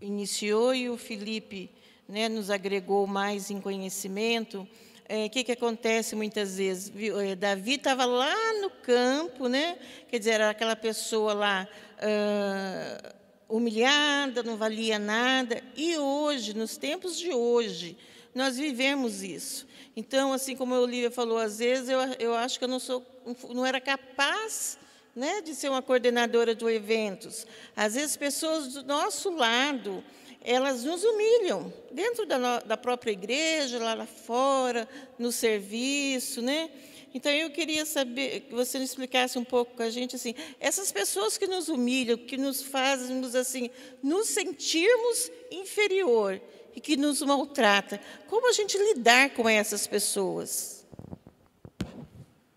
iniciou 0.00 0.74
e 0.74 0.88
o 0.88 0.96
Felipe 0.96 1.70
né, 2.08 2.28
nos 2.28 2.50
agregou 2.50 3.06
mais 3.06 3.50
em 3.50 3.60
conhecimento, 3.60 4.68
o 5.12 5.14
é, 5.14 5.28
que, 5.28 5.44
que 5.44 5.52
acontece 5.52 6.16
muitas 6.16 6.56
vezes? 6.56 6.90
É, 7.28 7.36
Davi 7.36 7.74
estava 7.74 8.06
lá 8.06 8.34
no 8.62 8.70
campo, 8.70 9.46
né? 9.46 9.76
quer 10.08 10.18
dizer, 10.18 10.30
era 10.30 10.48
aquela 10.48 10.74
pessoa 10.74 11.34
lá 11.34 11.68
uh, 11.98 13.14
humilhada, 13.46 14.42
não 14.42 14.56
valia 14.56 14.98
nada. 14.98 15.62
E 15.76 15.98
hoje, 15.98 16.56
nos 16.56 16.78
tempos 16.78 17.18
de 17.18 17.30
hoje, 17.30 17.94
nós 18.34 18.56
vivemos 18.56 19.22
isso. 19.22 19.66
Então, 19.94 20.32
assim 20.32 20.56
como 20.56 20.74
a 20.74 20.80
Olivia 20.80 21.10
falou, 21.10 21.36
às 21.36 21.58
vezes 21.58 21.90
eu, 21.90 22.00
eu 22.18 22.34
acho 22.34 22.58
que 22.58 22.64
eu 22.64 22.68
não, 22.68 22.78
sou, 22.78 23.04
não 23.50 23.66
era 23.66 23.82
capaz 23.82 24.78
né, 25.14 25.42
de 25.42 25.54
ser 25.54 25.68
uma 25.68 25.82
coordenadora 25.82 26.54
de 26.54 26.64
eventos. 26.64 27.46
Às 27.76 27.96
vezes, 27.96 28.16
pessoas 28.16 28.72
do 28.72 28.82
nosso 28.84 29.28
lado 29.28 30.02
elas 30.44 30.84
nos 30.84 31.02
humilham 31.04 31.72
dentro 31.90 32.26
da, 32.26 32.60
da 32.60 32.76
própria 32.76 33.12
igreja, 33.12 33.78
lá, 33.78 33.94
lá 33.94 34.06
fora, 34.06 34.88
no 35.18 35.30
serviço, 35.30 36.42
né? 36.42 36.70
Então 37.14 37.30
eu 37.30 37.50
queria 37.50 37.84
saber 37.84 38.40
que 38.40 38.54
você 38.54 38.78
nos 38.78 38.88
explicasse 38.90 39.38
um 39.38 39.44
pouco 39.44 39.76
com 39.76 39.82
a 39.82 39.90
gente 39.90 40.16
assim, 40.16 40.34
essas 40.58 40.90
pessoas 40.90 41.36
que 41.36 41.46
nos 41.46 41.68
humilham, 41.68 42.16
que 42.16 42.38
nos 42.38 42.62
fazem 42.62 43.22
assim, 43.38 43.70
nos 44.02 44.28
sentirmos 44.28 45.30
inferior 45.50 46.40
e 46.74 46.80
que 46.80 46.96
nos 46.96 47.20
maltrata, 47.20 48.00
como 48.28 48.48
a 48.48 48.52
gente 48.52 48.78
lidar 48.78 49.30
com 49.30 49.48
essas 49.48 49.86
pessoas? 49.86 50.86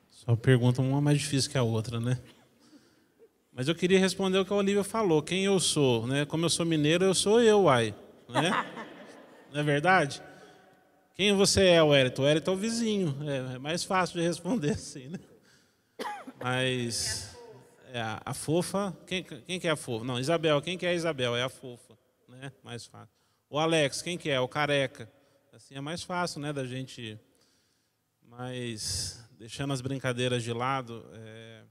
Só 0.09 0.35
pergunta 0.35 0.81
uma 0.81 1.01
mais 1.01 1.19
difícil 1.19 1.51
que 1.51 1.57
a 1.57 1.63
outra, 1.63 1.99
né? 1.99 2.17
Mas 3.55 3.69
eu 3.69 3.73
queria 3.73 3.97
responder 3.97 4.37
o 4.37 4.45
que 4.45 4.51
a 4.51 4.55
Olivia 4.57 4.83
falou, 4.83 5.23
quem 5.23 5.45
eu 5.45 5.57
sou, 5.61 6.05
né? 6.05 6.25
Como 6.25 6.43
eu 6.43 6.49
sou 6.49 6.65
mineiro, 6.65 7.05
eu 7.05 7.15
sou 7.15 7.41
eu, 7.41 7.63
uai, 7.63 7.95
né? 8.27 8.51
Não 9.49 9.61
é 9.61 9.63
verdade? 9.63 10.21
Quem 11.13 11.33
você 11.33 11.67
é, 11.67 11.81
Wellington? 11.81 12.23
O 12.23 12.25
Wellington 12.25 12.51
é 12.51 12.53
o 12.53 12.57
vizinho, 12.57 13.17
é, 13.23 13.55
é 13.55 13.57
mais 13.57 13.85
fácil 13.85 14.19
de 14.19 14.27
responder 14.27 14.71
assim, 14.75 15.07
né? 15.07 15.19
Mas 16.43 17.33
é, 17.93 18.01
a, 18.01 18.21
a, 18.25 18.33
fofa, 18.33 18.93
quem, 19.07 19.23
quem 19.23 19.57
que 19.57 19.69
é 19.69 19.71
a 19.71 19.77
fofa? 19.77 20.03
Não, 20.03 20.19
Isabel, 20.19 20.61
quem 20.61 20.77
que 20.77 20.85
é 20.85 20.89
a 20.89 20.93
Isabel? 20.93 21.33
É 21.33 21.43
a 21.43 21.49
fofa, 21.49 21.97
né? 22.27 22.51
Mais 22.61 22.85
fácil. 22.85 23.15
O 23.49 23.57
Alex, 23.57 24.01
quem 24.01 24.17
que 24.17 24.29
é? 24.29 24.37
O 24.37 24.49
careca. 24.49 25.09
Assim 25.53 25.75
é 25.75 25.81
mais 25.81 26.03
fácil, 26.03 26.41
né, 26.41 26.51
da 26.51 26.65
gente... 26.65 27.17
Mas, 28.21 29.25
deixando 29.39 29.71
as 29.71 29.79
brincadeiras 29.79 30.43
de 30.43 30.51
lado, 30.51 31.09
é, 31.13 31.63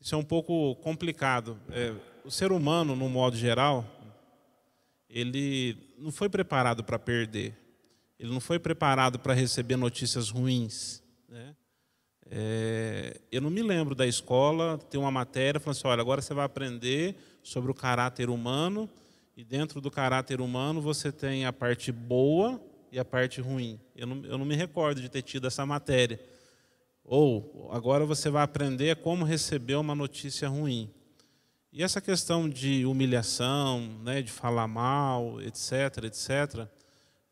isso 0.00 0.14
é 0.14 0.18
um 0.18 0.24
pouco 0.24 0.76
complicado. 0.76 1.58
É, 1.70 1.94
o 2.24 2.30
ser 2.30 2.52
humano, 2.52 2.94
no 2.94 3.08
modo 3.08 3.36
geral, 3.36 3.84
ele 5.08 5.76
não 5.98 6.12
foi 6.12 6.28
preparado 6.28 6.84
para 6.84 6.98
perder. 6.98 7.56
Ele 8.18 8.32
não 8.32 8.40
foi 8.40 8.58
preparado 8.58 9.18
para 9.18 9.32
receber 9.32 9.76
notícias 9.76 10.30
ruins. 10.30 11.02
Né? 11.28 11.54
É, 12.30 13.20
eu 13.30 13.40
não 13.40 13.50
me 13.50 13.62
lembro 13.62 13.94
da 13.94 14.06
escola 14.06 14.78
ter 14.78 14.98
uma 14.98 15.10
matéria 15.10 15.60
falando 15.60 15.78
assim, 15.78 15.88
olha, 15.88 16.00
agora 16.00 16.20
você 16.20 16.34
vai 16.34 16.44
aprender 16.44 17.16
sobre 17.42 17.70
o 17.70 17.74
caráter 17.74 18.28
humano 18.28 18.88
e 19.36 19.44
dentro 19.44 19.80
do 19.80 19.90
caráter 19.90 20.40
humano 20.40 20.80
você 20.80 21.10
tem 21.10 21.46
a 21.46 21.52
parte 21.52 21.90
boa 21.90 22.60
e 22.92 22.98
a 22.98 23.04
parte 23.04 23.40
ruim. 23.40 23.80
Eu 23.96 24.06
não, 24.06 24.24
eu 24.24 24.38
não 24.38 24.44
me 24.44 24.56
recordo 24.56 25.00
de 25.00 25.08
ter 25.08 25.22
tido 25.22 25.46
essa 25.46 25.64
matéria. 25.64 26.20
Ou 27.10 27.70
agora 27.72 28.04
você 28.04 28.28
vai 28.28 28.42
aprender 28.42 28.96
como 28.96 29.24
receber 29.24 29.76
uma 29.76 29.94
notícia 29.94 30.46
ruim. 30.46 30.90
E 31.72 31.82
essa 31.82 32.02
questão 32.02 32.46
de 32.46 32.84
humilhação, 32.84 33.80
né, 34.02 34.20
de 34.20 34.30
falar 34.30 34.68
mal, 34.68 35.40
etc., 35.40 36.04
etc., 36.04 36.68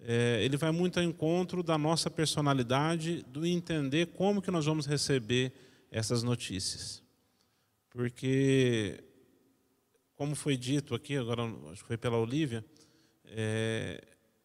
é, 0.00 0.42
ele 0.42 0.56
vai 0.56 0.70
muito 0.70 0.98
ao 0.98 1.04
encontro 1.04 1.62
da 1.62 1.76
nossa 1.76 2.10
personalidade, 2.10 3.22
do 3.28 3.46
entender 3.46 4.06
como 4.08 4.40
que 4.40 4.50
nós 4.50 4.64
vamos 4.64 4.86
receber 4.86 5.52
essas 5.90 6.22
notícias. 6.22 7.02
Porque, 7.90 9.04
como 10.14 10.34
foi 10.34 10.56
dito 10.56 10.94
aqui, 10.94 11.16
agora 11.16 11.42
acho 11.70 11.82
que 11.82 11.88
foi 11.88 11.98
pela 11.98 12.18
Olivia, 12.18 12.64
é, 13.26 14.02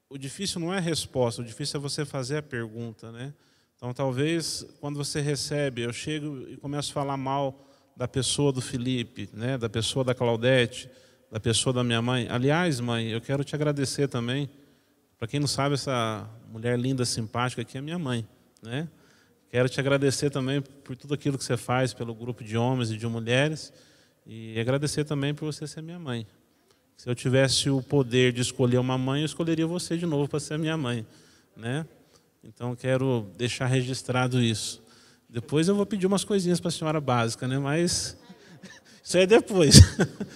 o 0.09 0.17
difícil 0.17 0.59
não 0.59 0.73
é 0.73 0.77
a 0.77 0.81
resposta, 0.81 1.41
o 1.41 1.45
difícil 1.45 1.79
é 1.79 1.81
você 1.81 2.03
fazer 2.05 2.37
a 2.37 2.43
pergunta, 2.43 3.11
né? 3.13 3.33
Então, 3.81 3.95
talvez, 3.95 4.63
quando 4.79 4.95
você 4.95 5.21
recebe, 5.21 5.81
eu 5.81 5.91
chego 5.91 6.47
e 6.47 6.55
começo 6.55 6.91
a 6.91 6.93
falar 6.93 7.17
mal 7.17 7.67
da 7.97 8.07
pessoa 8.07 8.51
do 8.51 8.61
Felipe, 8.61 9.27
né, 9.33 9.57
da 9.57 9.67
pessoa 9.67 10.05
da 10.05 10.13
Claudete, 10.13 10.87
da 11.31 11.39
pessoa 11.39 11.73
da 11.73 11.83
minha 11.83 11.99
mãe. 11.99 12.27
Aliás, 12.29 12.79
mãe, 12.79 13.07
eu 13.07 13.19
quero 13.19 13.43
te 13.43 13.55
agradecer 13.55 14.07
também. 14.07 14.47
Para 15.17 15.27
quem 15.27 15.39
não 15.39 15.47
sabe, 15.47 15.73
essa 15.73 16.29
mulher 16.51 16.77
linda, 16.77 17.03
simpática 17.05 17.63
aqui 17.63 17.75
é 17.75 17.81
minha 17.81 17.97
mãe. 17.97 18.23
Né? 18.61 18.87
Quero 19.49 19.67
te 19.67 19.79
agradecer 19.79 20.29
também 20.29 20.61
por 20.61 20.95
tudo 20.95 21.15
aquilo 21.15 21.35
que 21.35 21.43
você 21.43 21.57
faz 21.57 21.91
pelo 21.91 22.13
grupo 22.13 22.43
de 22.43 22.55
homens 22.55 22.91
e 22.91 22.97
de 22.97 23.07
mulheres. 23.07 23.73
E 24.27 24.59
agradecer 24.59 25.05
também 25.05 25.33
por 25.33 25.51
você 25.51 25.65
ser 25.65 25.81
minha 25.81 25.97
mãe. 25.97 26.27
Se 26.95 27.09
eu 27.09 27.15
tivesse 27.15 27.67
o 27.67 27.81
poder 27.81 28.31
de 28.31 28.41
escolher 28.41 28.77
uma 28.77 28.95
mãe, 28.95 29.21
eu 29.21 29.25
escolheria 29.25 29.65
você 29.65 29.97
de 29.97 30.05
novo 30.05 30.29
para 30.29 30.39
ser 30.39 30.59
minha 30.59 30.77
mãe. 30.77 31.03
Né? 31.57 31.83
Então 32.43 32.75
quero 32.75 33.27
deixar 33.37 33.67
registrado 33.67 34.41
isso. 34.41 34.81
Depois 35.29 35.67
eu 35.67 35.75
vou 35.75 35.85
pedir 35.85 36.07
umas 36.07 36.23
coisinhas 36.23 36.59
para 36.59 36.69
a 36.69 36.71
senhora 36.71 36.99
básica, 36.99 37.47
né? 37.47 37.59
Mas 37.59 38.17
isso 39.03 39.17
é 39.17 39.27
depois. 39.27 39.79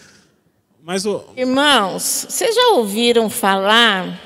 Mas 0.84 1.04
o... 1.06 1.26
Irmãos, 1.36 2.28
vocês 2.30 2.54
já 2.54 2.68
ouviram 2.74 3.28
falar 3.28 4.22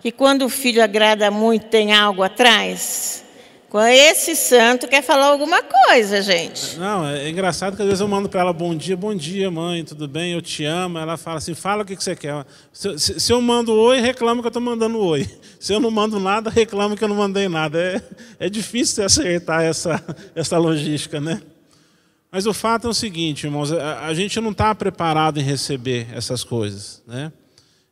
que 0.00 0.12
quando 0.12 0.44
o 0.44 0.48
filho 0.48 0.82
agrada 0.82 1.28
muito 1.28 1.66
tem 1.66 1.92
algo 1.92 2.22
atrás? 2.22 3.24
Com 3.68 3.82
esse 3.82 4.34
santo 4.34 4.88
quer 4.88 5.02
falar 5.02 5.26
alguma 5.26 5.62
coisa, 5.62 6.22
gente. 6.22 6.78
Não, 6.78 7.06
é 7.06 7.28
engraçado 7.28 7.76
que 7.76 7.82
às 7.82 7.86
vezes 7.86 8.00
eu 8.00 8.08
mando 8.08 8.26
para 8.26 8.40
ela 8.40 8.52
bom 8.52 8.74
dia, 8.74 8.96
bom 8.96 9.14
dia, 9.14 9.50
mãe, 9.50 9.84
tudo 9.84 10.08
bem? 10.08 10.32
Eu 10.32 10.40
te 10.40 10.64
amo. 10.64 10.96
Ela 10.96 11.18
fala 11.18 11.36
assim: 11.36 11.54
fala 11.54 11.82
o 11.82 11.86
que 11.86 11.94
você 11.94 12.16
quer. 12.16 12.46
Se, 12.72 12.98
se, 12.98 13.20
se 13.20 13.30
eu 13.30 13.42
mando 13.42 13.74
oi, 13.74 14.00
reclama 14.00 14.40
que 14.40 14.46
eu 14.46 14.48
estou 14.48 14.62
mandando 14.62 14.98
oi. 14.98 15.28
Se 15.60 15.74
eu 15.74 15.80
não 15.80 15.90
mando 15.90 16.18
nada, 16.18 16.48
reclama 16.48 16.96
que 16.96 17.04
eu 17.04 17.08
não 17.08 17.16
mandei 17.16 17.46
nada. 17.46 17.78
É, 17.78 18.46
é 18.46 18.48
difícil 18.48 19.04
acertar 19.04 19.62
essa, 19.62 20.02
essa 20.34 20.56
logística, 20.56 21.20
né? 21.20 21.42
Mas 22.32 22.46
o 22.46 22.54
fato 22.54 22.86
é 22.86 22.90
o 22.90 22.94
seguinte, 22.94 23.44
irmãos: 23.44 23.70
a, 23.70 24.06
a 24.06 24.14
gente 24.14 24.40
não 24.40 24.52
está 24.52 24.74
preparado 24.74 25.38
em 25.38 25.42
receber 25.42 26.06
essas 26.14 26.42
coisas, 26.42 27.02
né? 27.06 27.30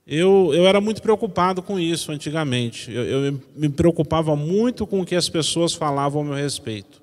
Eu, 0.07 0.52
eu 0.54 0.66
era 0.66 0.80
muito 0.80 1.02
preocupado 1.02 1.61
com 1.61 1.80
isso 1.80 2.12
antigamente. 2.12 2.92
Eu, 2.92 3.04
eu, 3.04 3.40
me 3.57 3.68
preocupava 3.68 4.36
muito 4.36 4.86
com 4.86 5.00
o 5.00 5.04
que 5.04 5.16
as 5.16 5.28
pessoas 5.28 5.74
falavam 5.74 6.20
ao 6.20 6.24
meu 6.24 6.34
respeito. 6.34 7.02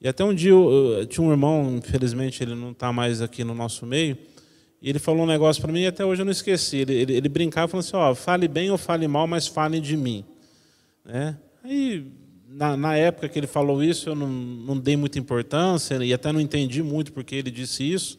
E 0.00 0.08
até 0.08 0.24
um 0.24 0.34
dia 0.34 0.50
eu, 0.50 0.98
eu 0.98 1.06
tinha 1.06 1.24
um 1.24 1.30
irmão, 1.30 1.76
infelizmente 1.76 2.42
ele 2.42 2.56
não 2.56 2.72
está 2.72 2.92
mais 2.92 3.22
aqui 3.22 3.44
no 3.44 3.54
nosso 3.54 3.86
meio, 3.86 4.18
e 4.82 4.88
ele 4.88 4.98
falou 4.98 5.22
um 5.22 5.26
negócio 5.26 5.62
para 5.62 5.72
mim 5.72 5.82
e 5.82 5.86
até 5.86 6.04
hoje 6.04 6.22
eu 6.22 6.24
não 6.24 6.32
esqueci. 6.32 6.78
Ele, 6.78 6.94
ele, 6.94 7.14
ele 7.14 7.28
brincava 7.28 7.68
falando 7.68 7.84
assim: 7.84 7.96
ó, 7.96 8.14
fale 8.14 8.48
bem 8.48 8.70
ou 8.70 8.78
fale 8.78 9.06
mal, 9.06 9.26
mas 9.26 9.46
fale 9.46 9.80
de 9.80 9.96
mim. 9.96 10.24
Né? 11.04 11.36
Aí 11.62 12.04
na, 12.48 12.76
na, 12.76 12.96
época 12.96 13.28
que 13.28 13.38
ele 13.38 13.46
falou 13.46 13.82
isso, 13.82 14.08
eu 14.08 14.14
não, 14.16 14.28
não 14.28 14.76
dei 14.76 14.96
muita 14.96 15.18
importância 15.18 16.02
e 16.04 16.12
até 16.12 16.32
não 16.32 16.40
entendi 16.40 16.82
muito 16.82 17.12
porque 17.12 17.36
ele 17.36 17.50
disse 17.50 17.84
isso. 17.84 18.18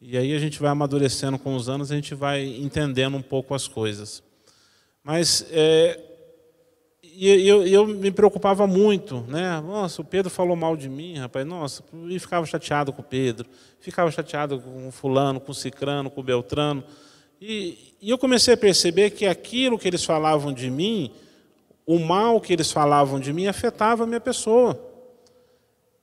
E 0.00 0.16
aí 0.16 0.34
a 0.34 0.38
gente 0.38 0.60
vai 0.60 0.70
amadurecendo 0.70 1.38
com 1.38 1.54
os 1.56 1.68
anos, 1.68 1.90
a 1.90 1.94
gente 1.94 2.14
vai 2.14 2.44
entendendo 2.44 3.16
um 3.16 3.22
pouco 3.22 3.54
as 3.54 3.66
coisas. 3.66 4.22
Mas 5.02 5.46
é, 5.50 5.98
eu, 7.20 7.66
eu, 7.66 7.86
me 7.86 8.10
preocupava 8.10 8.66
muito, 8.66 9.24
né? 9.28 9.60
Nossa, 9.60 10.02
o 10.02 10.04
Pedro 10.04 10.30
falou 10.30 10.54
mal 10.54 10.76
de 10.76 10.88
mim, 10.88 11.18
rapaz. 11.18 11.46
Nossa, 11.46 11.82
e 12.08 12.18
ficava 12.18 12.46
chateado 12.46 12.92
com 12.92 13.02
o 13.02 13.04
Pedro, 13.04 13.48
ficava 13.80 14.10
chateado 14.10 14.60
com 14.60 14.88
o 14.88 14.92
fulano, 14.92 15.40
com 15.40 15.50
o 15.52 15.54
cicrano, 15.54 16.10
com 16.10 16.20
o 16.20 16.24
beltrano. 16.24 16.84
E, 17.40 17.96
e 18.00 18.10
eu 18.10 18.18
comecei 18.18 18.54
a 18.54 18.56
perceber 18.56 19.10
que 19.10 19.26
aquilo 19.26 19.78
que 19.78 19.88
eles 19.88 20.04
falavam 20.04 20.52
de 20.52 20.70
mim 20.70 21.12
o 21.88 21.98
mal 21.98 22.38
que 22.38 22.52
eles 22.52 22.70
falavam 22.70 23.18
de 23.18 23.32
mim 23.32 23.46
afetava 23.46 24.04
a 24.04 24.06
minha 24.06 24.20
pessoa. 24.20 24.78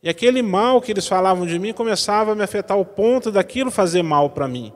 E 0.05 0.09
aquele 0.09 0.43
mal 0.43 0.79
que 0.79 0.91
eles 0.91 1.07
falavam 1.07 1.47
de 1.47 1.57
mim 1.57 1.73
começava 1.73 2.33
a 2.33 2.35
me 2.35 2.43
afetar 2.43 2.77
ao 2.77 2.85
ponto 2.85 3.31
daquilo 3.31 3.71
fazer 3.71 4.03
mal 4.03 4.29
para 4.29 4.47
mim. 4.47 4.71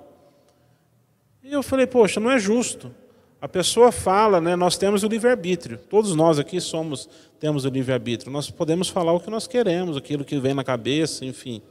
E 1.43 1.53
eu 1.53 1.61
falei, 1.61 1.85
poxa, 1.85 2.19
não 2.19 2.31
é 2.31 2.39
justo. 2.39 2.91
A 3.39 3.47
pessoa 3.47 3.91
fala, 3.91 4.41
né, 4.41 4.55
nós 4.55 4.75
temos 4.75 5.03
o 5.03 5.07
livre-arbítrio. 5.07 5.77
Todos 5.77 6.15
nós 6.15 6.39
aqui 6.39 6.59
somos, 6.59 7.07
temos 7.39 7.63
o 7.63 7.69
livre-arbítrio. 7.69 8.31
Nós 8.31 8.49
podemos 8.49 8.89
falar 8.89 9.13
o 9.13 9.19
que 9.19 9.29
nós 9.29 9.45
queremos, 9.45 9.95
aquilo 9.95 10.25
que 10.25 10.39
vem 10.39 10.55
na 10.55 10.63
cabeça, 10.63 11.23
enfim. 11.23 11.61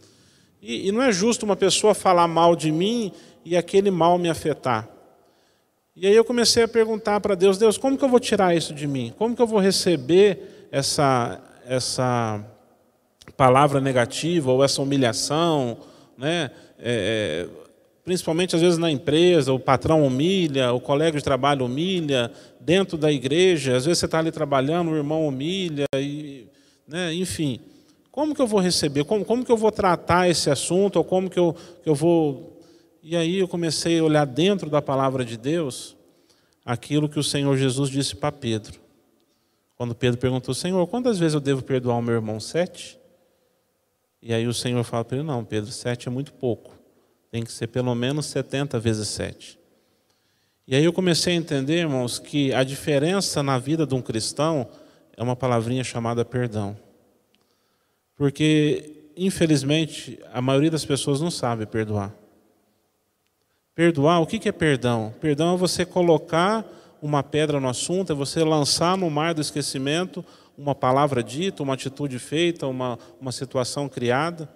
E, 0.62 0.86
e 0.86 0.92
não 0.92 1.02
é 1.02 1.10
justo 1.10 1.44
uma 1.44 1.56
pessoa 1.56 1.94
falar 1.94 2.28
mal 2.28 2.54
de 2.54 2.70
mim 2.70 3.10
e 3.44 3.56
aquele 3.56 3.90
mal 3.90 4.18
me 4.18 4.30
afetar. 4.30 4.88
E 5.96 6.06
aí 6.06 6.14
eu 6.14 6.24
comecei 6.24 6.62
a 6.62 6.68
perguntar 6.68 7.18
para 7.18 7.34
Deus, 7.34 7.58
Deus, 7.58 7.76
como 7.76 7.98
que 7.98 8.04
eu 8.04 8.08
vou 8.08 8.20
tirar 8.20 8.54
isso 8.54 8.72
de 8.72 8.86
mim? 8.86 9.12
Como 9.18 9.34
que 9.34 9.42
eu 9.42 9.48
vou 9.48 9.58
receber 9.58 10.68
essa, 10.70 11.42
essa 11.66 12.44
palavra 13.38 13.80
negativa 13.80 14.52
ou 14.52 14.62
essa 14.62 14.82
humilhação, 14.82 15.78
né? 16.18 16.50
É, 16.78 17.46
é 17.46 17.68
principalmente 18.04 18.56
às 18.56 18.62
vezes 18.62 18.78
na 18.78 18.90
empresa, 18.90 19.52
o 19.52 19.60
patrão 19.60 20.06
humilha, 20.06 20.72
o 20.72 20.80
colega 20.80 21.18
de 21.18 21.22
trabalho 21.22 21.66
humilha, 21.66 22.32
dentro 22.58 22.96
da 22.96 23.12
igreja, 23.12 23.76
às 23.76 23.84
vezes 23.84 23.98
você 23.98 24.06
está 24.06 24.18
ali 24.18 24.32
trabalhando, 24.32 24.90
o 24.90 24.96
irmão 24.96 25.28
humilha, 25.28 25.84
e, 25.94 26.46
né? 26.86 27.12
enfim. 27.12 27.60
Como 28.10 28.34
que 28.34 28.40
eu 28.40 28.46
vou 28.46 28.60
receber? 28.60 29.04
Como, 29.04 29.24
como 29.24 29.44
que 29.44 29.52
eu 29.52 29.58
vou 29.58 29.70
tratar 29.70 30.28
esse 30.28 30.50
assunto? 30.50 30.96
Ou 30.96 31.04
como 31.04 31.28
que 31.28 31.38
eu, 31.38 31.54
que 31.82 31.88
eu 31.88 31.94
vou 31.94 32.58
e 33.02 33.16
aí 33.16 33.38
eu 33.38 33.48
comecei 33.48 33.98
a 33.98 34.04
olhar 34.04 34.26
dentro 34.26 34.68
da 34.68 34.82
palavra 34.82 35.24
de 35.24 35.38
Deus 35.38 35.96
aquilo 36.64 37.08
que 37.08 37.18
o 37.18 37.22
Senhor 37.22 37.56
Jesus 37.56 37.88
disse 37.88 38.14
para 38.14 38.30
Pedro. 38.30 38.78
Quando 39.76 39.94
Pedro 39.94 40.20
perguntou, 40.20 40.52
Senhor, 40.52 40.86
quantas 40.88 41.18
vezes 41.18 41.34
eu 41.34 41.40
devo 41.40 41.62
perdoar 41.62 41.96
o 41.96 42.02
meu 42.02 42.16
irmão? 42.16 42.38
Sete? 42.40 42.97
E 44.20 44.34
aí 44.34 44.46
o 44.46 44.54
Senhor 44.54 44.82
fala 44.84 45.04
para 45.04 45.18
ele, 45.18 45.26
não, 45.26 45.44
Pedro, 45.44 45.70
sete 45.70 46.08
é 46.08 46.10
muito 46.10 46.32
pouco. 46.32 46.74
Tem 47.30 47.44
que 47.44 47.52
ser 47.52 47.68
pelo 47.68 47.94
menos 47.94 48.26
setenta 48.26 48.78
vezes 48.78 49.08
sete. 49.08 49.58
E 50.66 50.74
aí 50.74 50.84
eu 50.84 50.92
comecei 50.92 51.32
a 51.32 51.36
entender, 51.36 51.78
irmãos, 51.78 52.18
que 52.18 52.52
a 52.52 52.62
diferença 52.62 53.42
na 53.42 53.58
vida 53.58 53.86
de 53.86 53.94
um 53.94 54.02
cristão 54.02 54.68
é 55.16 55.22
uma 55.22 55.34
palavrinha 55.36 55.82
chamada 55.82 56.24
perdão. 56.24 56.76
Porque, 58.16 59.10
infelizmente, 59.16 60.18
a 60.32 60.42
maioria 60.42 60.70
das 60.70 60.84
pessoas 60.84 61.20
não 61.20 61.30
sabe 61.30 61.64
perdoar. 61.64 62.12
Perdoar, 63.74 64.20
o 64.20 64.26
que 64.26 64.48
é 64.48 64.52
perdão? 64.52 65.14
Perdão 65.20 65.54
é 65.54 65.56
você 65.56 65.86
colocar 65.86 66.66
uma 67.00 67.22
pedra 67.22 67.60
no 67.60 67.68
assunto, 67.68 68.12
é 68.12 68.14
você 68.14 68.42
lançar 68.42 68.96
no 68.96 69.08
mar 69.08 69.32
do 69.34 69.40
esquecimento 69.40 70.24
uma 70.58 70.74
palavra 70.74 71.22
dita, 71.22 71.62
uma 71.62 71.74
atitude 71.74 72.18
feita, 72.18 72.66
uma, 72.66 72.98
uma 73.20 73.30
situação 73.30 73.88
criada. 73.88 74.48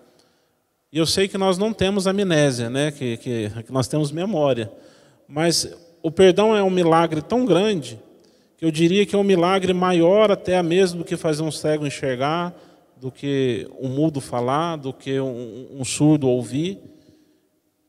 E 0.92 0.98
eu 0.98 1.06
sei 1.06 1.28
que 1.28 1.38
nós 1.38 1.56
não 1.56 1.72
temos 1.72 2.08
amnésia, 2.08 2.68
né? 2.68 2.90
que, 2.90 3.16
que, 3.18 3.50
que 3.64 3.72
nós 3.72 3.86
temos 3.86 4.10
memória. 4.10 4.70
Mas 5.28 5.72
o 6.02 6.10
perdão 6.10 6.56
é 6.56 6.62
um 6.62 6.68
milagre 6.68 7.22
tão 7.22 7.46
grande 7.46 8.00
que 8.56 8.64
eu 8.64 8.70
diria 8.70 9.06
que 9.06 9.14
é 9.14 9.18
um 9.18 9.24
milagre 9.24 9.72
maior 9.72 10.30
até 10.30 10.60
mesmo 10.60 10.98
do 10.98 11.04
que 11.04 11.16
fazer 11.16 11.42
um 11.42 11.52
cego 11.52 11.86
enxergar, 11.86 12.52
do 12.96 13.10
que 13.10 13.68
um 13.80 13.88
mudo 13.88 14.20
falar, 14.20 14.76
do 14.76 14.92
que 14.92 15.20
um, 15.20 15.68
um 15.72 15.84
surdo 15.84 16.28
ouvir. 16.28 16.78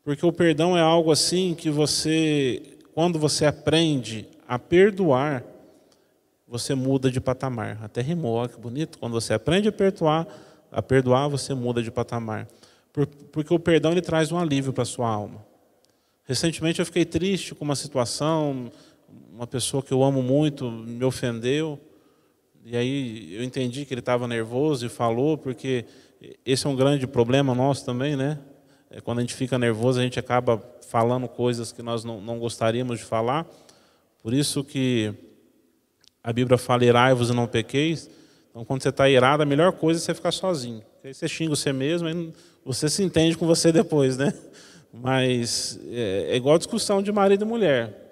Porque 0.03 0.26
o 0.26 0.32
perdão 0.32 0.78
é 0.78 0.82
algo 0.82 1.11
assim 1.11 1.55
que 1.55 1.70
você, 1.70 2.61
quando 2.93 3.18
você 3.18 3.45
aprende 3.45 4.28
a 4.47 4.59
perdoar, 4.59 5.43
você 6.53 6.75
muda 6.75 7.09
de 7.09 7.19
patamar. 7.19 7.79
Até 7.81 7.99
rimou, 7.99 8.47
que 8.47 8.59
bonito. 8.59 8.99
Quando 8.99 9.13
você 9.13 9.33
aprende 9.33 9.67
a 9.69 9.71
perdoar, 9.71 10.27
a 10.71 10.83
perdoar, 10.83 11.27
você 11.27 11.51
muda 11.55 11.81
de 11.81 11.89
patamar. 11.89 12.47
Porque 13.31 13.51
o 13.51 13.57
perdão 13.57 13.91
ele 13.91 14.03
traz 14.03 14.31
um 14.31 14.37
alívio 14.37 14.71
para 14.71 14.83
a 14.83 14.85
sua 14.85 15.09
alma. 15.09 15.43
Recentemente 16.25 16.77
eu 16.79 16.85
fiquei 16.85 17.05
triste 17.05 17.55
com 17.55 17.65
uma 17.65 17.75
situação, 17.75 18.71
uma 19.33 19.47
pessoa 19.47 19.81
que 19.81 19.91
eu 19.91 20.03
amo 20.03 20.21
muito 20.21 20.69
me 20.69 21.03
ofendeu. 21.03 21.79
E 22.63 22.77
aí 22.77 23.33
eu 23.33 23.43
entendi 23.43 23.83
que 23.83 23.91
ele 23.91 24.01
estava 24.01 24.27
nervoso 24.27 24.85
e 24.85 24.89
falou, 24.89 25.39
porque 25.39 25.85
esse 26.45 26.67
é 26.67 26.69
um 26.69 26.75
grande 26.75 27.07
problema 27.07 27.55
nosso 27.55 27.83
também, 27.83 28.15
né? 28.15 28.37
É, 28.91 29.01
quando 29.01 29.17
a 29.17 29.21
gente 29.21 29.33
fica 29.33 29.57
nervoso, 29.57 29.99
a 29.99 30.03
gente 30.03 30.19
acaba 30.19 30.63
falando 30.87 31.27
coisas 31.27 31.71
que 31.71 31.81
nós 31.81 32.03
não, 32.03 32.21
não 32.21 32.37
gostaríamos 32.37 32.99
de 32.99 33.05
falar. 33.05 33.47
Por 34.21 34.35
isso 34.35 34.63
que 34.63 35.32
a 36.24 36.32
Bíblia 36.32 36.57
fala: 36.57 36.86
irai-vos 36.86 37.30
e 37.30 37.34
não 37.34 37.45
pequeis. 37.45 38.09
Então, 38.49 38.63
quando 38.63 38.82
você 38.82 38.89
está 38.89 39.09
irado, 39.09 39.43
a 39.43 39.45
melhor 39.45 39.74
coisa 39.74 39.99
é 39.99 40.01
você 40.01 40.13
ficar 40.13 40.32
sozinho. 40.32 40.84
Aí 41.03 41.13
você 41.13 41.28
xinga 41.28 41.49
você 41.49 41.74
mesmo, 41.74 42.07
aí 42.07 42.34
você 42.63 42.88
se 42.88 43.03
entende 43.03 43.36
com 43.36 43.45
você 43.45 43.71
depois, 43.71 44.15
né? 44.15 44.34
Mas 44.93 45.80
é, 45.91 46.28
é 46.30 46.36
igual 46.36 46.57
discussão 46.57 47.01
de 47.01 47.11
marido 47.11 47.43
e 47.43 47.47
mulher. 47.47 48.03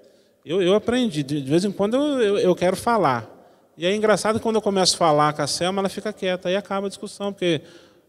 Eu, 0.43 0.62
eu 0.62 0.74
aprendi, 0.74 1.22
de, 1.22 1.41
vez 1.41 1.64
em 1.64 1.72
quando 1.72 1.95
eu, 1.95 2.22
eu, 2.22 2.38
eu, 2.39 2.55
quero 2.55 2.76
falar. 2.76 3.30
E 3.78 3.86
é 3.86 3.95
engraçado 3.95 4.39
quando 4.39 4.55
eu 4.55 4.62
começo 4.62 4.95
a 4.95 4.97
falar 4.97 5.34
com 5.34 5.43
a 5.43 5.47
Selma, 5.47 5.80
ela 5.80 5.89
fica 5.89 6.12
quieta, 6.12 6.49
aí 6.49 6.55
acaba 6.55 6.88
a 6.88 6.89
discussão, 6.89 7.32
porque 7.32 7.62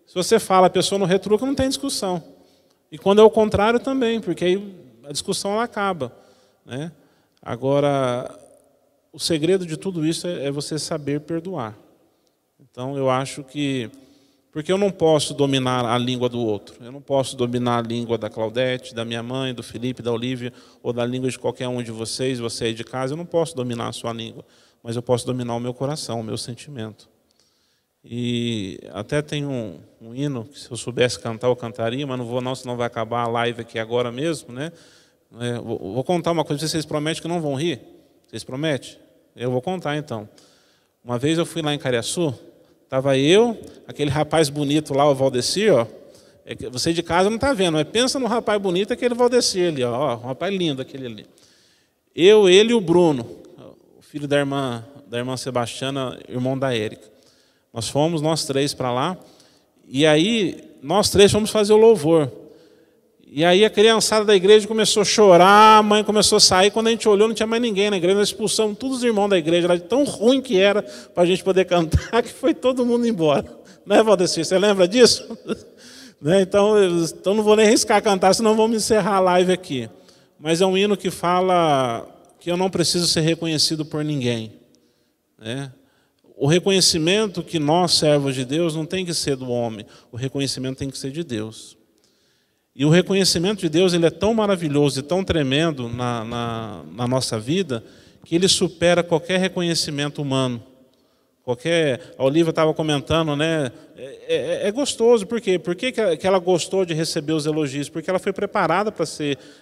se 0.07 0.14
você 0.14 0.38
fala, 0.38 0.66
a 0.66 0.70
pessoa 0.70 0.98
não 0.98 1.07
retruca, 1.07 1.44
não 1.44 1.55
tem 1.55 1.68
discussão. 1.68 2.22
E 2.90 2.96
quando 2.96 3.20
é 3.20 3.24
o 3.24 3.30
contrário 3.30 3.78
também, 3.78 4.20
porque 4.20 4.44
aí 4.44 4.74
a 5.05 5.12
discussão 5.12 5.53
ela 5.53 5.64
acaba. 5.64 6.11
Né? 6.64 6.90
Agora, 7.42 8.34
o 9.12 9.18
segredo 9.18 9.66
de 9.66 9.76
tudo 9.76 10.06
isso 10.06 10.26
é, 10.26 10.46
é 10.46 10.50
você 10.50 10.78
saber 10.78 11.20
perdoar. 11.20 11.76
Então, 12.58 12.96
eu 12.96 13.10
acho 13.10 13.44
que. 13.44 13.90
Porque 14.50 14.70
eu 14.70 14.76
não 14.76 14.90
posso 14.90 15.32
dominar 15.32 15.84
a 15.84 15.96
língua 15.96 16.28
do 16.28 16.38
outro. 16.38 16.74
Eu 16.84 16.92
não 16.92 17.00
posso 17.00 17.36
dominar 17.36 17.78
a 17.78 17.82
língua 17.82 18.18
da 18.18 18.28
Claudete, 18.28 18.94
da 18.94 19.04
minha 19.04 19.22
mãe, 19.22 19.54
do 19.54 19.62
Felipe, 19.62 20.02
da 20.02 20.12
Olivia, 20.12 20.52
ou 20.82 20.92
da 20.92 21.04
língua 21.06 21.30
de 21.30 21.38
qualquer 21.38 21.68
um 21.68 21.82
de 21.82 21.90
vocês, 21.90 22.38
você 22.38 22.64
aí 22.66 22.74
de 22.74 22.84
casa. 22.84 23.14
Eu 23.14 23.16
não 23.16 23.24
posso 23.24 23.56
dominar 23.56 23.88
a 23.88 23.92
sua 23.92 24.12
língua. 24.12 24.44
Mas 24.82 24.96
eu 24.96 25.02
posso 25.02 25.24
dominar 25.26 25.54
o 25.54 25.60
meu 25.60 25.72
coração, 25.72 26.20
o 26.20 26.24
meu 26.24 26.36
sentimento. 26.36 27.08
E 28.04 28.80
até 28.92 29.22
tem 29.22 29.46
um, 29.46 29.78
um, 30.00 30.14
hino 30.14 30.44
que 30.44 30.58
se 30.58 30.70
eu 30.70 30.76
soubesse 30.76 31.18
cantar 31.18 31.46
eu 31.46 31.54
cantaria, 31.54 32.06
mas 32.06 32.18
não 32.18 32.26
vou 32.26 32.40
não, 32.40 32.54
senão 32.54 32.76
vai 32.76 32.86
acabar 32.86 33.22
a 33.22 33.28
live 33.28 33.60
aqui 33.60 33.78
agora 33.78 34.10
mesmo, 34.10 34.52
né? 34.52 34.72
É, 35.38 35.54
vou, 35.60 35.78
vou, 35.78 36.04
contar 36.04 36.32
uma 36.32 36.44
coisa, 36.44 36.66
vocês 36.66 36.84
prometem 36.84 37.22
que 37.22 37.28
não 37.28 37.40
vão 37.40 37.54
rir? 37.54 37.80
Vocês 38.26 38.42
prometem? 38.42 39.01
Eu 39.34 39.50
vou 39.50 39.62
contar 39.62 39.96
então. 39.96 40.28
Uma 41.04 41.18
vez 41.18 41.38
eu 41.38 41.46
fui 41.46 41.62
lá 41.62 41.74
em 41.74 41.78
Cariaçu, 41.78 42.34
estava 42.84 43.16
eu, 43.16 43.58
aquele 43.86 44.10
rapaz 44.10 44.48
bonito 44.48 44.94
lá, 44.94 45.08
o 45.08 45.14
Valdecir, 45.14 45.72
ó. 45.74 45.86
É 46.44 46.54
você 46.68 46.92
de 46.92 47.02
casa 47.02 47.30
não 47.30 47.36
está 47.36 47.52
vendo, 47.52 47.74
mas 47.74 47.88
pensa 47.88 48.18
no 48.18 48.26
rapaz 48.26 48.60
bonito, 48.60 48.92
aquele 48.92 49.14
Valdecir 49.14 49.68
ali, 49.68 49.82
ó, 49.82 50.16
um 50.16 50.26
rapaz 50.26 50.54
lindo 50.54 50.82
aquele 50.82 51.06
ali. 51.06 51.26
Eu, 52.14 52.48
ele 52.48 52.72
e 52.72 52.74
o 52.74 52.80
Bruno, 52.80 53.26
o 53.98 54.02
filho 54.02 54.28
da 54.28 54.36
irmã, 54.38 54.84
da 55.06 55.18
irmã 55.18 55.36
Sebastiana, 55.36 56.18
irmão 56.28 56.58
da 56.58 56.74
Érica. 56.74 57.10
Nós 57.72 57.88
fomos, 57.88 58.20
nós 58.20 58.44
três, 58.44 58.74
para 58.74 58.92
lá. 58.92 59.16
E 59.88 60.06
aí, 60.06 60.62
nós 60.82 61.08
três 61.08 61.32
fomos 61.32 61.50
fazer 61.50 61.72
o 61.72 61.76
louvor. 61.78 62.30
E 63.34 63.46
aí 63.46 63.64
a 63.64 63.70
criançada 63.70 64.26
da 64.26 64.36
igreja 64.36 64.68
começou 64.68 65.00
a 65.00 65.06
chorar, 65.06 65.78
a 65.78 65.82
mãe 65.82 66.04
começou 66.04 66.36
a 66.36 66.40
sair. 66.40 66.70
Quando 66.70 66.88
a 66.88 66.90
gente 66.90 67.08
olhou, 67.08 67.26
não 67.26 67.34
tinha 67.34 67.46
mais 67.46 67.62
ninguém 67.62 67.88
na 67.88 67.96
igreja. 67.96 68.18
Nós 68.18 68.28
expulsamos 68.28 68.76
todos 68.76 68.98
os 68.98 69.02
irmãos 69.02 69.30
da 69.30 69.38
igreja, 69.38 69.66
lá 69.66 69.74
de 69.74 69.84
tão 69.84 70.04
ruim 70.04 70.42
que 70.42 70.58
era 70.58 70.82
para 70.82 71.22
a 71.22 71.26
gente 71.26 71.42
poder 71.42 71.64
cantar, 71.64 72.22
que 72.22 72.28
foi 72.28 72.52
todo 72.52 72.84
mundo 72.84 73.06
embora. 73.06 73.46
Né, 73.86 74.02
Valdecir? 74.02 74.44
Você 74.44 74.58
lembra 74.58 74.86
disso? 74.86 75.26
né? 76.20 76.42
então, 76.42 76.74
então 76.84 77.32
não 77.32 77.42
vou 77.42 77.56
nem 77.56 77.64
arriscar 77.64 78.02
cantar, 78.02 78.34
senão 78.34 78.54
vamos 78.54 78.76
encerrar 78.76 79.16
a 79.16 79.20
live 79.20 79.50
aqui. 79.50 79.88
Mas 80.38 80.60
é 80.60 80.66
um 80.66 80.76
hino 80.76 80.94
que 80.94 81.10
fala 81.10 82.06
que 82.38 82.50
eu 82.50 82.56
não 82.58 82.68
preciso 82.68 83.06
ser 83.06 83.22
reconhecido 83.22 83.82
por 83.82 84.04
ninguém. 84.04 84.52
Né? 85.38 85.72
O 86.36 86.46
reconhecimento 86.46 87.42
que 87.42 87.58
nós, 87.58 87.94
servos 87.94 88.34
de 88.34 88.44
Deus, 88.44 88.76
não 88.76 88.84
tem 88.84 89.06
que 89.06 89.14
ser 89.14 89.36
do 89.36 89.48
homem, 89.48 89.86
o 90.10 90.18
reconhecimento 90.18 90.76
tem 90.76 90.90
que 90.90 90.98
ser 90.98 91.10
de 91.10 91.24
Deus. 91.24 91.80
E 92.74 92.86
o 92.86 92.88
reconhecimento 92.88 93.60
de 93.60 93.68
Deus 93.68 93.92
ele 93.92 94.06
é 94.06 94.10
tão 94.10 94.32
maravilhoso 94.32 95.00
e 95.00 95.02
tão 95.02 95.22
tremendo 95.22 95.88
na, 95.88 96.24
na, 96.24 96.82
na 96.90 97.06
nossa 97.06 97.38
vida 97.38 97.84
que 98.24 98.34
ele 98.34 98.48
supera 98.48 99.02
qualquer 99.02 99.38
reconhecimento 99.38 100.22
humano. 100.22 100.62
Qualquer, 101.42 102.14
a 102.16 102.24
Olivia 102.24 102.50
estava 102.50 102.72
comentando, 102.72 103.34
né? 103.34 103.72
É, 103.96 104.64
é, 104.64 104.68
é, 104.68 104.70
gostoso, 104.70 105.26
por 105.26 105.40
quê? 105.40 105.58
Por 105.58 105.74
que, 105.74 105.90
que 105.90 106.26
ela 106.26 106.38
gostou 106.38 106.84
de 106.84 106.94
receber 106.94 107.32
os 107.32 107.46
elogios? 107.46 107.88
Porque 107.88 108.08
ela 108.08 108.20
foi 108.20 108.32
preparada 108.32 108.92
para 108.92 109.04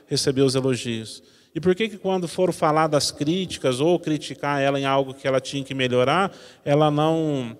receber 0.06 0.42
os 0.42 0.54
elogios. 0.54 1.22
E 1.54 1.60
por 1.60 1.74
que, 1.74 1.88
que 1.88 1.96
quando 1.96 2.28
foram 2.28 2.52
falar 2.52 2.86
das 2.86 3.10
críticas 3.10 3.80
ou 3.80 3.98
criticar 3.98 4.60
ela 4.60 4.78
em 4.78 4.84
algo 4.84 5.14
que 5.14 5.26
ela 5.26 5.40
tinha 5.40 5.64
que 5.64 5.74
melhorar, 5.74 6.32
ela 6.64 6.90
não, 6.90 7.56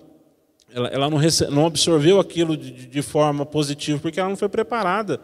ela, 0.73 0.87
ela 0.89 1.09
não, 1.09 1.19
não 1.49 1.65
absorveu 1.65 2.19
aquilo 2.19 2.55
de, 2.55 2.87
de 2.87 3.01
forma 3.01 3.45
positiva? 3.45 3.99
Porque 3.99 4.19
ela 4.19 4.29
não 4.29 4.37
foi 4.37 4.47
preparada. 4.47 5.19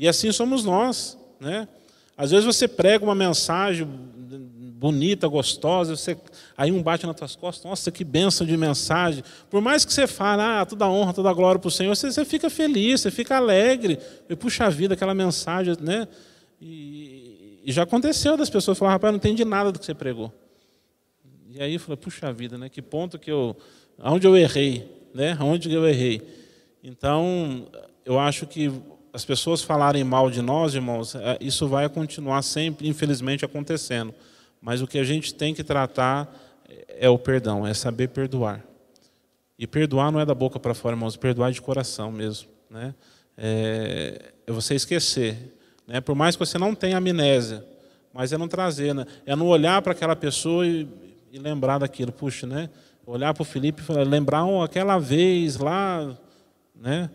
E 0.00 0.08
assim 0.08 0.32
somos 0.32 0.64
nós, 0.64 1.18
né? 1.38 1.68
Às 2.16 2.30
vezes 2.30 2.46
você 2.46 2.66
prega 2.66 3.04
uma 3.04 3.14
mensagem 3.14 3.86
bonita, 3.86 5.28
gostosa, 5.28 5.94
você, 5.94 6.16
aí 6.56 6.72
um 6.72 6.82
bate 6.82 7.06
nas 7.06 7.14
tuas 7.14 7.36
costas, 7.36 7.66
nossa, 7.68 7.90
que 7.90 8.02
bênção 8.02 8.46
de 8.46 8.56
mensagem. 8.56 9.22
Por 9.50 9.60
mais 9.60 9.84
que 9.84 9.92
você 9.92 10.06
fale, 10.06 10.40
ah, 10.40 10.64
toda 10.64 10.88
honra, 10.88 11.12
toda 11.12 11.30
glória 11.34 11.58
para 11.60 11.68
o 11.68 11.70
Senhor, 11.70 11.94
você, 11.94 12.10
você, 12.10 12.24
fica 12.24 12.48
feliz, 12.48 13.02
você 13.02 13.10
fica 13.10 13.36
alegre. 13.36 13.98
E 14.26 14.34
puxa 14.34 14.70
vida, 14.70 14.94
aquela 14.94 15.12
mensagem, 15.12 15.76
né? 15.78 16.08
E, 16.58 17.60
e 17.66 17.70
já 17.70 17.82
aconteceu 17.82 18.38
das 18.38 18.48
pessoas 18.48 18.78
falar, 18.78 18.92
rapaz, 18.92 19.12
não 19.12 19.18
entendi 19.18 19.44
nada 19.44 19.70
do 19.70 19.78
que 19.78 19.84
você 19.84 19.94
pregou. 19.94 20.32
E 21.50 21.62
aí 21.62 21.74
eu 21.74 21.80
falei, 21.80 21.98
puxa 21.98 22.32
vida, 22.32 22.56
né? 22.56 22.70
Que 22.70 22.80
ponto 22.80 23.18
que 23.18 23.30
eu. 23.30 23.54
Aonde 23.98 24.26
eu 24.26 24.34
errei, 24.34 24.90
né? 25.12 25.36
Aonde 25.38 25.70
eu 25.70 25.86
errei. 25.86 26.22
Então, 26.82 27.66
eu 28.06 28.18
acho 28.18 28.46
que 28.46 28.72
as 29.12 29.24
pessoas 29.24 29.62
falarem 29.62 30.04
mal 30.04 30.30
de 30.30 30.40
nós, 30.40 30.74
irmãos, 30.74 31.14
é, 31.14 31.38
isso 31.40 31.66
vai 31.68 31.88
continuar 31.88 32.42
sempre, 32.42 32.88
infelizmente, 32.88 33.44
acontecendo. 33.44 34.14
Mas 34.60 34.82
o 34.82 34.86
que 34.86 34.98
a 34.98 35.04
gente 35.04 35.34
tem 35.34 35.54
que 35.54 35.64
tratar 35.64 36.32
é 36.88 37.08
o 37.08 37.18
perdão, 37.18 37.66
é 37.66 37.72
saber 37.74 38.08
perdoar. 38.08 38.62
E 39.58 39.66
perdoar 39.66 40.10
não 40.12 40.20
é 40.20 40.26
da 40.26 40.34
boca 40.34 40.58
para 40.58 40.74
fora, 40.74 40.94
irmãos, 40.94 41.16
perdoar 41.16 41.50
de 41.50 41.60
coração 41.60 42.12
mesmo. 42.12 42.48
Né? 42.70 42.94
É, 43.36 44.32
é 44.46 44.52
você 44.52 44.74
esquecer. 44.74 45.54
Né? 45.86 46.00
Por 46.00 46.14
mais 46.14 46.36
que 46.36 46.44
você 46.44 46.58
não 46.58 46.74
tenha 46.74 46.98
amnésia, 46.98 47.64
mas 48.12 48.32
é 48.32 48.38
não 48.38 48.48
trazer, 48.48 48.94
né? 48.94 49.06
é 49.26 49.34
não 49.34 49.46
olhar 49.46 49.80
para 49.82 49.92
aquela 49.92 50.14
pessoa 50.14 50.66
e, 50.66 50.88
e, 51.32 51.38
lembrar 51.38 51.78
daquilo. 51.78 52.12
Puxa, 52.12 52.46
né? 52.46 52.70
olhar 53.06 53.34
para 53.34 53.42
o 53.42 53.44
Felipe 53.44 53.82
e 53.88 54.04
lembrar 54.04 54.44
oh, 54.44 54.62
aquela 54.62 54.98
vez 54.98 55.56
lá, 55.56 56.16
né? 56.74 57.10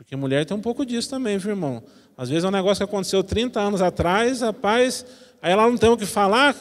Porque 0.00 0.16
mulher 0.16 0.46
tem 0.46 0.56
um 0.56 0.62
pouco 0.62 0.86
disso 0.86 1.10
também, 1.10 1.36
viu, 1.36 1.50
irmão? 1.50 1.82
Às 2.16 2.30
vezes 2.30 2.42
é 2.42 2.48
um 2.48 2.50
negócio 2.50 2.78
que 2.82 2.90
aconteceu 2.90 3.22
30 3.22 3.60
anos 3.60 3.82
atrás, 3.82 4.40
rapaz, 4.40 5.04
Aí 5.42 5.52
ela 5.52 5.66
não 5.68 5.76
tem 5.76 5.90
o 5.90 5.96
que 5.96 6.06
falar, 6.06 6.56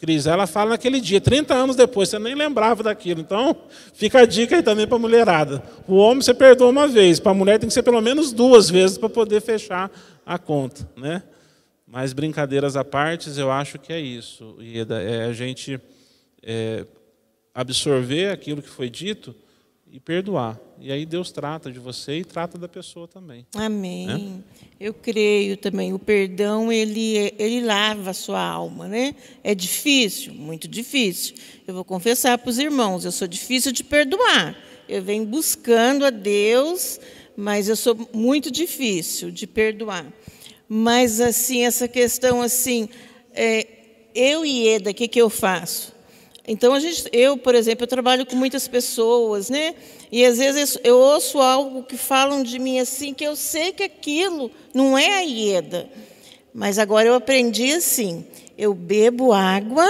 Cris, 0.00 0.26
ela 0.26 0.44
fala 0.44 0.70
naquele 0.70 1.00
dia, 1.00 1.20
30 1.20 1.54
anos 1.54 1.76
depois, 1.76 2.08
você 2.08 2.18
nem 2.18 2.34
lembrava 2.34 2.82
daquilo. 2.82 3.20
Então, 3.20 3.56
fica 3.94 4.18
a 4.18 4.26
dica 4.26 4.56
aí 4.56 4.62
também 4.62 4.88
para 4.88 4.96
a 4.96 4.98
mulherada. 4.98 5.62
O 5.86 5.94
homem 5.98 6.20
você 6.20 6.34
perdoa 6.34 6.68
uma 6.68 6.88
vez, 6.88 7.20
para 7.20 7.30
a 7.30 7.34
mulher 7.34 7.60
tem 7.60 7.68
que 7.68 7.74
ser 7.74 7.84
pelo 7.84 8.00
menos 8.00 8.32
duas 8.32 8.68
vezes 8.68 8.98
para 8.98 9.08
poder 9.08 9.40
fechar 9.40 9.88
a 10.26 10.36
conta. 10.36 10.88
Né? 10.96 11.22
Mas 11.86 12.12
brincadeiras 12.12 12.76
à 12.76 12.84
parte, 12.84 13.30
eu 13.38 13.52
acho 13.52 13.78
que 13.78 13.92
é 13.92 14.00
isso, 14.00 14.56
Ieda, 14.60 15.00
é 15.00 15.26
a 15.26 15.32
gente 15.32 15.80
é, 16.42 16.84
absorver 17.54 18.30
aquilo 18.30 18.60
que 18.60 18.68
foi 18.68 18.90
dito 18.90 19.32
e 19.92 19.98
perdoar. 19.98 20.58
E 20.80 20.92
aí 20.92 21.04
Deus 21.04 21.32
trata 21.32 21.70
de 21.70 21.78
você 21.78 22.18
e 22.18 22.24
trata 22.24 22.56
da 22.56 22.68
pessoa 22.68 23.08
também. 23.08 23.44
Amém. 23.54 24.06
Né? 24.06 24.42
Eu 24.78 24.94
creio 24.94 25.56
também. 25.56 25.92
O 25.92 25.98
perdão 25.98 26.72
ele 26.72 27.34
ele 27.38 27.60
lava 27.60 28.10
a 28.10 28.14
sua 28.14 28.40
alma, 28.40 28.86
né? 28.86 29.14
É 29.42 29.54
difícil, 29.54 30.32
muito 30.32 30.68
difícil. 30.68 31.34
Eu 31.66 31.74
vou 31.74 31.84
confessar 31.84 32.38
para 32.38 32.48
os 32.48 32.58
irmãos, 32.58 33.04
eu 33.04 33.12
sou 33.12 33.26
difícil 33.26 33.72
de 33.72 33.82
perdoar. 33.82 34.56
Eu 34.88 35.02
venho 35.02 35.26
buscando 35.26 36.04
a 36.04 36.10
Deus, 36.10 37.00
mas 37.36 37.68
eu 37.68 37.76
sou 37.76 38.08
muito 38.12 38.50
difícil 38.50 39.30
de 39.30 39.46
perdoar. 39.46 40.06
Mas 40.68 41.20
assim 41.20 41.64
essa 41.64 41.88
questão 41.88 42.40
assim, 42.40 42.88
é, 43.32 43.66
eu 44.14 44.44
e 44.44 44.68
Eda, 44.68 44.90
o 44.90 44.94
que 44.94 45.08
que 45.08 45.20
eu 45.20 45.28
faço? 45.28 45.99
Então, 46.46 46.74
a 46.74 46.80
gente, 46.80 47.04
eu, 47.12 47.36
por 47.36 47.54
exemplo, 47.54 47.84
eu 47.84 47.88
trabalho 47.88 48.26
com 48.26 48.34
muitas 48.34 48.66
pessoas, 48.66 49.50
né? 49.50 49.74
E 50.10 50.24
às 50.24 50.38
vezes 50.38 50.78
eu 50.82 50.96
ouço 50.96 51.38
algo 51.38 51.82
que 51.82 51.96
falam 51.96 52.42
de 52.42 52.58
mim 52.58 52.80
assim, 52.80 53.14
que 53.14 53.24
eu 53.24 53.36
sei 53.36 53.72
que 53.72 53.82
aquilo 53.82 54.50
não 54.74 54.96
é 54.96 55.18
a 55.18 55.20
Ieda. 55.20 55.88
Mas 56.52 56.78
agora 56.78 57.06
eu 57.06 57.14
aprendi 57.14 57.72
assim: 57.72 58.26
eu 58.58 58.74
bebo 58.74 59.32
água, 59.32 59.86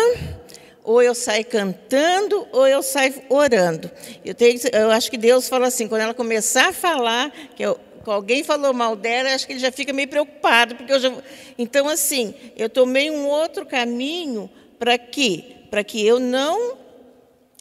ou 0.85 1.01
eu 1.01 1.15
saio 1.15 1.45
cantando, 1.45 2.47
ou 2.53 2.67
eu 2.67 2.83
saio 2.83 3.15
orando. 3.29 3.91
Eu, 4.25 4.35
tenho, 4.35 4.61
eu 4.73 4.91
acho 4.91 5.11
que 5.11 5.17
Deus 5.17 5.49
fala 5.49 5.69
assim: 5.69 5.89
quando 5.89 6.03
ela 6.03 6.15
começar 6.15 6.69
a 6.69 6.73
falar, 6.73 7.31
que 7.57 7.63
eu, 7.63 7.79
que 8.05 8.11
alguém 8.11 8.43
falou 8.43 8.75
mal 8.75 8.97
dela, 8.97 9.35
acho 9.35 9.47
que 9.47 9.53
ele 9.55 9.61
já 9.61 9.73
fica 9.73 9.93
meio 9.93 10.09
preocupado, 10.09 10.75
porque 10.75 10.93
eu 10.93 11.01
já. 11.01 11.13
Então, 11.57 11.89
assim, 11.89 12.35
eu 12.57 12.69
tomei 12.69 13.11
um 13.11 13.27
outro 13.27 13.65
caminho 13.65 14.51
para 14.79 14.99
quê? 14.99 15.60
Para 15.71 15.85
que 15.85 16.05
eu 16.05 16.19
não 16.19 16.77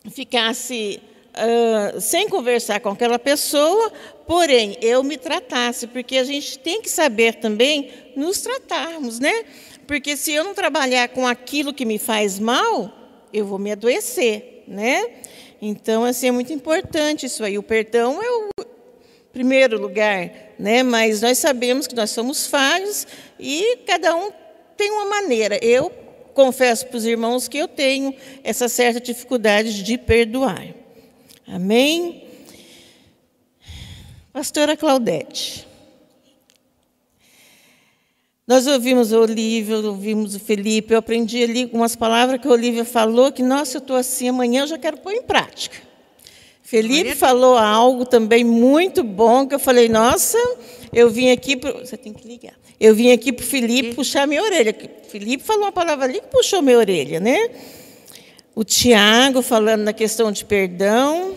ficasse 0.09 0.99
uh, 1.35 2.01
sem 2.01 2.27
conversar 2.27 2.79
com 2.79 2.89
aquela 2.89 3.19
pessoa, 3.19 3.91
porém 4.25 4.77
eu 4.81 5.03
me 5.03 5.17
tratasse, 5.17 5.87
porque 5.87 6.17
a 6.17 6.23
gente 6.23 6.57
tem 6.59 6.81
que 6.81 6.89
saber 6.89 7.35
também 7.35 7.91
nos 8.15 8.41
tratarmos, 8.41 9.19
né? 9.19 9.45
Porque 9.87 10.15
se 10.15 10.33
eu 10.33 10.43
não 10.43 10.53
trabalhar 10.53 11.09
com 11.09 11.27
aquilo 11.27 11.73
que 11.73 11.85
me 11.85 11.97
faz 11.97 12.39
mal, 12.39 12.91
eu 13.33 13.45
vou 13.45 13.59
me 13.59 13.71
adoecer, 13.71 14.63
né? 14.67 15.03
Então, 15.61 16.05
assim, 16.05 16.27
é 16.27 16.31
muito 16.31 16.53
importante 16.53 17.25
isso 17.25 17.43
aí. 17.43 17.57
O 17.57 17.63
perdão 17.63 18.21
é 18.21 18.29
o 18.29 18.65
primeiro 19.33 19.79
lugar, 19.79 20.31
né? 20.57 20.83
Mas 20.83 21.21
nós 21.21 21.37
sabemos 21.37 21.87
que 21.87 21.95
nós 21.95 22.11
somos 22.11 22.47
falhos 22.47 23.05
e 23.39 23.77
cada 23.85 24.15
um 24.15 24.31
tem 24.77 24.91
uma 24.91 25.05
maneira. 25.05 25.57
Eu 25.61 25.91
confesso 26.33 26.87
para 26.87 26.97
os 26.97 27.05
irmãos 27.05 27.47
que 27.47 27.57
eu 27.57 27.67
tenho 27.67 28.13
essa 28.43 28.67
certa 28.67 28.99
dificuldade 28.99 29.83
de 29.83 29.97
perdoar. 29.97 30.67
Amém? 31.47 32.23
Pastora 34.31 34.77
Claudete. 34.77 35.67
Nós 38.47 38.65
ouvimos 38.65 39.13
a 39.13 39.19
Olívia, 39.19 39.77
ouvimos 39.77 40.33
o 40.33 40.39
Felipe, 40.39 40.93
eu 40.93 40.97
aprendi 40.97 41.43
ali 41.43 41.63
algumas 41.63 41.95
palavras 41.95 42.41
que 42.41 42.47
a 42.47 42.51
Olívia 42.51 42.83
falou, 42.83 43.31
que, 43.31 43.43
nossa, 43.43 43.77
eu 43.77 43.79
estou 43.79 43.95
assim, 43.95 44.29
amanhã 44.29 44.63
eu 44.63 44.67
já 44.67 44.77
quero 44.77 44.97
pôr 44.97 45.11
em 45.13 45.21
prática. 45.21 45.77
Felipe 46.63 47.15
falou 47.15 47.57
algo 47.57 48.05
também 48.05 48.43
muito 48.43 49.03
bom, 49.03 49.47
que 49.47 49.55
eu 49.55 49.59
falei, 49.59 49.89
nossa, 49.89 50.37
eu 50.93 51.09
vim 51.09 51.31
aqui. 51.31 51.57
Pro... 51.57 51.79
Você 51.79 51.97
tem 51.97 52.13
que 52.13 52.27
ligar. 52.27 52.53
Eu 52.79 52.95
vim 52.95 53.11
aqui 53.11 53.33
para 53.33 53.43
o 53.43 53.47
Felipe 53.47 53.93
puxar 53.93 54.25
minha 54.25 54.41
orelha. 54.41 54.73
Felipe 55.09 55.43
falou 55.43 55.63
uma 55.63 55.71
palavra 55.71 56.05
ali 56.05 56.21
que 56.21 56.27
puxou 56.27 56.61
minha 56.61 56.77
orelha, 56.77 57.19
né? 57.19 57.49
O 58.55 58.63
Tiago 58.63 59.41
falando 59.41 59.83
na 59.83 59.91
questão 59.91 60.31
de 60.31 60.45
perdão. 60.45 61.35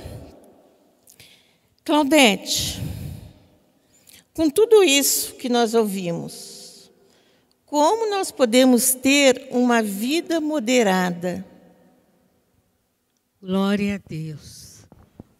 Claudete, 1.84 2.80
com 4.32 4.48
tudo 4.48 4.84
isso 4.84 5.34
que 5.34 5.48
nós 5.48 5.74
ouvimos, 5.74 6.92
como 7.66 8.08
nós 8.08 8.30
podemos 8.30 8.94
ter 8.94 9.48
uma 9.50 9.82
vida 9.82 10.40
moderada? 10.40 11.44
Glória 13.40 13.96
a 13.96 14.08
Deus. 14.08 14.84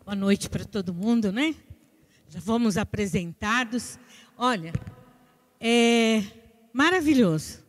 Boa 0.05 0.17
noite 0.17 0.51
para 0.51 0.65
todo 0.65 0.93
mundo, 0.93 1.31
né? 1.31 1.55
Já 2.29 2.41
fomos 2.41 2.77
apresentados. 2.77 3.99
Olha, 4.37 4.73
é 5.63 6.25
maravilhoso. 6.73 7.63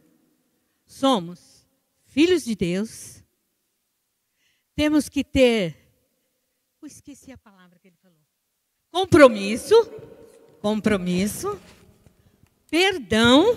Somos 0.84 1.64
filhos 2.08 2.44
de 2.44 2.56
Deus. 2.56 3.24
Temos 4.76 5.08
que 5.08 5.24
ter. 5.24 5.78
Eu 6.82 6.88
esqueci 6.88 7.32
a 7.32 7.38
palavra 7.38 7.78
que 7.78 7.88
ele 7.88 7.98
falou. 8.02 8.18
Compromisso. 8.92 9.76
Compromisso. 10.60 11.62
Perdão. 12.70 13.56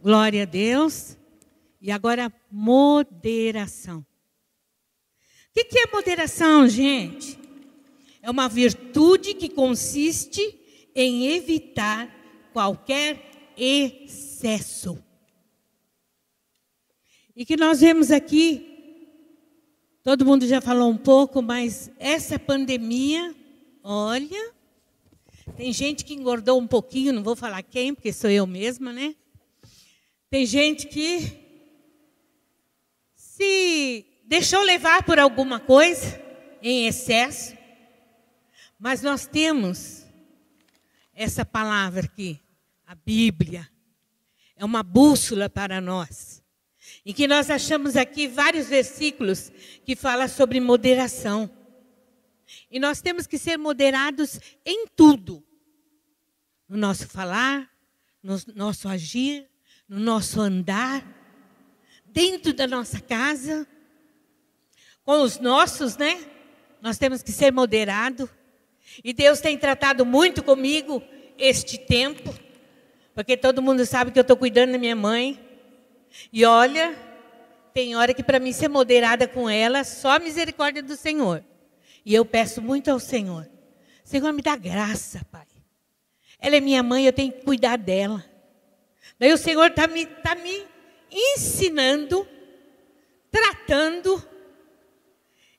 Glória 0.00 0.44
a 0.44 0.46
Deus. 0.46 1.16
E 1.80 1.90
agora, 1.90 2.32
moderação. 2.50 4.06
O 5.50 5.64
que 5.64 5.78
é 5.80 5.90
moderação, 5.92 6.68
gente? 6.68 7.36
É 8.22 8.30
uma 8.30 8.48
virtude 8.48 9.34
que 9.34 9.48
consiste 9.48 10.40
em 10.94 11.34
evitar 11.34 12.08
qualquer 12.52 13.28
excesso. 13.58 15.02
E 17.34 17.44
que 17.44 17.56
nós 17.56 17.80
vemos 17.80 18.10
aqui, 18.10 19.10
todo 20.02 20.24
mundo 20.24 20.46
já 20.46 20.60
falou 20.60 20.90
um 20.90 20.96
pouco, 20.96 21.42
mas 21.42 21.90
essa 21.98 22.38
pandemia, 22.38 23.34
olha, 23.82 24.52
tem 25.56 25.72
gente 25.72 26.04
que 26.04 26.14
engordou 26.14 26.60
um 26.60 26.66
pouquinho, 26.66 27.12
não 27.12 27.22
vou 27.22 27.36
falar 27.36 27.62
quem, 27.62 27.94
porque 27.94 28.12
sou 28.12 28.30
eu 28.30 28.46
mesma, 28.46 28.92
né? 28.92 29.14
Tem 30.30 30.44
gente 30.46 30.86
que 30.86 31.32
se 33.14 34.04
deixou 34.24 34.62
levar 34.62 35.02
por 35.02 35.18
alguma 35.18 35.58
coisa, 35.58 36.20
em 36.62 36.86
excesso, 36.86 37.56
mas 38.78 39.00
nós 39.00 39.26
temos 39.26 40.04
essa 41.14 41.44
palavra 41.44 42.04
aqui, 42.04 42.40
a 42.88 42.94
Bíblia. 42.94 43.68
É 44.56 44.64
uma 44.64 44.82
bússola 44.82 45.50
para 45.50 45.78
nós. 45.78 46.42
Em 47.04 47.12
que 47.12 47.28
nós 47.28 47.50
achamos 47.50 47.96
aqui 47.96 48.26
vários 48.26 48.66
versículos 48.66 49.52
que 49.84 49.94
falam 49.94 50.26
sobre 50.26 50.58
moderação. 50.58 51.50
E 52.70 52.80
nós 52.80 53.02
temos 53.02 53.26
que 53.26 53.36
ser 53.36 53.58
moderados 53.58 54.40
em 54.64 54.86
tudo. 54.86 55.44
No 56.66 56.78
nosso 56.78 57.06
falar, 57.06 57.70
no 58.22 58.40
nosso 58.54 58.88
agir, 58.88 59.46
no 59.86 60.00
nosso 60.00 60.40
andar, 60.40 61.06
dentro 62.06 62.54
da 62.54 62.66
nossa 62.66 63.00
casa, 63.02 63.68
com 65.04 65.20
os 65.20 65.38
nossos, 65.38 65.98
né? 65.98 66.18
Nós 66.80 66.96
temos 66.96 67.22
que 67.22 67.32
ser 67.32 67.52
moderado. 67.52 68.30
E 69.04 69.12
Deus 69.12 69.40
tem 69.42 69.58
tratado 69.58 70.06
muito 70.06 70.42
comigo 70.42 71.02
este 71.36 71.76
tempo, 71.76 72.47
porque 73.18 73.36
todo 73.36 73.60
mundo 73.60 73.84
sabe 73.84 74.12
que 74.12 74.18
eu 74.20 74.22
estou 74.22 74.36
cuidando 74.36 74.70
da 74.70 74.78
minha 74.78 74.94
mãe. 74.94 75.44
E 76.32 76.44
olha, 76.44 76.96
tem 77.74 77.96
hora 77.96 78.14
que 78.14 78.22
para 78.22 78.38
mim 78.38 78.52
ser 78.52 78.68
moderada 78.68 79.26
com 79.26 79.50
ela, 79.50 79.82
só 79.82 80.10
a 80.10 80.18
misericórdia 80.20 80.84
do 80.84 80.94
Senhor. 80.94 81.42
E 82.06 82.14
eu 82.14 82.24
peço 82.24 82.62
muito 82.62 82.88
ao 82.88 83.00
Senhor. 83.00 83.50
Senhor, 84.04 84.32
me 84.32 84.40
dá 84.40 84.54
graça, 84.54 85.26
Pai. 85.32 85.48
Ela 86.38 86.58
é 86.58 86.60
minha 86.60 86.80
mãe, 86.80 87.06
eu 87.06 87.12
tenho 87.12 87.32
que 87.32 87.42
cuidar 87.42 87.76
dela. 87.76 88.24
Daí 89.18 89.32
o 89.32 89.36
Senhor 89.36 89.66
está 89.66 89.88
me, 89.88 90.06
tá 90.06 90.36
me 90.36 90.64
ensinando, 91.10 92.24
tratando, 93.32 94.24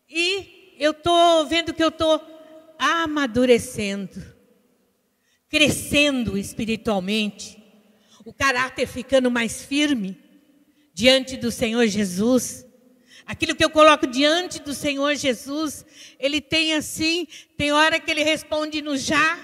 e 0.09 0.77
eu 0.79 0.91
estou 0.91 1.45
vendo 1.45 1.73
que 1.73 1.83
eu 1.83 1.89
estou 1.89 2.25
amadurecendo, 2.79 4.23
crescendo 5.49 6.37
espiritualmente, 6.37 7.61
o 8.23 8.31
caráter 8.31 8.87
ficando 8.87 9.31
mais 9.31 9.63
firme 9.63 10.17
diante 10.93 11.35
do 11.35 11.51
Senhor 11.51 11.87
Jesus. 11.87 12.65
Aquilo 13.25 13.55
que 13.55 13.63
eu 13.63 13.69
coloco 13.69 14.05
diante 14.05 14.59
do 14.59 14.73
Senhor 14.73 15.15
Jesus, 15.15 15.85
ele 16.19 16.39
tem 16.39 16.73
assim, 16.73 17.27
tem 17.57 17.71
hora 17.71 17.99
que 17.99 18.09
ele 18.09 18.23
responde 18.23 18.81
no 18.81 18.95
já, 18.97 19.39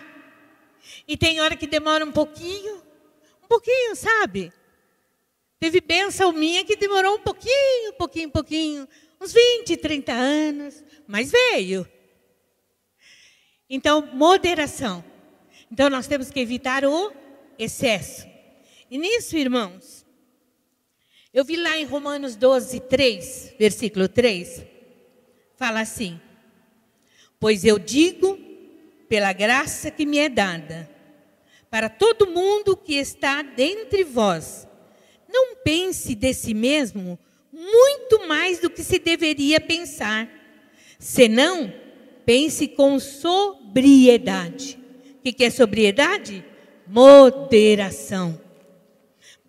e 1.08 1.18
tem 1.18 1.42
hora 1.42 1.56
que 1.56 1.68
demora 1.68 2.06
um 2.06 2.12
pouquinho, 2.12 2.84
um 3.44 3.48
pouquinho, 3.48 3.96
sabe? 3.96 4.52
Teve 5.60 5.82
bênção 5.82 6.32
minha 6.32 6.64
que 6.64 6.76
demorou 6.76 7.16
um 7.16 7.20
pouquinho, 7.20 7.94
pouquinho, 7.98 8.30
pouquinho, 8.30 8.88
uns 9.20 9.34
20, 9.34 9.78
30 9.78 10.12
anos, 10.12 10.84
mas 11.08 11.32
veio. 11.32 11.88
Então, 13.70 14.08
moderação. 14.14 15.04
Então, 15.72 15.90
nós 15.90 16.08
temos 16.08 16.30
que 16.30 16.40
evitar 16.40 16.86
o 16.86 17.12
excesso. 17.58 18.28
E 18.90 18.98
nisso, 18.98 19.36
irmãos, 19.36 20.06
eu 21.34 21.44
vi 21.44 21.58
lá 21.58 21.78
em 21.78 21.86
Romanos 21.86 22.36
12, 22.36 22.80
3, 22.82 23.56
versículo 23.60 24.08
3, 24.08 24.64
fala 25.58 25.82
assim: 25.82 26.20
Pois 27.40 27.66
eu 27.66 27.78
digo, 27.78 28.40
pela 29.10 29.34
graça 29.34 29.92
que 29.92 30.06
me 30.06 30.18
é 30.18 30.30
dada, 30.30 30.90
para 31.70 31.90
todo 31.90 32.28
mundo 32.28 32.78
que 32.78 32.94
está 32.94 33.42
dentre 33.42 34.04
vós, 34.04 34.66
não 35.28 35.58
pense 35.58 36.16
de 36.16 36.34
si 36.34 36.54
mesmo 36.54 37.20
muito 37.52 38.28
mais 38.28 38.60
do 38.60 38.70
que 38.70 38.84
se 38.84 39.00
deveria 39.00 39.60
pensar, 39.60 40.30
senão 40.98 41.74
pense 42.26 42.68
com 42.68 43.00
sobriedade. 43.00 44.85
O 45.26 45.34
que 45.34 45.44
é 45.44 45.50
sobriedade? 45.50 46.46
Moderação. 46.86 48.40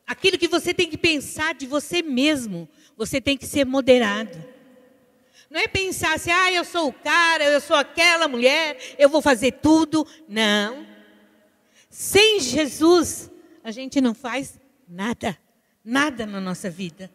Aquilo 0.07 0.39
que 0.39 0.49
você 0.49 0.73
tem 0.73 0.89
que 0.89 0.97
pensar 0.97 1.53
de 1.55 1.67
você 1.67 2.01
mesmo, 2.01 2.67
você 2.97 3.21
tem 3.21 3.37
que 3.37 3.47
ser 3.47 3.67
moderado. 3.67 4.43
Não 5.51 5.61
é 5.61 5.69
pensar 5.69 6.15
assim, 6.15 6.31
ah, 6.31 6.51
eu 6.51 6.65
sou 6.65 6.89
o 6.89 6.93
cara, 6.93 7.45
eu 7.45 7.61
sou 7.61 7.77
aquela 7.77 8.27
mulher, 8.27 8.79
eu 8.99 9.11
vou 9.11 9.21
fazer 9.21 9.53
tudo. 9.53 10.07
Não. 10.27 10.87
Sem 11.91 12.41
Jesus, 12.41 13.31
a 13.63 13.71
gente 13.71 14.01
não 14.01 14.15
faz 14.15 14.59
nada, 14.89 15.37
nada 15.85 16.25
na 16.25 16.41
nossa 16.41 16.71
vida. 16.71 17.11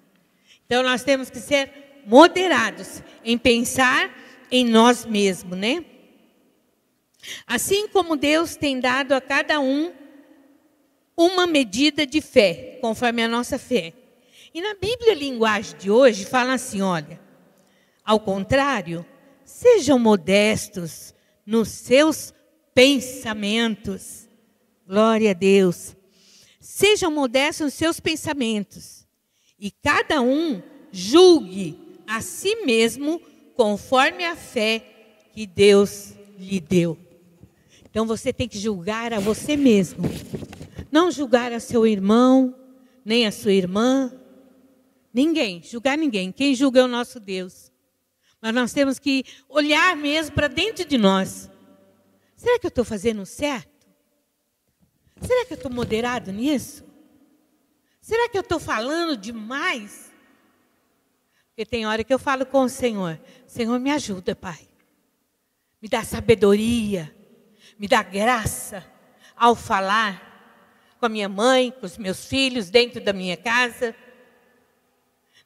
Então 0.67 0.83
nós 0.83 1.03
temos 1.03 1.31
que 1.31 1.39
ser 1.39 2.03
moderados 2.05 3.01
em 3.25 3.39
pensar 3.39 4.15
em 4.51 4.65
nós 4.65 5.03
mesmos, 5.03 5.57
né? 5.57 5.83
Assim 7.45 7.87
como 7.87 8.15
Deus 8.15 8.55
tem 8.55 8.79
dado 8.79 9.13
a 9.13 9.21
cada 9.21 9.59
um 9.59 9.91
uma 11.15 11.45
medida 11.45 12.05
de 12.05 12.21
fé, 12.21 12.79
conforme 12.81 13.21
a 13.23 13.27
nossa 13.27 13.59
fé. 13.59 13.93
E 14.53 14.61
na 14.61 14.73
Bíblia, 14.73 15.13
a 15.13 15.15
linguagem 15.15 15.77
de 15.77 15.91
hoje 15.91 16.25
fala 16.25 16.53
assim: 16.53 16.81
olha, 16.81 17.19
ao 18.03 18.19
contrário, 18.19 19.05
sejam 19.45 19.99
modestos 19.99 21.13
nos 21.45 21.69
seus 21.69 22.33
pensamentos. 22.73 24.27
Glória 24.87 25.31
a 25.31 25.33
Deus. 25.33 25.95
Sejam 26.59 27.11
modestos 27.11 27.65
nos 27.65 27.73
seus 27.73 27.99
pensamentos. 27.99 29.07
E 29.59 29.71
cada 29.71 30.21
um 30.21 30.61
julgue 30.91 31.77
a 32.07 32.19
si 32.19 32.65
mesmo 32.65 33.21
conforme 33.55 34.25
a 34.25 34.35
fé 34.35 34.83
que 35.33 35.45
Deus 35.45 36.13
lhe 36.37 36.59
deu. 36.59 36.97
Então 37.91 38.07
você 38.07 38.31
tem 38.31 38.47
que 38.47 38.57
julgar 38.57 39.13
a 39.13 39.19
você 39.19 39.57
mesmo. 39.57 40.05
Não 40.89 41.11
julgar 41.11 41.51
a 41.51 41.59
seu 41.59 41.85
irmão, 41.85 42.55
nem 43.03 43.27
a 43.27 43.31
sua 43.31 43.51
irmã. 43.51 44.11
Ninguém, 45.13 45.61
julgar 45.61 45.97
ninguém. 45.97 46.31
Quem 46.31 46.55
julga 46.55 46.79
é 46.79 46.83
o 46.85 46.87
nosso 46.87 47.19
Deus. 47.19 47.69
Mas 48.41 48.53
nós 48.53 48.71
temos 48.71 48.97
que 48.97 49.25
olhar 49.49 49.95
mesmo 49.97 50.33
para 50.33 50.47
dentro 50.47 50.85
de 50.85 50.97
nós. 50.97 51.49
Será 52.37 52.57
que 52.57 52.65
eu 52.65 52.69
estou 52.69 52.85
fazendo 52.85 53.25
certo? 53.25 53.85
Será 55.21 55.45
que 55.45 55.53
eu 55.53 55.57
estou 55.57 55.71
moderado 55.71 56.31
nisso? 56.31 56.85
Será 57.99 58.29
que 58.29 58.37
eu 58.37 58.41
estou 58.41 58.59
falando 58.59 59.17
demais? 59.17 60.11
Porque 61.49 61.65
tem 61.65 61.85
hora 61.85 62.05
que 62.05 62.13
eu 62.13 62.17
falo 62.17 62.45
com 62.45 62.63
o 62.63 62.69
Senhor: 62.69 63.19
Senhor, 63.45 63.77
me 63.79 63.91
ajuda, 63.91 64.33
Pai. 64.33 64.67
Me 65.81 65.89
dá 65.89 66.03
sabedoria, 66.03 67.13
me 67.81 67.87
dá 67.87 68.03
graça 68.03 68.85
ao 69.35 69.55
falar 69.55 70.93
com 70.99 71.07
a 71.07 71.09
minha 71.09 71.27
mãe, 71.27 71.71
com 71.71 71.83
os 71.83 71.97
meus 71.97 72.27
filhos, 72.27 72.69
dentro 72.69 73.03
da 73.03 73.11
minha 73.11 73.35
casa, 73.35 73.95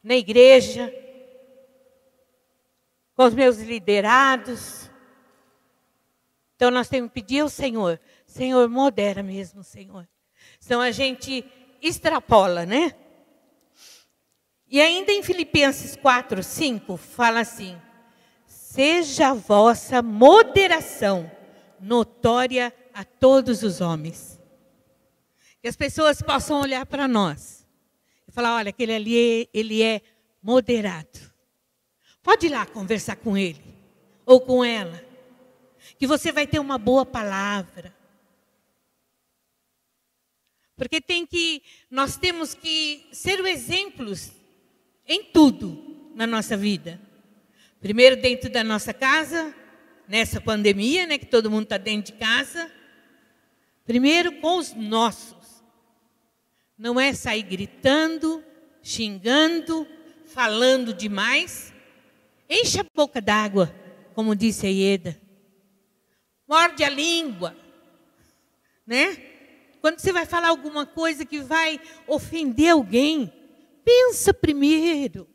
na 0.03 0.17
igreja, 0.17 0.93
com 3.15 3.23
os 3.23 3.33
meus 3.33 3.59
liderados. 3.59 4.91
Então 6.57 6.69
nós 6.69 6.89
temos 6.89 7.09
que 7.09 7.21
pedir 7.21 7.39
ao 7.39 7.47
Senhor, 7.47 7.97
Senhor, 8.27 8.67
modera 8.67 9.23
mesmo, 9.23 9.63
Senhor. 9.63 10.05
Senão 10.59 10.81
a 10.81 10.91
gente 10.91 11.45
extrapola, 11.81 12.65
né? 12.65 12.93
E 14.67 14.81
ainda 14.81 15.13
em 15.13 15.23
Filipenses 15.23 15.95
4, 15.95 16.43
5, 16.43 16.97
fala 16.97 17.39
assim: 17.39 17.81
Seja 18.45 19.29
a 19.29 19.33
vossa 19.33 20.01
moderação 20.01 21.31
notória 21.79 22.73
a 22.93 23.03
todos 23.03 23.63
os 23.63 23.81
homens. 23.81 24.39
Que 25.61 25.67
as 25.67 25.75
pessoas 25.75 26.21
possam 26.21 26.61
olhar 26.61 26.85
para 26.85 27.07
nós 27.07 27.65
e 28.27 28.31
falar: 28.31 28.55
olha, 28.55 28.69
aquele 28.69 28.93
ali, 28.93 29.49
ele 29.53 29.81
é 29.81 30.01
moderado. 30.41 31.19
Pode 32.21 32.47
ir 32.47 32.49
lá 32.49 32.65
conversar 32.65 33.15
com 33.17 33.37
ele 33.37 33.61
ou 34.25 34.41
com 34.41 34.63
ela, 34.65 35.03
que 35.99 36.07
você 36.07 36.31
vai 36.31 36.47
ter 36.47 36.59
uma 36.59 36.77
boa 36.77 37.05
palavra. 37.05 37.95
Porque 40.75 40.99
tem 40.99 41.25
que, 41.25 41.61
nós 41.89 42.17
temos 42.17 42.53
que 42.53 43.07
ser 43.11 43.39
exemplos 43.45 44.31
em 45.07 45.23
tudo 45.23 46.11
na 46.15 46.27
nossa 46.27 46.57
vida. 46.57 46.99
Primeiro 47.79 48.17
dentro 48.17 48.49
da 48.49 48.63
nossa 48.63 48.93
casa, 48.93 49.55
nessa 50.07 50.39
pandemia, 50.39 51.07
né, 51.07 51.17
que 51.17 51.25
todo 51.25 51.49
mundo 51.49 51.63
está 51.63 51.77
dentro 51.77 52.13
de 52.13 52.19
casa. 52.19 52.71
Primeiro 53.85 54.39
com 54.41 54.57
os 54.57 54.73
nossos. 54.73 55.63
Não 56.77 56.99
é 56.99 57.13
sair 57.13 57.43
gritando, 57.43 58.43
xingando, 58.81 59.87
falando 60.25 60.93
demais. 60.93 61.73
Enche 62.49 62.79
a 62.79 62.85
boca 62.93 63.21
d'água, 63.21 63.73
como 64.13 64.35
disse 64.35 64.65
a 64.65 64.69
Ieda. 64.69 65.19
Morde 66.47 66.83
a 66.83 66.89
língua, 66.89 67.55
né? 68.85 69.17
Quando 69.81 69.99
você 69.99 70.11
vai 70.11 70.25
falar 70.25 70.49
alguma 70.49 70.85
coisa 70.85 71.25
que 71.25 71.39
vai 71.39 71.79
ofender 72.07 72.71
alguém, 72.71 73.31
Pensa 73.85 74.33
primeiro. 74.33 75.29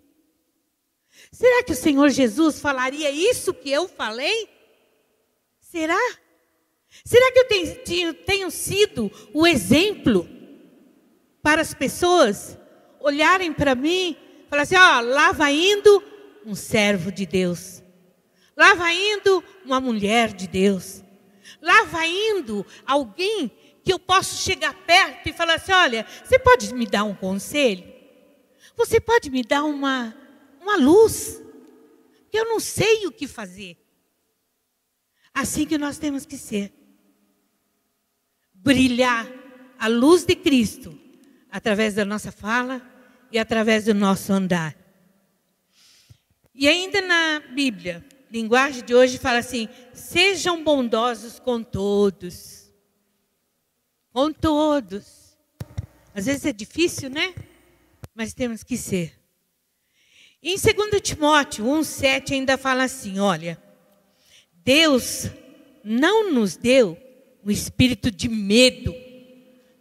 Será 1.31 1.63
que 1.63 1.73
o 1.73 1.77
Senhor 1.77 2.09
Jesus 2.11 2.59
falaria 2.59 3.09
isso 3.09 3.55
que 3.55 3.71
eu 3.71 3.87
falei? 3.87 4.49
Será? 5.71 6.01
Será 7.05 7.31
que 7.31 7.39
eu 7.39 7.45
tenho, 7.85 8.15
tenho 8.15 8.51
sido 8.51 9.09
o 9.33 9.47
exemplo 9.47 10.29
para 11.41 11.63
as 11.63 11.73
pessoas 11.73 12.59
olharem 12.99 13.53
para 13.53 13.77
mim 13.77 14.17
e 14.19 14.49
falar 14.51 14.63
assim: 14.63 14.75
ó, 14.75 15.01
lá 15.01 15.31
vai 15.31 15.55
indo 15.55 16.03
um 16.45 16.57
servo 16.57 17.13
de 17.13 17.25
Deus, 17.25 17.85
lá 18.57 18.75
vai 18.75 18.97
indo 18.97 19.45
uma 19.65 19.81
mulher 19.81 20.33
de 20.33 20.49
Deus, 20.49 21.05
lá 21.63 21.85
vai 21.85 22.11
indo 22.11 22.67
alguém 22.85 23.49
que 23.85 23.93
eu 23.93 23.99
posso 24.01 24.43
chegar 24.43 24.75
perto 24.75 25.29
e 25.29 25.33
falar 25.33 25.55
assim: 25.55 25.71
olha, 25.71 26.05
você 26.25 26.37
pode 26.37 26.75
me 26.75 26.85
dar 26.85 27.05
um 27.05 27.15
conselho? 27.15 27.85
Você 28.77 29.01
pode 29.01 29.31
me 29.31 29.45
dar 29.45 29.63
uma, 29.63 30.17
uma 30.61 30.75
luz? 30.75 31.41
Eu 32.33 32.47
não 32.47 32.59
sei 32.59 33.07
o 33.07 33.13
que 33.13 33.29
fazer. 33.29 33.80
Assim 35.35 35.67
que 35.67 35.79
nós 35.79 35.99
temos 35.99 36.27
que 36.27 36.37
ser. 36.37 36.73
Brilhar 38.53 39.27
a 39.79 39.89
luz 39.89 40.25
de 40.25 40.35
Cristo 40.35 40.99
através 41.51 41.95
da 41.95 42.05
nossa 42.05 42.31
fala 42.31 42.83
e 43.33 43.39
através 43.39 43.85
do 43.85 43.95
nosso 43.95 44.33
andar. 44.33 44.77
E 46.55 46.69
ainda 46.69 47.01
na 47.01 47.41
Bíblia, 47.55 48.05
linguagem 48.31 48.85
de 48.85 48.95
hoje 48.95 49.19
fala 49.19 49.39
assim: 49.39 49.69
sejam 49.95 50.63
bondosos 50.63 51.39
com 51.39 51.63
todos. 51.63 52.71
Com 54.13 54.33
todos. 54.33 55.39
Às 56.15 56.27
vezes 56.27 56.45
é 56.45 56.53
difícil, 56.53 57.09
né? 57.09 57.35
Mas 58.15 58.35
temos 58.35 58.63
que 58.63 58.77
ser. 58.77 59.19
Em 60.43 60.57
2 60.57 61.01
Timóteo 61.01 61.65
1,7 61.65 62.33
ainda 62.33 62.59
fala 62.59 62.85
assim: 62.85 63.19
olha, 63.19 63.61
Deus 64.65 65.31
não 65.83 66.31
nos 66.33 66.57
deu 66.57 66.97
o 67.43 67.51
espírito 67.51 68.11
de 68.11 68.29
medo, 68.29 68.95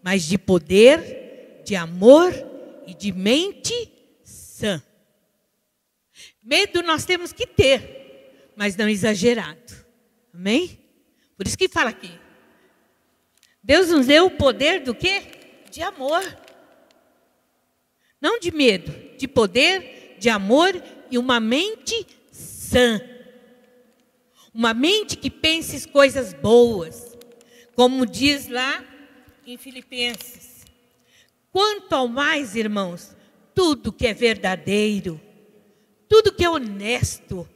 mas 0.02 0.24
de 0.24 0.38
poder, 0.38 1.62
de 1.66 1.76
amor 1.76 2.34
e 2.88 2.94
de 2.94 3.12
mente 3.12 3.92
sã. 4.24 4.82
Medo 6.42 6.82
nós 6.82 7.06
temos 7.06 7.32
que 7.32 7.46
ter, 7.46 8.52
mas 8.56 8.76
não 8.76 8.88
exagerado. 8.88 9.86
Amém? 10.34 10.80
Por 11.38 11.46
isso 11.46 11.58
que 11.58 11.68
fala 11.68 11.90
aqui. 11.90 12.12
Deus 13.64 13.90
nos 13.90 14.08
deu 14.08 14.26
o 14.26 14.32
poder 14.32 14.82
do 14.82 14.96
quê? 14.96 15.22
De 15.70 15.82
amor. 15.82 16.24
Não 18.20 18.40
de 18.40 18.52
medo, 18.52 18.92
de 19.18 19.28
poder, 19.28 20.16
de 20.18 20.30
amor 20.30 20.82
e 21.12 21.18
uma 21.18 21.40
mente 21.40 22.06
sã. 22.32 23.00
Uma 24.54 24.74
mente 24.74 25.18
que 25.18 25.30
pense 25.30 25.88
coisas 25.88 26.34
boas. 26.34 27.18
Como 27.76 28.06
diz 28.06 28.48
lá 28.48 28.84
em 29.46 29.58
Filipenses. 29.58 30.66
Quanto 31.52 31.94
ao 31.94 32.08
mais, 32.08 32.56
irmãos, 32.56 33.16
tudo 33.56 33.92
que 33.92 34.06
é 34.06 34.14
verdadeiro, 34.14 35.20
tudo 36.08 36.32
que 36.32 36.44
é 36.44 36.50
honesto, 36.50 37.48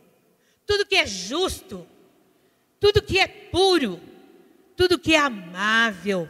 tudo 0.66 0.86
que 0.86 0.96
é 0.96 1.06
justo, 1.06 1.86
tudo 2.80 3.02
que 3.02 3.20
é 3.20 3.28
puro, 3.28 4.00
tudo 4.76 5.00
que 5.00 5.14
é 5.14 5.20
amável, 5.20 6.28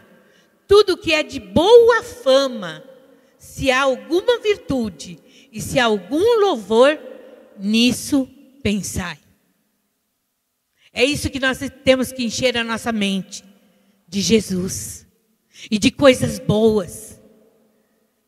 tudo 0.68 0.98
que 0.98 1.14
é 1.14 1.24
de 1.24 1.40
boa 1.40 2.04
fama, 2.04 2.84
se 3.38 3.72
há 3.72 3.82
alguma 3.82 4.40
virtude 4.40 5.20
e 5.52 5.62
se 5.62 5.80
há 5.80 5.86
algum 5.86 6.40
louvor, 6.40 7.00
nisso 7.58 8.28
pensai. 8.62 9.23
É 10.94 11.04
isso 11.04 11.30
que 11.30 11.40
nós 11.40 11.60
temos 11.84 12.12
que 12.12 12.24
encher 12.24 12.56
a 12.56 12.64
nossa 12.64 12.92
mente 12.92 13.44
de 14.08 14.22
Jesus 14.22 15.08
e 15.72 15.80
de 15.80 15.90
coisas 15.90 16.38
boas. 16.38 17.20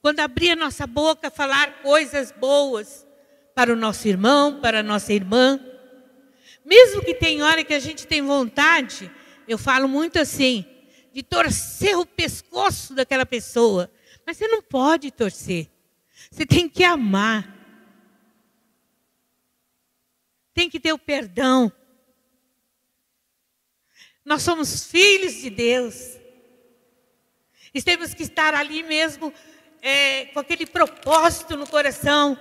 Quando 0.02 0.20
abrir 0.20 0.52
a 0.52 0.56
nossa 0.56 0.88
boca, 0.88 1.30
falar 1.30 1.84
coisas 1.84 2.32
boas 2.32 3.06
para 3.54 3.72
o 3.72 3.76
nosso 3.76 4.08
irmão, 4.08 4.60
para 4.60 4.80
a 4.80 4.84
nossa 4.84 5.14
irmã. 5.14 5.60
Mesmo 6.66 7.04
que 7.04 7.14
tem 7.14 7.44
hora 7.44 7.64
que 7.64 7.74
a 7.74 7.80
gente 7.80 8.08
tem 8.08 8.22
vontade, 8.22 9.12
eu 9.48 9.58
falo 9.58 9.88
muito 9.88 10.18
assim, 10.18 10.66
de 11.14 11.22
torcer 11.22 11.98
o 11.98 12.06
pescoço 12.06 12.96
daquela 12.96 13.26
pessoa. 13.26 13.92
Mas 14.26 14.38
você 14.38 14.48
não 14.48 14.62
pode 14.62 15.12
torcer. 15.12 15.70
Você 16.32 16.46
tem 16.46 16.68
que 16.68 16.84
amar. 16.84 17.56
Tem 20.54 20.70
que 20.70 20.80
ter 20.80 20.94
o 20.94 20.98
perdão. 20.98 21.72
Nós 24.26 24.42
somos 24.42 24.86
filhos 24.86 25.36
de 25.36 25.52
Deus. 25.52 26.18
E 27.72 27.82
temos 27.82 28.14
que 28.16 28.24
estar 28.24 28.56
ali 28.56 28.82
mesmo 28.82 29.32
é, 29.82 30.26
com 30.26 30.40
aquele 30.40 30.66
propósito 30.66 31.56
no 31.56 31.68
coração 31.68 32.38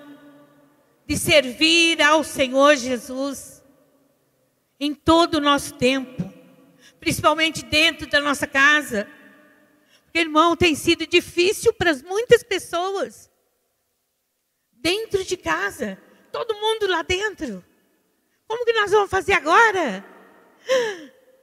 de 1.07 1.19
servir 1.19 2.01
ao 2.01 2.25
Senhor 2.25 2.75
Jesus 2.77 3.63
em 4.81 4.95
todo 4.95 5.35
o 5.35 5.41
nosso 5.41 5.75
tempo, 5.75 6.33
principalmente 6.99 7.63
dentro 7.63 8.07
da 8.07 8.21
nossa 8.21 8.47
casa. 8.47 9.07
Porque, 10.05 10.21
irmão, 10.21 10.57
tem 10.57 10.75
sido 10.75 11.07
difícil 11.07 11.73
para 11.75 11.95
muitas 11.97 12.43
pessoas. 12.43 13.31
Dentro 14.73 15.23
de 15.23 15.37
casa, 15.37 16.01
todo 16.33 16.55
mundo 16.55 16.87
lá 16.87 17.03
dentro. 17.03 17.63
Como 18.47 18.65
que 18.65 18.73
nós 18.73 18.91
vamos 18.91 19.11
fazer 19.11 19.35
agora? 19.35 20.05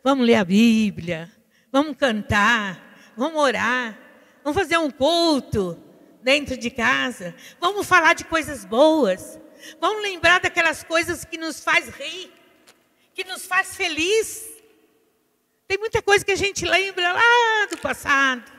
Vamos 0.04 0.26
ler 0.26 0.36
a 0.36 0.43
Bíblia, 0.43 1.32
vamos 1.72 1.95
cantar, 1.95 3.14
vamos 3.16 3.39
orar, 3.39 3.97
vamos 4.43 4.60
fazer 4.60 4.78
um 4.78 4.89
culto 4.89 5.78
dentro 6.24 6.58
de 6.58 6.72
casa, 6.72 7.36
vamos 7.60 7.86
falar 7.86 8.16
de 8.16 8.26
coisas 8.26 8.66
boas, 8.66 9.39
vamos 9.80 10.02
lembrar 10.02 10.39
daquelas 10.39 10.84
coisas 10.84 11.24
que 11.24 11.38
nos 11.38 11.64
faz 11.64 11.88
rir, 11.89 12.32
que 13.14 13.24
nos 13.24 13.45
faz 13.45 13.76
feliz. 13.76 14.49
Tem 15.68 15.78
muita 15.78 16.02
coisa 16.02 16.26
que 16.26 16.32
a 16.32 16.36
gente 16.36 16.66
lembra 16.66 17.14
lá 17.14 17.68
do 17.70 17.78
passado. 17.78 18.52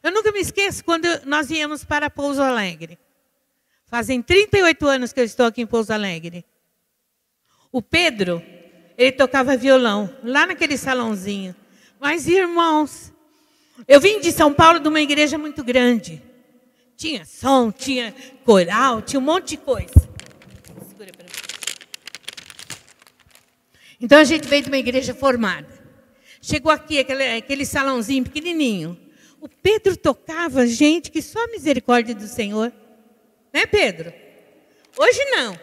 Eu 0.00 0.12
nunca 0.12 0.30
me 0.30 0.40
esqueço 0.40 0.84
quando 0.84 1.06
nós 1.24 1.50
íamos 1.50 1.84
para 1.84 2.08
Pouso 2.08 2.42
Alegre. 2.42 2.98
Fazem 3.86 4.22
38 4.22 4.86
anos 4.86 5.12
que 5.12 5.20
eu 5.20 5.24
estou 5.24 5.46
aqui 5.46 5.62
em 5.62 5.66
Pouso 5.66 5.92
Alegre. 5.92 6.44
O 7.72 7.82
Pedro, 7.82 8.42
ele 8.96 9.12
tocava 9.12 9.56
violão, 9.56 10.08
lá 10.22 10.46
naquele 10.46 10.76
salãozinho. 10.76 11.54
Mas, 12.00 12.26
irmãos, 12.26 13.12
eu 13.88 14.00
vim 14.00 14.20
de 14.20 14.30
São 14.30 14.52
Paulo 14.52 14.78
de 14.78 14.88
uma 14.88 15.00
igreja 15.00 15.36
muito 15.36 15.64
grande. 15.64 16.22
Tinha 16.96 17.24
som, 17.24 17.72
tinha 17.72 18.14
coral, 18.44 19.02
tinha 19.02 19.18
um 19.18 19.22
monte 19.22 19.50
de 19.50 19.56
coisa. 19.56 20.14
Então 24.00 24.18
a 24.18 24.24
gente 24.24 24.46
veio 24.46 24.62
de 24.62 24.68
uma 24.68 24.78
igreja 24.78 25.14
formada. 25.14 25.66
Chegou 26.40 26.70
aqui, 26.70 26.98
aquele, 26.98 27.36
aquele 27.36 27.64
salãozinho 27.64 28.24
pequenininho. 28.24 28.98
O 29.40 29.48
Pedro 29.48 29.96
tocava 29.96 30.66
gente 30.66 31.10
que 31.10 31.22
só 31.22 31.42
a 31.42 31.48
misericórdia 31.48 32.14
do 32.14 32.26
Senhor. 32.26 32.72
Né, 33.52 33.66
Pedro? 33.66 34.12
Hoje 34.96 35.24
não. 35.30 35.58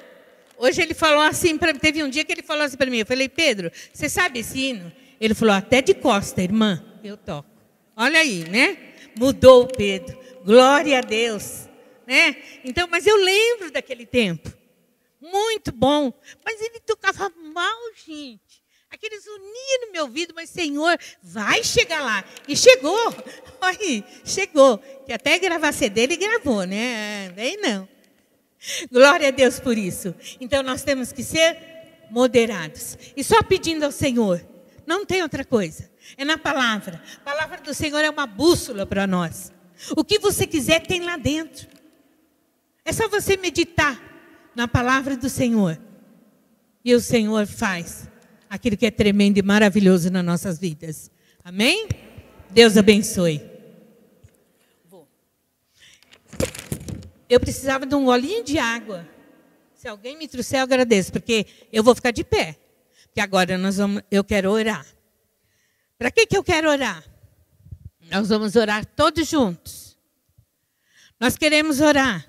Hoje 0.61 0.79
ele 0.79 0.93
falou 0.93 1.23
assim, 1.23 1.57
pra, 1.57 1.73
teve 1.73 2.03
um 2.03 2.09
dia 2.09 2.23
que 2.23 2.31
ele 2.31 2.43
falou 2.43 2.63
assim 2.63 2.77
para 2.77 2.87
mim, 2.87 2.99
eu 2.99 3.05
falei, 3.07 3.27
Pedro, 3.27 3.71
você 3.91 4.07
sabe 4.07 4.41
esse 4.41 4.59
hino? 4.59 4.93
Ele 5.19 5.33
falou, 5.33 5.55
até 5.55 5.81
de 5.81 5.95
costa, 5.95 6.39
irmã, 6.39 6.85
eu 7.03 7.17
toco. 7.17 7.49
Olha 7.97 8.19
aí, 8.19 8.47
né? 8.47 8.77
Mudou 9.17 9.63
o 9.63 9.67
Pedro. 9.67 10.15
Glória 10.45 10.99
a 10.99 11.01
Deus. 11.01 11.67
Né? 12.05 12.35
Então, 12.63 12.87
mas 12.91 13.07
eu 13.07 13.15
lembro 13.15 13.71
daquele 13.71 14.05
tempo. 14.05 14.53
Muito 15.19 15.71
bom. 15.71 16.13
Mas 16.45 16.61
ele 16.61 16.79
tocava 16.81 17.33
mal, 17.53 17.79
gente. 18.05 18.61
Aqueles 18.91 19.25
uniam 19.25 19.87
no 19.87 19.91
meu 19.91 20.03
ouvido, 20.03 20.31
mas 20.35 20.51
Senhor, 20.51 20.95
vai 21.23 21.63
chegar 21.63 22.01
lá. 22.01 22.23
E 22.47 22.55
chegou. 22.55 23.15
Olha, 23.59 24.03
chegou. 24.23 24.77
Que 25.07 25.13
até 25.13 25.39
gravar 25.39 25.71
CD 25.71 26.01
ele 26.01 26.17
gravou, 26.17 26.65
né? 26.65 27.31
Vem 27.35 27.57
não. 27.57 27.89
Glória 28.91 29.29
a 29.29 29.31
Deus 29.31 29.59
por 29.59 29.77
isso. 29.77 30.13
Então 30.39 30.63
nós 30.63 30.83
temos 30.83 31.11
que 31.11 31.23
ser 31.23 31.57
moderados. 32.09 32.97
E 33.15 33.23
só 33.23 33.41
pedindo 33.43 33.83
ao 33.83 33.91
Senhor. 33.91 34.45
Não 34.85 35.05
tem 35.05 35.21
outra 35.21 35.45
coisa. 35.45 35.89
É 36.17 36.25
na 36.25 36.37
palavra. 36.37 37.01
A 37.17 37.31
palavra 37.31 37.61
do 37.61 37.73
Senhor 37.73 37.99
é 37.99 38.09
uma 38.09 38.27
bússola 38.27 38.85
para 38.85 39.07
nós. 39.07 39.51
O 39.95 40.03
que 40.03 40.19
você 40.19 40.45
quiser 40.45 40.81
tem 40.81 41.01
lá 41.01 41.17
dentro. 41.17 41.67
É 42.83 42.91
só 42.91 43.07
você 43.07 43.37
meditar 43.37 43.99
na 44.55 44.67
palavra 44.67 45.15
do 45.15 45.29
Senhor. 45.29 45.79
E 46.83 46.93
o 46.93 46.99
Senhor 46.99 47.45
faz 47.45 48.09
aquilo 48.49 48.75
que 48.75 48.85
é 48.85 48.91
tremendo 48.91 49.37
e 49.37 49.41
maravilhoso 49.41 50.09
nas 50.11 50.25
nossas 50.25 50.59
vidas. 50.59 51.09
Amém? 51.43 51.87
Deus 52.49 52.75
abençoe. 52.75 53.50
Eu 57.31 57.39
precisava 57.39 57.85
de 57.85 57.95
um 57.95 58.03
golinho 58.03 58.43
de 58.43 58.59
água. 58.59 59.07
Se 59.73 59.87
alguém 59.87 60.17
me 60.17 60.27
trouxer, 60.27 60.59
eu 60.59 60.63
agradeço, 60.63 61.13
porque 61.13 61.45
eu 61.71 61.81
vou 61.81 61.95
ficar 61.95 62.11
de 62.11 62.25
pé. 62.25 62.59
Porque 63.05 63.21
agora 63.21 63.57
nós 63.57 63.77
vamos, 63.77 64.03
eu 64.11 64.21
quero 64.21 64.51
orar. 64.51 64.85
Para 65.97 66.11
que, 66.11 66.27
que 66.27 66.35
eu 66.35 66.43
quero 66.43 66.69
orar? 66.69 67.01
Nós 68.09 68.27
vamos 68.27 68.57
orar 68.57 68.85
todos 68.85 69.29
juntos. 69.29 69.97
Nós 71.17 71.37
queremos 71.37 71.79
orar 71.79 72.27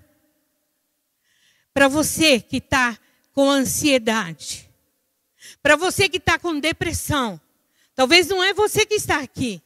para 1.74 1.88
você 1.88 2.40
que 2.40 2.58
está 2.58 2.96
com 3.32 3.50
ansiedade, 3.50 4.70
para 5.60 5.74
você 5.74 6.08
que 6.08 6.18
está 6.18 6.38
com 6.38 6.60
depressão. 6.60 7.40
Talvez 7.96 8.28
não 8.28 8.40
é 8.40 8.54
você 8.54 8.86
que 8.86 8.94
está 8.94 9.20
aqui, 9.20 9.60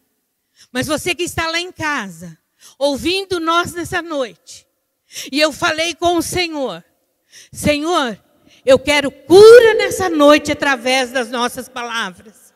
mas 0.73 0.87
você 0.87 1.15
que 1.15 1.25
está 1.25 1.51
lá 1.51 1.61
em 1.61 1.71
casa, 1.71 2.39
ouvindo 2.79 3.39
nós 3.39 3.75
nessa 3.75 4.01
noite. 4.01 4.66
E 5.31 5.41
eu 5.41 5.53
falei 5.53 5.95
com 5.95 6.17
o 6.17 6.23
Senhor: 6.23 6.85
Senhor, 7.53 8.19
eu 8.65 8.79
quero 8.79 9.11
cura 9.11 9.75
nessa 9.75 10.09
noite 10.09 10.51
através 10.51 11.13
das 11.13 11.31
nossas 11.31 11.69
palavras. 11.69 12.53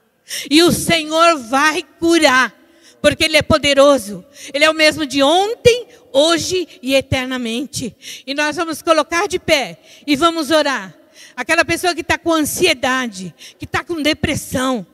E 0.50 0.62
o 0.62 0.72
Senhor 0.72 1.38
vai 1.38 1.82
curar, 1.98 2.52
porque 3.00 3.24
Ele 3.24 3.36
é 3.36 3.42
poderoso. 3.42 4.24
Ele 4.52 4.64
é 4.64 4.70
o 4.70 4.74
mesmo 4.74 5.06
de 5.06 5.22
ontem, 5.22 5.86
hoje 6.12 6.66
e 6.82 6.94
eternamente. 6.94 7.96
E 8.26 8.34
nós 8.34 8.56
vamos 8.56 8.82
colocar 8.82 9.28
de 9.28 9.38
pé 9.38 9.78
e 10.06 10.16
vamos 10.16 10.50
orar. 10.50 10.94
Aquela 11.36 11.64
pessoa 11.64 11.94
que 11.94 12.00
está 12.00 12.18
com 12.18 12.32
ansiedade, 12.32 13.34
que 13.58 13.64
está 13.64 13.84
com 13.84 14.02
depressão, 14.02 14.86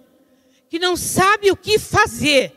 que 0.68 0.78
não 0.78 0.96
sabe 0.96 1.50
o 1.50 1.56
que 1.56 1.78
fazer. 1.78 2.52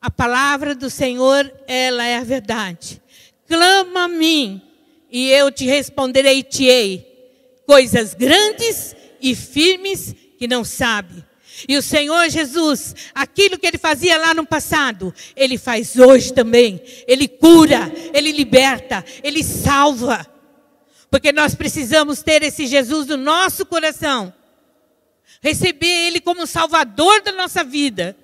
A 0.00 0.10
palavra 0.10 0.74
do 0.74 0.88
Senhor, 0.88 1.52
ela 1.66 2.04
é 2.04 2.16
a 2.16 2.24
verdade. 2.24 3.01
Clama 3.46 4.04
a 4.04 4.08
mim 4.08 4.62
e 5.10 5.30
eu 5.30 5.50
te 5.50 5.66
responderei-te-ei 5.66 7.06
coisas 7.66 8.14
grandes 8.14 8.96
e 9.20 9.34
firmes 9.34 10.14
que 10.38 10.48
não 10.48 10.64
sabe. 10.64 11.24
E 11.68 11.76
o 11.76 11.82
Senhor 11.82 12.28
Jesus, 12.28 12.94
aquilo 13.14 13.58
que 13.58 13.66
ele 13.66 13.78
fazia 13.78 14.18
lá 14.18 14.34
no 14.34 14.46
passado, 14.46 15.14
ele 15.36 15.58
faz 15.58 15.96
hoje 15.96 16.32
também. 16.32 16.82
Ele 17.06 17.28
cura, 17.28 17.92
ele 18.12 18.32
liberta, 18.32 19.04
ele 19.22 19.44
salva. 19.44 20.26
Porque 21.10 21.30
nós 21.30 21.54
precisamos 21.54 22.22
ter 22.22 22.42
esse 22.42 22.66
Jesus 22.66 23.06
no 23.06 23.16
nosso 23.16 23.66
coração. 23.66 24.32
Receber 25.42 26.06
ele 26.06 26.20
como 26.20 26.46
salvador 26.46 27.20
da 27.22 27.32
nossa 27.32 27.62
vida. 27.62 28.16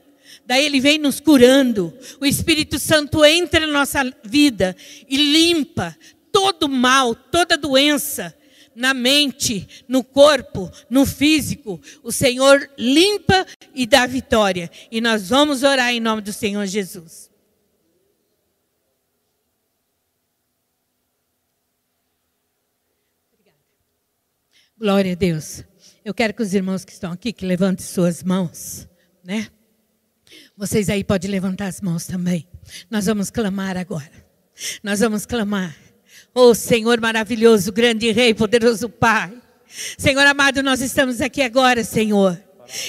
Daí 0.48 0.64
ele 0.64 0.80
vem 0.80 0.96
nos 0.96 1.20
curando. 1.20 1.92
O 2.18 2.24
Espírito 2.24 2.78
Santo 2.78 3.22
entra 3.22 3.66
na 3.66 3.70
nossa 3.70 4.02
vida 4.24 4.74
e 5.06 5.14
limpa 5.18 5.94
todo 6.32 6.66
mal, 6.66 7.14
toda 7.14 7.54
doença 7.54 8.34
na 8.74 8.94
mente, 8.94 9.84
no 9.86 10.02
corpo, 10.02 10.72
no 10.88 11.04
físico. 11.04 11.78
O 12.02 12.10
Senhor 12.10 12.66
limpa 12.78 13.46
e 13.74 13.84
dá 13.84 14.06
vitória. 14.06 14.70
E 14.90 15.02
nós 15.02 15.28
vamos 15.28 15.62
orar 15.62 15.92
em 15.92 16.00
nome 16.00 16.22
do 16.22 16.32
Senhor 16.32 16.64
Jesus. 16.64 17.30
Glória 24.78 25.12
a 25.12 25.14
Deus. 25.14 25.62
Eu 26.02 26.14
quero 26.14 26.32
que 26.32 26.42
os 26.42 26.54
irmãos 26.54 26.86
que 26.86 26.92
estão 26.92 27.12
aqui 27.12 27.34
que 27.34 27.44
levantem 27.44 27.84
suas 27.84 28.22
mãos, 28.22 28.88
né? 29.22 29.50
Vocês 30.58 30.88
aí 30.88 31.04
podem 31.04 31.30
levantar 31.30 31.66
as 31.68 31.80
mãos 31.80 32.04
também. 32.04 32.44
Nós 32.90 33.06
vamos 33.06 33.30
clamar 33.30 33.76
agora. 33.76 34.10
Nós 34.82 34.98
vamos 34.98 35.24
clamar. 35.24 35.72
Oh 36.34 36.52
Senhor 36.52 37.00
maravilhoso, 37.00 37.70
grande 37.70 38.10
Rei, 38.10 38.34
poderoso 38.34 38.88
Pai. 38.88 39.32
Senhor 39.96 40.26
amado, 40.26 40.60
nós 40.60 40.80
estamos 40.80 41.20
aqui 41.20 41.42
agora, 41.42 41.84
Senhor. 41.84 42.36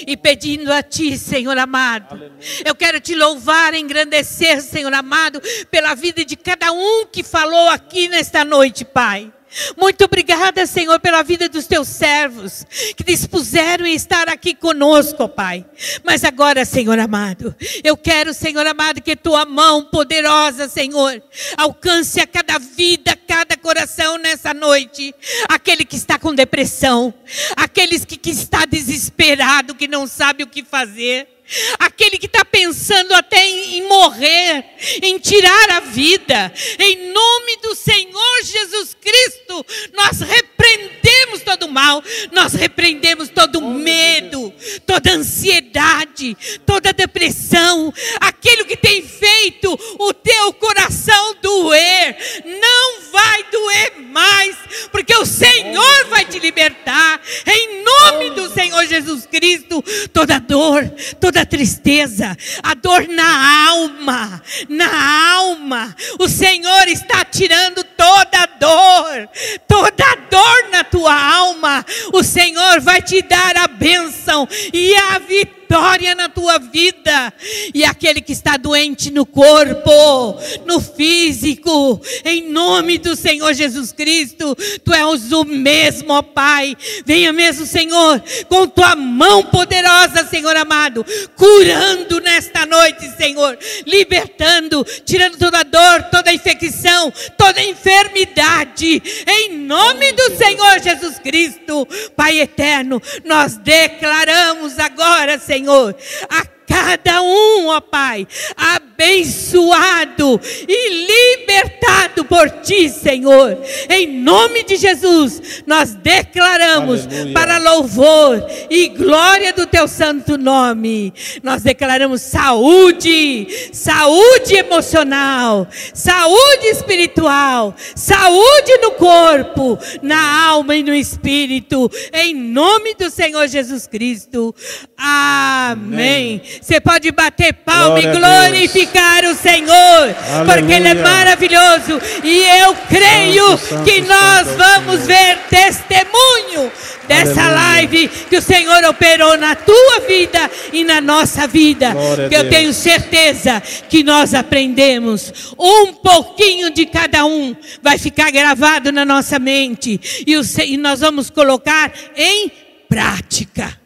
E 0.04 0.16
pedindo 0.16 0.72
a 0.72 0.82
Ti, 0.82 1.16
Senhor 1.16 1.56
amado. 1.56 2.16
Aleluia. 2.16 2.40
Eu 2.64 2.74
quero 2.74 3.00
te 3.00 3.14
louvar, 3.14 3.72
engrandecer, 3.72 4.60
Senhor 4.62 4.92
amado, 4.92 5.40
pela 5.70 5.94
vida 5.94 6.24
de 6.24 6.34
cada 6.34 6.72
um 6.72 7.06
que 7.06 7.22
falou 7.22 7.68
aqui 7.68 8.08
nesta 8.08 8.44
noite, 8.44 8.84
Pai. 8.84 9.32
Muito 9.76 10.04
obrigada, 10.04 10.64
Senhor, 10.66 11.00
pela 11.00 11.22
vida 11.22 11.48
dos 11.48 11.66
teus 11.66 11.88
servos 11.88 12.64
que 12.96 13.02
dispuseram 13.02 13.84
em 13.84 13.94
estar 13.94 14.28
aqui 14.28 14.54
conosco, 14.54 15.28
Pai. 15.28 15.64
Mas 16.04 16.24
agora, 16.24 16.64
Senhor 16.64 16.98
amado, 16.98 17.54
eu 17.82 17.96
quero, 17.96 18.32
Senhor 18.32 18.66
amado, 18.66 19.00
que 19.00 19.16
tua 19.16 19.44
mão 19.44 19.84
poderosa, 19.84 20.68
Senhor, 20.68 21.22
alcance 21.56 22.20
a 22.20 22.26
cada 22.26 22.58
vida, 22.58 23.18
cada 23.26 23.56
coração 23.56 24.18
nessa 24.18 24.54
noite. 24.54 25.14
Aquele 25.48 25.84
que 25.84 25.96
está 25.96 26.18
com 26.18 26.34
depressão, 26.34 27.12
aqueles 27.56 28.04
que, 28.04 28.16
que 28.16 28.30
está 28.30 28.64
desesperado, 28.64 29.74
que 29.74 29.88
não 29.88 30.06
sabe 30.06 30.44
o 30.44 30.46
que 30.46 30.62
fazer 30.62 31.39
aquele 31.78 32.18
que 32.18 32.26
está 32.26 32.44
pensando 32.44 33.12
até 33.12 33.46
em, 33.46 33.78
em, 33.78 33.88
morrer, 33.88 34.64
em 35.02 35.18
tirar 35.18 35.70
a 35.70 35.80
vida, 35.80 36.52
em 36.78 37.12
nome 37.12 37.56
do 37.62 37.74
Senhor 37.74 38.42
Jesus 38.44 38.96
Cristo, 39.00 39.66
nós 39.92 40.20
repreendemos 40.20 41.19
todo 41.40 41.68
mal, 41.68 42.02
nós 42.30 42.52
repreendemos 42.52 43.28
todo 43.28 43.60
medo, 43.60 44.52
toda 44.86 45.12
ansiedade, 45.12 46.36
toda 46.66 46.92
depressão, 46.92 47.92
aquilo 48.20 48.64
que 48.64 48.76
tem 48.76 49.02
feito 49.02 49.78
o 49.98 50.12
teu 50.12 50.52
coração 50.52 51.36
doer, 51.40 52.16
não 52.44 53.10
vai 53.10 53.44
doer 53.50 53.92
mais, 54.10 54.56
porque 54.92 55.14
o 55.16 55.26
Senhor 55.26 56.06
vai 56.08 56.24
te 56.24 56.38
libertar, 56.38 57.20
em 57.46 57.82
nome 57.82 58.30
do 58.30 58.52
Senhor 58.52 58.86
Jesus 58.86 59.26
Cristo, 59.26 59.82
toda 60.12 60.38
dor, 60.38 60.88
toda 61.20 61.40
toda 61.40 61.46
tristeza, 61.46 62.36
a 62.62 62.74
dor 62.74 63.06
na 63.08 63.68
alma, 63.68 64.42
na 64.68 65.36
alma. 65.36 65.94
O 66.18 66.28
Senhor 66.28 66.88
está 66.88 67.24
tirando 67.24 67.82
toda 67.84 68.46
dor, 68.58 69.28
toda 69.66 70.16
dor 70.30 70.70
na 70.70 70.84
tua 70.84 71.14
alma. 71.20 71.84
O 72.12 72.22
Senhor 72.22 72.80
vai 72.80 73.02
te 73.02 73.22
dar 73.22 73.56
a 73.56 73.68
bênção 73.68 74.48
e 74.72 74.94
a 74.94 75.18
vitória 75.18 75.59
vitória 75.70 76.16
na 76.16 76.28
tua 76.28 76.58
vida. 76.58 77.32
E 77.72 77.84
aquele 77.84 78.20
que 78.20 78.32
está 78.32 78.56
doente 78.56 79.08
no 79.08 79.24
corpo, 79.24 80.36
no 80.66 80.80
físico, 80.80 82.00
em 82.24 82.50
nome 82.50 82.98
do 82.98 83.14
Senhor 83.14 83.54
Jesus 83.54 83.92
Cristo, 83.92 84.56
tu 84.84 84.92
és 84.92 85.30
o 85.30 85.44
mesmo, 85.44 86.12
ó 86.12 86.22
Pai. 86.22 86.76
Venha 87.06 87.32
mesmo, 87.32 87.64
Senhor, 87.64 88.20
com 88.48 88.66
tua 88.66 88.96
mão 88.96 89.44
poderosa, 89.44 90.26
Senhor 90.28 90.56
amado, 90.56 91.06
curando 91.36 92.20
nesta 92.20 92.66
noite, 92.66 93.08
Senhor, 93.16 93.56
libertando, 93.86 94.84
tirando 95.04 95.38
toda 95.38 95.62
dor, 95.62 96.02
toda 96.10 96.32
infecção, 96.32 97.12
toda 97.38 97.62
enfermidade, 97.62 99.00
em 99.24 99.56
nome 99.58 100.12
do 100.12 100.36
Senhor 100.36 100.80
Jesus 100.82 101.20
Cristo, 101.20 101.86
Pai 102.16 102.40
eterno, 102.40 103.00
nós 103.24 103.56
declaramos 103.56 104.76
agora, 104.76 105.38
Senhor 105.38 105.59
Senhor, 105.60 105.94
a 106.30 106.59
cada 106.70 107.20
um, 107.20 107.66
ó 107.66 107.80
Pai, 107.80 108.28
abençoado 108.56 110.40
e 110.68 111.38
libertado 111.40 112.24
por 112.24 112.48
Ti, 112.62 112.88
Senhor. 112.88 113.58
Em 113.88 114.06
nome 114.06 114.62
de 114.62 114.76
Jesus, 114.76 115.64
nós 115.66 115.94
declaramos 115.94 117.06
Aleluia. 117.06 117.34
para 117.34 117.58
louvor 117.58 118.46
e 118.70 118.86
glória 118.88 119.52
do 119.52 119.66
Teu 119.66 119.88
santo 119.88 120.38
nome. 120.38 121.12
Nós 121.42 121.62
declaramos 121.62 122.22
saúde, 122.22 123.48
saúde 123.72 124.54
emocional, 124.54 125.66
saúde 125.92 126.66
espiritual, 126.66 127.74
saúde 127.96 128.78
no 128.80 128.92
corpo, 128.92 129.76
na 130.02 130.46
alma 130.46 130.76
e 130.76 130.84
no 130.84 130.94
espírito. 130.94 131.90
Em 132.12 132.32
nome 132.32 132.94
do 132.94 133.10
Senhor 133.10 133.48
Jesus 133.48 133.88
Cristo. 133.88 134.54
Amém. 134.96 135.70
Amém. 135.70 136.42
Você 136.60 136.80
pode 136.80 137.10
bater 137.10 137.54
palma 137.54 138.00
Glória 138.00 138.14
e 138.14 138.68
glorificar 138.68 139.24
o 139.24 139.34
Senhor, 139.34 140.14
Aleluia. 140.28 140.44
porque 140.44 140.72
Ele 140.72 140.88
é 140.88 140.94
maravilhoso. 140.94 142.00
E 142.22 142.42
eu 142.60 142.76
creio 142.88 143.56
Santo, 143.56 143.84
que 143.84 144.00
nós 144.02 144.46
Santo, 144.46 144.58
vamos 144.58 145.06
ver 145.06 145.38
testemunho 145.48 146.70
dessa 147.08 147.42
Aleluia. 147.42 147.64
live 147.64 148.08
que 148.08 148.36
o 148.36 148.42
Senhor 148.42 148.84
operou 148.84 149.36
na 149.38 149.54
tua 149.54 150.00
vida 150.06 150.50
e 150.72 150.84
na 150.84 151.00
nossa 151.00 151.46
vida. 151.46 151.94
que 152.28 152.36
eu 152.36 152.48
tenho 152.50 152.72
certeza 152.72 153.60
que 153.88 154.04
nós 154.04 154.34
aprendemos 154.34 155.54
um 155.58 155.94
pouquinho 155.94 156.70
de 156.70 156.86
cada 156.86 157.24
um, 157.24 157.56
vai 157.82 157.98
ficar 157.98 158.30
gravado 158.30 158.92
na 158.92 159.04
nossa 159.04 159.38
mente 159.38 159.98
e, 160.26 160.36
o, 160.36 160.42
e 160.64 160.76
nós 160.76 161.00
vamos 161.00 161.30
colocar 161.30 161.90
em 162.14 162.52
prática. 162.88 163.79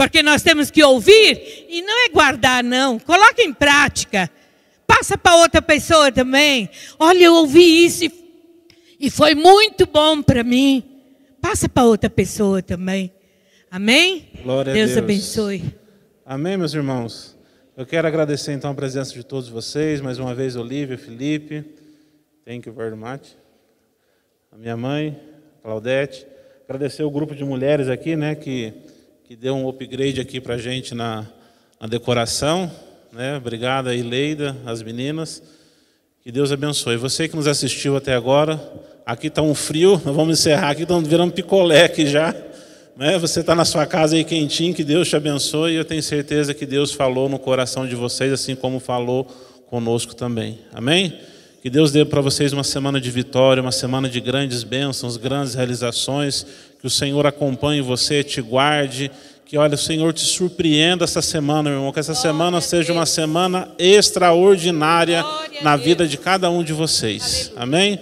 Porque 0.00 0.22
nós 0.22 0.42
temos 0.42 0.70
que 0.70 0.82
ouvir 0.82 1.66
e 1.68 1.82
não 1.82 2.06
é 2.06 2.08
guardar, 2.08 2.64
não. 2.64 2.98
Coloca 2.98 3.42
em 3.42 3.52
prática. 3.52 4.30
Passa 4.86 5.18
para 5.18 5.36
outra 5.36 5.60
pessoa 5.60 6.10
também. 6.10 6.70
Olha, 6.98 7.24
eu 7.24 7.34
ouvi 7.34 7.84
isso 7.84 8.06
e, 8.06 8.12
E 8.98 9.10
foi 9.10 9.34
muito 9.34 9.84
bom 9.86 10.22
para 10.22 10.42
mim. 10.42 10.82
Passa 11.38 11.68
para 11.68 11.84
outra 11.84 12.08
pessoa 12.08 12.62
também. 12.62 13.12
Amém? 13.70 14.30
Glória 14.42 14.72
Deus, 14.72 14.92
a 14.92 14.94
Deus 14.94 15.04
abençoe. 15.04 15.74
Amém, 16.24 16.56
meus 16.56 16.72
irmãos. 16.72 17.36
Eu 17.76 17.84
quero 17.84 18.08
agradecer 18.08 18.54
então 18.54 18.70
a 18.70 18.74
presença 18.74 19.12
de 19.12 19.22
todos 19.22 19.50
vocês, 19.50 20.00
mais 20.00 20.18
uma 20.18 20.34
vez 20.34 20.56
Olívia, 20.56 20.96
Felipe. 20.96 21.62
Thank 22.46 22.66
you 22.66 22.74
very 22.74 22.96
much. 22.96 23.36
A 24.50 24.56
minha 24.56 24.78
mãe, 24.78 25.20
Claudete. 25.62 26.26
Agradecer 26.66 27.02
o 27.02 27.10
grupo 27.10 27.34
de 27.34 27.44
mulheres 27.44 27.90
aqui, 27.90 28.16
né, 28.16 28.34
que, 28.34 28.72
que 29.30 29.36
deu 29.36 29.54
um 29.54 29.68
upgrade 29.68 30.20
aqui 30.20 30.40
para 30.40 30.56
a 30.56 30.58
gente 30.58 30.92
na, 30.92 31.24
na 31.80 31.86
decoração. 31.86 32.68
Né? 33.12 33.36
Obrigado 33.36 33.88
aí, 33.88 34.02
Leida, 34.02 34.56
as 34.66 34.82
meninas. 34.82 35.40
Que 36.24 36.32
Deus 36.32 36.50
abençoe. 36.50 36.96
Você 36.96 37.28
que 37.28 37.36
nos 37.36 37.46
assistiu 37.46 37.96
até 37.96 38.12
agora, 38.12 38.60
aqui 39.06 39.28
está 39.28 39.40
um 39.40 39.54
frio, 39.54 39.92
nós 40.04 40.16
vamos 40.16 40.36
encerrar 40.36 40.70
aqui, 40.70 40.82
estamos 40.82 41.08
virando 41.08 41.32
picolé 41.32 41.84
aqui 41.84 42.06
já. 42.08 42.34
Né? 42.96 43.20
Você 43.20 43.38
está 43.38 43.54
na 43.54 43.64
sua 43.64 43.86
casa 43.86 44.16
aí 44.16 44.24
quentinho, 44.24 44.74
que 44.74 44.82
Deus 44.82 45.08
te 45.08 45.14
abençoe. 45.14 45.74
E 45.74 45.76
eu 45.76 45.84
tenho 45.84 46.02
certeza 46.02 46.52
que 46.52 46.66
Deus 46.66 46.92
falou 46.92 47.28
no 47.28 47.38
coração 47.38 47.86
de 47.86 47.94
vocês, 47.94 48.32
assim 48.32 48.56
como 48.56 48.80
falou 48.80 49.24
conosco 49.68 50.12
também. 50.12 50.58
Amém? 50.72 51.16
Que 51.62 51.68
Deus 51.68 51.92
dê 51.92 52.06
para 52.06 52.22
vocês 52.22 52.54
uma 52.54 52.64
semana 52.64 52.98
de 52.98 53.10
vitória, 53.10 53.60
uma 53.60 53.70
semana 53.70 54.08
de 54.08 54.18
grandes 54.18 54.62
bênçãos, 54.62 55.18
grandes 55.18 55.54
realizações. 55.54 56.46
Que 56.80 56.86
o 56.86 56.90
Senhor 56.90 57.26
acompanhe 57.26 57.82
você, 57.82 58.24
te 58.24 58.40
guarde. 58.40 59.10
Que, 59.44 59.58
olha, 59.58 59.74
o 59.74 59.78
Senhor 59.78 60.10
te 60.14 60.24
surpreenda 60.24 61.04
essa 61.04 61.20
semana, 61.20 61.68
meu 61.68 61.80
irmão. 61.80 61.92
Que 61.92 62.00
essa 62.00 62.14
semana 62.14 62.62
seja 62.62 62.94
uma 62.94 63.04
semana 63.04 63.68
extraordinária 63.78 65.22
na 65.60 65.76
vida 65.76 66.08
de 66.08 66.16
cada 66.16 66.50
um 66.50 66.64
de 66.64 66.72
vocês. 66.72 67.52
Amém? 67.54 68.00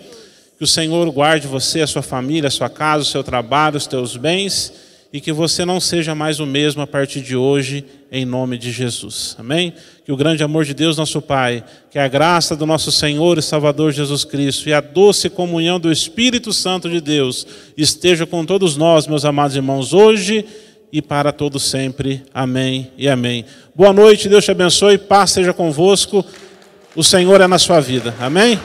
Que 0.56 0.62
o 0.62 0.66
Senhor 0.66 1.10
guarde 1.10 1.48
você, 1.48 1.80
a 1.80 1.86
sua 1.88 2.02
família, 2.02 2.46
a 2.46 2.52
sua 2.52 2.70
casa, 2.70 3.02
o 3.02 3.06
seu 3.06 3.24
trabalho, 3.24 3.76
os 3.76 3.88
teus 3.88 4.16
bens 4.16 4.72
e 5.12 5.20
que 5.20 5.32
você 5.32 5.64
não 5.64 5.80
seja 5.80 6.14
mais 6.14 6.38
o 6.38 6.46
mesmo 6.46 6.82
a 6.82 6.86
partir 6.86 7.20
de 7.20 7.34
hoje, 7.34 7.84
em 8.12 8.24
nome 8.24 8.58
de 8.58 8.70
Jesus. 8.70 9.34
Amém? 9.38 9.72
Que 10.08 10.12
o 10.12 10.16
grande 10.16 10.42
amor 10.42 10.64
de 10.64 10.72
Deus, 10.72 10.96
nosso 10.96 11.20
Pai, 11.20 11.62
que 11.90 11.98
a 11.98 12.08
graça 12.08 12.56
do 12.56 12.64
nosso 12.64 12.90
Senhor 12.90 13.36
e 13.36 13.42
Salvador 13.42 13.92
Jesus 13.92 14.24
Cristo 14.24 14.66
e 14.66 14.72
a 14.72 14.80
doce 14.80 15.28
comunhão 15.28 15.78
do 15.78 15.92
Espírito 15.92 16.50
Santo 16.50 16.88
de 16.88 16.98
Deus 16.98 17.46
esteja 17.76 18.24
com 18.24 18.42
todos 18.42 18.74
nós, 18.74 19.06
meus 19.06 19.26
amados 19.26 19.54
irmãos, 19.54 19.92
hoje 19.92 20.46
e 20.90 21.02
para 21.02 21.30
todos 21.30 21.64
sempre. 21.64 22.22
Amém 22.32 22.90
e 22.96 23.06
amém. 23.06 23.44
Boa 23.74 23.92
noite, 23.92 24.30
Deus 24.30 24.46
te 24.46 24.50
abençoe, 24.50 24.96
paz 24.96 25.32
seja 25.32 25.52
convosco. 25.52 26.24
O 26.96 27.04
Senhor 27.04 27.42
é 27.42 27.46
na 27.46 27.58
sua 27.58 27.78
vida. 27.78 28.14
Amém? 28.18 28.58